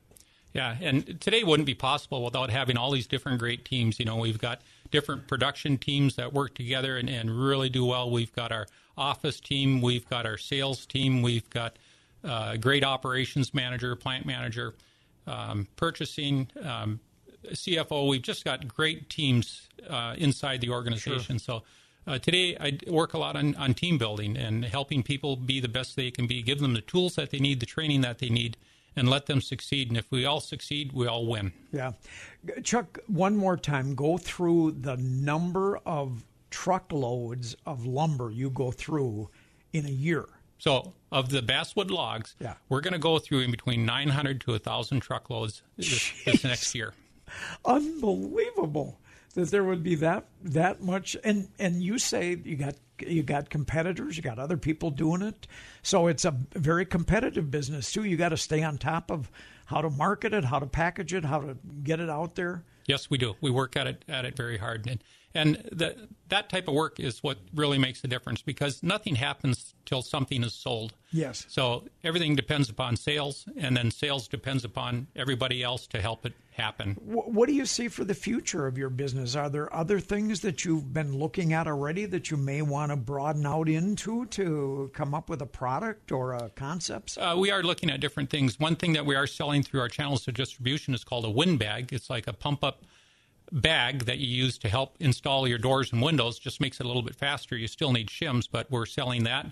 Yeah, 0.53 0.75
and 0.81 1.21
today 1.21 1.43
wouldn't 1.43 1.67
be 1.67 1.75
possible 1.75 2.25
without 2.25 2.49
having 2.49 2.75
all 2.75 2.91
these 2.91 3.07
different 3.07 3.39
great 3.39 3.63
teams. 3.63 3.99
You 3.99 4.05
know, 4.05 4.17
we've 4.17 4.39
got 4.39 4.61
different 4.91 5.27
production 5.27 5.77
teams 5.77 6.15
that 6.15 6.33
work 6.33 6.55
together 6.55 6.97
and, 6.97 7.09
and 7.09 7.29
really 7.29 7.69
do 7.69 7.85
well. 7.85 8.09
We've 8.09 8.33
got 8.33 8.51
our 8.51 8.67
office 8.97 9.39
team, 9.39 9.81
we've 9.81 10.09
got 10.09 10.25
our 10.25 10.37
sales 10.37 10.85
team, 10.85 11.21
we've 11.21 11.49
got 11.49 11.77
uh, 12.23 12.57
great 12.57 12.83
operations 12.83 13.53
manager, 13.53 13.95
plant 13.95 14.25
manager 14.25 14.75
um, 15.27 15.67
purchasing, 15.75 16.47
um, 16.63 16.99
CFO. 17.47 18.09
We've 18.09 18.21
just 18.21 18.43
got 18.43 18.67
great 18.67 19.09
teams 19.09 19.69
uh, 19.89 20.15
inside 20.17 20.61
the 20.61 20.69
organization. 20.69 21.37
Sure. 21.37 21.61
So 21.61 21.63
uh, 22.07 22.17
today 22.17 22.57
I 22.59 22.77
work 22.91 23.13
a 23.13 23.17
lot 23.17 23.35
on, 23.35 23.55
on 23.55 23.73
team 23.73 23.97
building 23.97 24.35
and 24.35 24.65
helping 24.65 25.03
people 25.03 25.35
be 25.35 25.59
the 25.59 25.67
best 25.67 25.95
they 25.95 26.11
can 26.11 26.27
be, 26.27 26.41
give 26.41 26.59
them 26.59 26.73
the 26.73 26.81
tools 26.81 27.15
that 27.15 27.29
they 27.29 27.39
need, 27.39 27.59
the 27.59 27.65
training 27.65 28.01
that 28.01 28.19
they 28.19 28.29
need, 28.29 28.57
and 28.95 29.07
let 29.07 29.27
them 29.27 29.41
succeed. 29.41 29.89
And 29.89 29.97
if 29.97 30.11
we 30.11 30.25
all 30.25 30.41
succeed, 30.41 30.91
we 30.91 31.07
all 31.07 31.25
win. 31.25 31.53
Yeah. 31.71 31.93
Chuck, 32.63 32.99
one 33.07 33.37
more 33.37 33.57
time, 33.57 33.95
go 33.95 34.17
through 34.17 34.77
the 34.81 34.97
number 34.97 35.77
of 35.85 36.25
truckloads 36.49 37.55
of 37.65 37.85
lumber 37.85 38.31
you 38.31 38.49
go 38.49 38.71
through 38.71 39.29
in 39.71 39.85
a 39.85 39.89
year. 39.89 40.27
So, 40.59 40.93
of 41.11 41.29
the 41.29 41.41
basswood 41.41 41.89
logs, 41.89 42.35
yeah. 42.39 42.55
we're 42.67 42.81
going 42.81 42.93
to 42.93 42.99
go 42.99 43.17
through 43.17 43.39
in 43.39 43.51
between 43.51 43.85
900 43.85 44.41
to 44.41 44.51
1,000 44.51 44.99
truckloads 44.99 45.63
this, 45.77 46.11
this, 46.25 46.43
next 46.43 46.75
year. 46.75 46.93
Unbelievable 47.65 48.99
that 49.35 49.51
there 49.51 49.63
would 49.63 49.83
be 49.83 49.95
that 49.95 50.25
that 50.43 50.81
much. 50.81 51.15
And 51.23 51.47
and 51.59 51.81
you 51.81 51.97
say 51.97 52.37
you 52.43 52.55
got 52.55 52.75
you 52.99 53.23
got 53.23 53.49
competitors, 53.49 54.17
you 54.17 54.23
got 54.23 54.39
other 54.39 54.57
people 54.57 54.91
doing 54.91 55.21
it. 55.21 55.47
So 55.81 56.07
it's 56.07 56.25
a 56.25 56.35
very 56.53 56.85
competitive 56.85 57.49
business 57.49 57.91
too. 57.91 58.03
You 58.03 58.17
got 58.17 58.29
to 58.29 58.37
stay 58.37 58.63
on 58.63 58.77
top 58.77 59.11
of 59.11 59.31
how 59.65 59.81
to 59.81 59.89
market 59.89 60.33
it, 60.33 60.43
how 60.43 60.59
to 60.59 60.65
package 60.65 61.13
it, 61.13 61.23
how 61.23 61.39
to 61.39 61.57
get 61.83 61.99
it 61.99 62.09
out 62.09 62.35
there. 62.35 62.63
Yes, 62.87 63.09
we 63.09 63.17
do. 63.17 63.35
We 63.39 63.51
work 63.51 63.77
at 63.77 63.87
it 63.87 64.03
at 64.09 64.25
it 64.25 64.35
very 64.35 64.57
hard. 64.57 64.87
And 64.87 65.01
and 65.33 65.55
the, 65.71 66.07
that 66.29 66.49
type 66.49 66.67
of 66.67 66.73
work 66.73 66.99
is 66.99 67.21
what 67.21 67.37
really 67.53 67.77
makes 67.77 68.01
the 68.01 68.07
difference 68.07 68.41
because 68.41 68.81
nothing 68.81 69.15
happens 69.15 69.75
till 69.85 70.01
something 70.01 70.43
is 70.43 70.53
sold. 70.53 70.93
Yes. 71.11 71.45
So 71.49 71.85
everything 72.03 72.35
depends 72.35 72.69
upon 72.69 72.95
sales, 72.95 73.45
and 73.57 73.75
then 73.75 73.91
sales 73.91 74.27
depends 74.27 74.63
upon 74.63 75.07
everybody 75.15 75.63
else 75.63 75.87
to 75.87 76.01
help 76.01 76.25
it 76.25 76.33
happen. 76.51 76.95
What 76.99 77.47
do 77.47 77.53
you 77.53 77.65
see 77.65 77.87
for 77.87 78.03
the 78.03 78.13
future 78.13 78.67
of 78.67 78.77
your 78.77 78.89
business? 78.89 79.35
Are 79.35 79.49
there 79.49 79.73
other 79.73 79.99
things 79.99 80.41
that 80.41 80.65
you've 80.65 80.93
been 80.93 81.17
looking 81.17 81.53
at 81.53 81.67
already 81.67 82.05
that 82.05 82.29
you 82.29 82.37
may 82.37 82.61
want 82.61 82.91
to 82.91 82.95
broaden 82.95 83.45
out 83.45 83.69
into 83.69 84.25
to 84.27 84.91
come 84.93 85.13
up 85.13 85.29
with 85.29 85.41
a 85.41 85.47
product 85.47 86.11
or 86.11 86.33
a 86.33 86.49
concept? 86.49 87.17
Uh, 87.17 87.35
we 87.37 87.49
are 87.49 87.63
looking 87.63 87.89
at 87.89 87.99
different 88.01 88.29
things. 88.29 88.59
One 88.59 88.75
thing 88.75 88.93
that 88.93 89.05
we 89.05 89.15
are 89.15 89.27
selling 89.27 89.63
through 89.63 89.79
our 89.79 89.89
channels 89.89 90.27
of 90.27 90.33
distribution 90.33 90.93
is 90.93 91.03
called 91.03 91.25
a 91.25 91.29
wind 91.29 91.59
bag. 91.59 91.93
It's 91.93 92.09
like 92.09 92.27
a 92.27 92.33
pump 92.33 92.63
up 92.63 92.83
bag 93.51 94.05
that 94.05 94.17
you 94.19 94.27
use 94.27 94.57
to 94.59 94.69
help 94.69 94.95
install 94.99 95.47
your 95.47 95.57
doors 95.57 95.91
and 95.91 96.01
windows 96.01 96.39
just 96.39 96.61
makes 96.61 96.79
it 96.79 96.83
a 96.83 96.87
little 96.87 97.01
bit 97.01 97.15
faster. 97.15 97.55
You 97.57 97.67
still 97.67 97.91
need 97.91 98.07
shims, 98.07 98.47
but 98.49 98.69
we're 98.69 98.85
selling 98.85 99.23
that. 99.23 99.47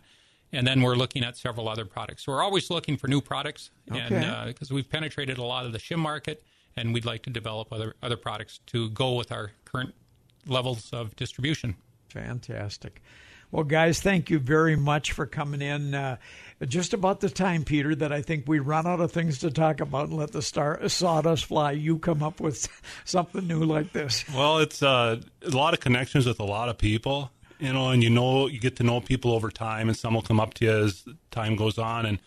And 0.54 0.66
then 0.66 0.82
we're 0.82 0.96
looking 0.96 1.24
at 1.24 1.36
several 1.36 1.68
other 1.68 1.84
products. 1.84 2.24
So 2.24 2.32
we're 2.32 2.44
always 2.44 2.70
looking 2.70 2.96
for 2.96 3.10
new 3.10 3.20
products, 3.20 3.70
okay. 3.92 4.00
and 4.00 4.48
because 4.48 4.72
uh, 4.72 4.76
we've 4.76 4.90
penetrated 4.90 5.38
a 5.38 5.44
lot 5.44 5.66
of 5.66 5.74
the 5.74 5.78
shim 5.78 5.98
market, 5.98 6.42
and 6.78 6.94
we'd 6.94 7.04
like 7.04 7.24
to 7.24 7.30
develop 7.30 7.74
other 7.74 7.96
other 8.02 8.16
products 8.16 8.62
to 8.68 8.90
go 8.92 9.14
with 9.14 9.30
our 9.30 9.52
current 9.66 9.94
levels 10.46 10.94
of 10.94 11.14
distribution. 11.18 11.76
Fantastic. 12.08 13.02
Well, 13.52 13.64
guys, 13.64 14.02
thank 14.02 14.30
you 14.30 14.40
very 14.40 14.76
much 14.76 15.14
for 15.14 15.26
coming 15.26 15.62
in. 15.62 15.96
Uh, 15.96 16.18
just 16.68 16.94
about 16.94 17.22
the 17.22 17.30
time, 17.30 17.64
Peter, 17.64 17.96
that 17.96 18.12
I 18.12 18.22
think 18.22 18.44
we 18.46 18.60
run 18.60 18.86
out 18.86 19.00
of 19.00 19.12
things 19.12 19.40
to 19.40 19.52
talk 19.52 19.80
about 19.80 20.10
and 20.10 20.18
let 20.18 20.32
the 20.32 20.42
star 20.42 20.88
sawdust 20.90 21.46
fly. 21.46 21.72
You 21.72 21.98
come 21.98 22.22
up 22.24 22.42
with 22.42 22.68
something 23.06 23.48
new 23.48 23.64
like 23.64 23.94
this. 23.94 24.26
Well, 24.34 24.58
it's 24.58 24.84
uh, 24.84 25.22
a 25.44 25.50
lot 25.50 25.74
of 25.74 25.80
connections 25.80 26.26
with 26.26 26.40
a 26.40 26.46
lot 26.46 26.68
of 26.68 26.78
people, 26.78 27.32
you 27.60 27.72
know, 27.72 27.92
and 27.92 28.04
you 28.04 28.10
know 28.10 28.48
you 28.48 28.60
get 28.60 28.76
to 28.78 28.84
know 28.84 29.00
people 29.00 29.32
over 29.32 29.50
time, 29.50 29.88
and 29.88 29.98
some 29.98 30.14
will 30.14 30.22
come 30.22 30.42
up 30.42 30.54
to 30.56 30.66
you 30.66 30.72
as 30.72 31.06
time 31.32 31.56
goes 31.56 31.78
on, 31.78 32.06
and 32.06 32.20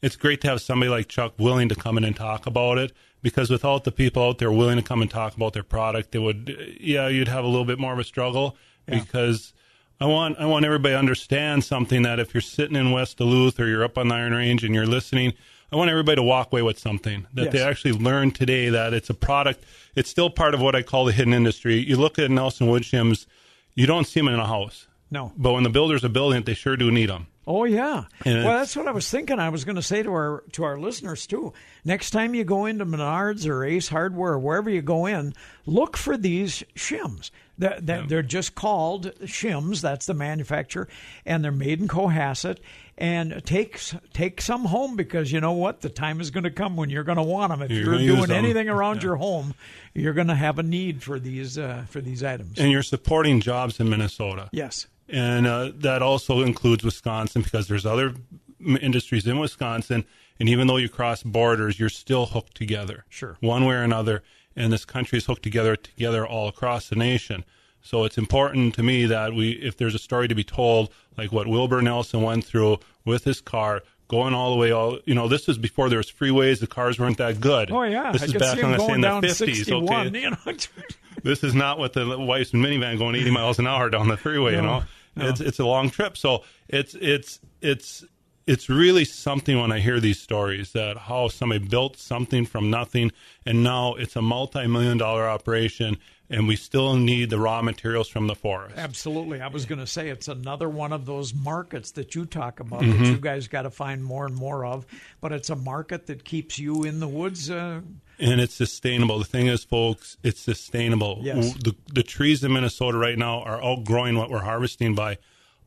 it's 0.00 0.14
great 0.14 0.40
to 0.42 0.48
have 0.48 0.60
somebody 0.60 0.90
like 0.90 1.08
Chuck 1.08 1.32
willing 1.38 1.68
to 1.70 1.74
come 1.74 1.98
in 1.98 2.04
and 2.04 2.14
talk 2.14 2.46
about 2.46 2.78
it. 2.78 2.92
Because 3.20 3.50
without 3.50 3.82
the 3.82 3.90
people 3.90 4.22
out 4.22 4.38
there 4.38 4.52
willing 4.52 4.76
to 4.76 4.82
come 4.82 5.02
and 5.02 5.10
talk 5.10 5.34
about 5.34 5.52
their 5.52 5.64
product, 5.64 6.14
it 6.14 6.20
would, 6.20 6.76
yeah, 6.80 7.08
you'd 7.08 7.26
have 7.26 7.42
a 7.42 7.48
little 7.48 7.64
bit 7.64 7.80
more 7.80 7.92
of 7.92 7.98
a 7.98 8.04
struggle 8.04 8.56
yeah. 8.86 9.00
because 9.00 9.52
I 10.00 10.06
want 10.06 10.38
I 10.38 10.46
want 10.46 10.64
everybody 10.64 10.94
to 10.94 10.98
understand 10.98 11.64
something 11.64 12.02
that 12.02 12.20
if 12.20 12.32
you're 12.32 12.40
sitting 12.40 12.76
in 12.76 12.92
West 12.92 13.18
Duluth 13.18 13.58
or 13.58 13.66
you're 13.66 13.84
up 13.84 13.98
on 13.98 14.08
the 14.08 14.14
Iron 14.14 14.32
Range 14.32 14.62
and 14.62 14.74
you're 14.74 14.86
listening, 14.86 15.32
I 15.72 15.76
want 15.76 15.90
everybody 15.90 16.16
to 16.16 16.22
walk 16.22 16.52
away 16.52 16.62
with 16.62 16.78
something 16.78 17.26
that 17.34 17.44
yes. 17.44 17.52
they 17.52 17.62
actually 17.62 17.92
learned 17.92 18.36
today 18.36 18.68
that 18.68 18.94
it's 18.94 19.10
a 19.10 19.14
product. 19.14 19.64
It's 19.96 20.08
still 20.08 20.30
part 20.30 20.54
of 20.54 20.60
what 20.60 20.76
I 20.76 20.82
call 20.82 21.04
the 21.04 21.12
hidden 21.12 21.34
industry. 21.34 21.76
You 21.76 21.96
look 21.96 22.18
at 22.18 22.30
Nelson 22.30 22.68
Wood 22.68 22.84
shims, 22.84 23.26
you 23.74 23.86
don't 23.86 24.06
see 24.06 24.20
them 24.20 24.28
in 24.28 24.38
a 24.38 24.46
house. 24.46 24.86
No, 25.10 25.32
but 25.36 25.52
when 25.52 25.64
the 25.64 25.70
builders 25.70 26.04
are 26.04 26.10
building 26.10 26.40
it, 26.40 26.46
they 26.46 26.54
sure 26.54 26.76
do 26.76 26.90
need 26.90 27.08
them. 27.08 27.26
Oh 27.48 27.64
yeah. 27.64 28.04
And 28.26 28.44
well, 28.44 28.58
that's 28.58 28.76
what 28.76 28.86
I 28.86 28.90
was 28.92 29.10
thinking. 29.10 29.38
I 29.40 29.48
was 29.48 29.64
going 29.64 29.76
to 29.76 29.82
say 29.82 30.02
to 30.02 30.10
our 30.12 30.44
to 30.52 30.64
our 30.64 30.78
listeners 30.78 31.26
too. 31.26 31.54
Next 31.84 32.10
time 32.10 32.34
you 32.34 32.44
go 32.44 32.66
into 32.66 32.84
Menards 32.84 33.48
or 33.48 33.64
Ace 33.64 33.88
Hardware 33.88 34.34
or 34.34 34.38
wherever 34.38 34.68
you 34.68 34.82
go 34.82 35.06
in, 35.06 35.32
look 35.64 35.96
for 35.96 36.18
these 36.18 36.62
shims. 36.76 37.30
They're, 37.58 37.78
they're, 37.80 38.06
they're 38.06 38.22
just 38.22 38.54
called 38.54 39.12
shims. 39.22 39.80
That's 39.80 40.06
the 40.06 40.14
manufacturer, 40.14 40.88
and 41.26 41.44
they're 41.44 41.50
made 41.50 41.80
in 41.80 41.88
Cohasset. 41.88 42.58
And 42.96 43.44
take 43.44 43.80
take 44.12 44.40
some 44.40 44.64
home 44.64 44.96
because 44.96 45.30
you 45.30 45.40
know 45.40 45.52
what, 45.52 45.82
the 45.82 45.88
time 45.88 46.20
is 46.20 46.30
going 46.30 46.44
to 46.44 46.50
come 46.50 46.76
when 46.76 46.90
you're 46.90 47.04
going 47.04 47.16
to 47.16 47.22
want 47.22 47.50
them. 47.50 47.62
If 47.62 47.70
you're, 47.70 47.94
you're 47.94 48.16
doing 48.16 48.32
anything 48.32 48.68
around 48.68 48.96
yeah. 48.96 49.02
your 49.02 49.16
home, 49.16 49.54
you're 49.94 50.14
going 50.14 50.26
to 50.28 50.34
have 50.34 50.58
a 50.58 50.64
need 50.64 51.02
for 51.02 51.20
these 51.20 51.58
uh, 51.58 51.84
for 51.88 52.00
these 52.00 52.24
items. 52.24 52.58
And 52.58 52.72
you're 52.72 52.82
supporting 52.82 53.40
jobs 53.40 53.78
in 53.78 53.88
Minnesota. 53.88 54.48
Yes, 54.52 54.88
and 55.08 55.46
uh, 55.46 55.70
that 55.76 56.02
also 56.02 56.40
includes 56.40 56.82
Wisconsin 56.82 57.42
because 57.42 57.68
there's 57.68 57.86
other 57.86 58.14
industries 58.60 59.28
in 59.28 59.38
Wisconsin, 59.38 60.04
and 60.40 60.48
even 60.48 60.66
though 60.66 60.76
you 60.76 60.88
cross 60.88 61.22
borders, 61.22 61.78
you're 61.78 61.88
still 61.88 62.26
hooked 62.26 62.56
together. 62.56 63.04
Sure, 63.08 63.36
one 63.38 63.64
way 63.64 63.76
or 63.76 63.82
another 63.82 64.24
and 64.58 64.72
this 64.72 64.84
country 64.84 65.18
is 65.18 65.26
hooked 65.26 65.42
together 65.42 65.76
together 65.76 66.26
all 66.26 66.48
across 66.48 66.88
the 66.88 66.96
nation. 66.96 67.44
So 67.80 68.04
it's 68.04 68.18
important 68.18 68.74
to 68.74 68.82
me 68.82 69.06
that 69.06 69.32
we, 69.32 69.52
if 69.52 69.76
there's 69.76 69.94
a 69.94 69.98
story 69.98 70.28
to 70.28 70.34
be 70.34 70.44
told, 70.44 70.92
like 71.16 71.32
what 71.32 71.46
Wilbur 71.46 71.80
Nelson 71.80 72.22
went 72.22 72.44
through 72.44 72.80
with 73.04 73.24
his 73.24 73.40
car, 73.40 73.82
going 74.08 74.34
all 74.34 74.50
the 74.50 74.56
way 74.56 74.72
all, 74.72 74.98
you 75.04 75.14
know, 75.14 75.28
this 75.28 75.46
was 75.46 75.58
before 75.58 75.88
there 75.88 75.98
was 75.98 76.10
freeways, 76.10 76.60
the 76.60 76.66
cars 76.66 76.98
weren't 76.98 77.18
that 77.18 77.40
good. 77.40 77.70
Oh 77.70 77.84
yeah, 77.84 78.10
this 78.12 78.22
I 78.22 78.24
is 78.26 78.32
back 78.34 78.58
in 78.58 78.72
the 78.72 79.20
fifties. 79.22 79.70
Okay, 79.70 80.20
you 80.20 80.30
know? 80.30 80.36
this 81.22 81.44
is 81.44 81.54
not 81.54 81.78
what 81.78 81.92
the 81.92 82.18
wife's 82.18 82.50
minivan 82.50 82.98
going 82.98 83.14
80 83.14 83.30
miles 83.30 83.58
an 83.58 83.66
hour 83.66 83.88
down 83.90 84.08
the 84.08 84.16
freeway. 84.16 84.52
No, 84.52 84.56
you 84.56 84.62
know, 84.66 84.82
no. 85.16 85.28
it's 85.28 85.40
it's 85.40 85.58
a 85.60 85.64
long 85.64 85.88
trip. 85.88 86.16
So 86.16 86.44
it's 86.68 86.94
it's 86.94 87.38
it's 87.62 88.04
it's 88.48 88.70
really 88.70 89.04
something 89.04 89.60
when 89.60 89.70
I 89.70 89.78
hear 89.78 90.00
these 90.00 90.18
stories 90.18 90.72
that 90.72 90.96
how 90.96 91.28
somebody 91.28 91.66
built 91.66 91.98
something 91.98 92.46
from 92.46 92.70
nothing 92.70 93.12
and 93.44 93.62
now 93.62 93.94
it's 93.94 94.16
a 94.16 94.22
multi-million 94.22 94.96
dollar 94.96 95.28
operation 95.28 95.98
and 96.30 96.48
we 96.48 96.56
still 96.56 96.96
need 96.96 97.28
the 97.28 97.38
raw 97.38 97.60
materials 97.60 98.08
from 98.08 98.26
the 98.26 98.34
forest. 98.34 98.76
Absolutely. 98.76 99.42
I 99.42 99.48
was 99.48 99.66
going 99.66 99.80
to 99.80 99.86
say 99.86 100.08
it's 100.08 100.28
another 100.28 100.68
one 100.68 100.94
of 100.94 101.04
those 101.04 101.34
markets 101.34 101.90
that 101.92 102.14
you 102.14 102.24
talk 102.24 102.60
about 102.60 102.80
mm-hmm. 102.80 103.02
that 103.02 103.10
you 103.10 103.18
guys 103.18 103.48
got 103.48 103.62
to 103.62 103.70
find 103.70 104.02
more 104.02 104.24
and 104.24 104.34
more 104.34 104.64
of, 104.64 104.86
but 105.20 105.32
it's 105.32 105.50
a 105.50 105.56
market 105.56 106.06
that 106.06 106.24
keeps 106.24 106.58
you 106.58 106.84
in 106.84 107.00
the 107.00 107.08
woods. 107.08 107.50
Uh, 107.50 107.82
and 108.18 108.40
it's 108.40 108.54
sustainable. 108.54 109.18
The 109.18 109.24
thing 109.26 109.46
is, 109.46 109.64
folks, 109.64 110.16
it's 110.22 110.40
sustainable. 110.40 111.20
Yes. 111.22 111.52
The, 111.54 111.74
the 111.92 112.02
trees 112.02 112.42
in 112.42 112.52
Minnesota 112.52 112.96
right 112.96 113.18
now 113.18 113.40
are 113.42 113.62
outgrowing 113.62 114.16
what 114.16 114.30
we're 114.30 114.42
harvesting 114.42 114.94
by 114.94 115.18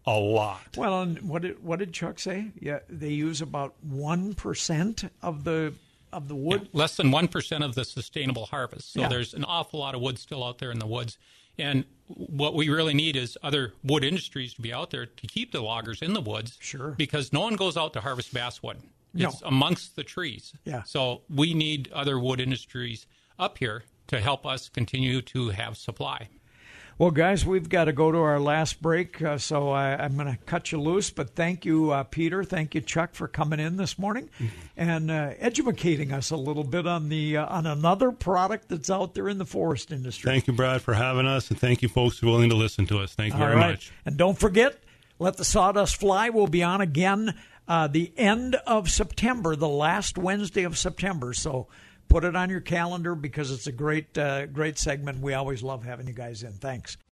a 0.06 0.18
lot. 0.18 0.78
Well, 0.78 1.02
and 1.02 1.22
what 1.22 1.44
did 1.44 1.64
what 1.64 1.80
did 1.80 1.94
Chuck 1.94 2.20
say? 2.20 2.52
Yeah, 2.60 2.80
they 2.90 3.10
use 3.10 3.42
about 3.42 3.76
one 3.84 4.34
percent 4.34 5.04
of 5.22 5.44
the 5.44 5.74
of 6.12 6.28
the 6.28 6.36
wood. 6.36 6.62
Yeah, 6.64 6.80
less 6.80 6.98
than 6.98 7.12
one 7.12 7.28
percent 7.28 7.64
of 7.64 7.76
the 7.76 7.86
sustainable 7.86 8.46
harvest. 8.48 8.94
So 8.94 9.02
yeah. 9.02 9.08
there's 9.08 9.34
an 9.34 9.46
awful 9.46 9.80
lot 9.80 9.96
of 9.96 10.02
wood 10.02 10.18
still 10.20 10.44
out 10.44 10.58
there 10.58 10.72
in 10.72 10.80
the 10.80 10.88
woods. 10.88 11.18
And 11.58 11.86
what 12.08 12.56
we 12.56 12.70
really 12.70 12.94
need 12.94 13.16
is 13.16 13.38
other 13.44 13.74
wood 13.84 14.04
industries 14.04 14.54
to 14.56 14.62
be 14.62 14.74
out 14.74 14.90
there 14.90 15.06
to 15.06 15.28
keep 15.28 15.52
the 15.52 15.62
loggers 15.62 16.02
in 16.02 16.14
the 16.14 16.22
woods. 16.22 16.58
Sure. 16.60 16.92
Because 16.92 17.32
no 17.32 17.42
one 17.42 17.56
goes 17.56 17.78
out 17.78 17.94
to 17.94 18.02
harvest 18.02 18.34
basswood. 18.34 18.78
It's 19.14 19.42
no. 19.42 19.48
amongst 19.48 19.96
the 19.96 20.04
trees. 20.04 20.54
Yeah. 20.64 20.84
So 20.84 21.22
we 21.30 21.54
need 21.54 21.92
other 21.92 22.18
wood 22.18 22.40
industries 22.40 23.06
up 23.38 23.58
here 23.58 23.84
to 24.08 24.20
help 24.20 24.46
us 24.46 24.70
continue 24.70 25.22
to 25.22 25.50
have 25.50 25.78
supply. 25.78 26.30
Well, 26.98 27.12
guys, 27.12 27.46
we've 27.46 27.68
got 27.68 27.86
to 27.86 27.94
go 27.94 28.12
to 28.12 28.18
our 28.20 28.40
last 28.40 28.82
break, 28.82 29.22
uh, 29.22 29.38
so 29.38 29.70
I, 29.70 30.06
am 30.06 30.16
going 30.16 30.28
to 30.28 30.38
cut 30.46 30.72
you 30.72 30.80
loose. 30.80 31.10
But 31.10 31.32
thank 31.32 31.66
you, 31.66 31.92
uh, 31.92 32.04
Peter. 32.04 32.44
Thank 32.44 32.76
you, 32.76 32.82
Chuck, 32.82 33.16
for 33.16 33.28
coming 33.28 33.60
in 33.60 33.78
this 33.78 33.98
morning 33.98 34.30
mm-hmm. 34.40 34.56
and 34.78 35.10
uh, 35.10 35.34
educating 35.40 36.12
us 36.12 36.30
a 36.30 36.38
little 36.38 36.64
bit 36.64 36.86
on 36.86 37.10
the 37.10 37.38
uh, 37.38 37.46
on 37.48 37.66
another 37.66 38.12
product 38.12 38.70
that's 38.70 38.90
out 38.90 39.16
there 39.16 39.28
in 39.30 39.40
the 39.40 39.46
forest 39.46 39.92
industry. 39.92 40.30
Thank 40.32 40.48
you, 40.48 40.54
Brad, 40.54 40.82
for 40.82 40.94
having 40.94 41.26
us, 41.26 41.50
and 41.50 41.60
thank 41.60 41.82
you, 41.82 41.90
folks, 41.90 42.20
who 42.20 42.28
are 42.28 42.32
willing 42.32 42.50
to 42.50 42.56
listen 42.56 42.86
to 42.88 43.00
us. 43.00 43.16
Thank 43.16 43.34
you 43.34 43.40
All 43.40 43.48
very 43.48 43.58
right. 43.58 43.72
much. 43.72 43.92
And 44.06 44.18
don't 44.18 44.38
forget, 44.38 44.78
let 45.18 45.38
the 45.38 45.46
sawdust 45.46 45.96
fly. 45.96 46.30
We'll 46.30 46.48
be 46.48 46.64
on 46.64 46.82
again 46.82 47.34
uh, 47.68 47.88
the 47.88 48.12
end 48.18 48.56
of 48.68 48.90
September, 48.90 49.56
the 49.56 49.70
last 49.70 50.18
Wednesday 50.18 50.64
of 50.64 50.78
September. 50.78 51.34
So 51.34 51.68
put 52.12 52.26
it 52.26 52.36
on 52.36 52.50
your 52.50 52.60
calendar 52.60 53.16
because 53.16 53.52
it's 53.52 53.68
a 53.68 53.72
great, 53.72 54.18
uh, 54.18 54.46
great 54.48 54.78
segment. 54.78 55.22
We 55.22 55.34
always 55.34 55.64
love 55.64 55.86
having 55.86 56.08
you 56.08 56.14
guys 56.14 56.44
in. 56.44 56.52
Thanks. 56.52 56.98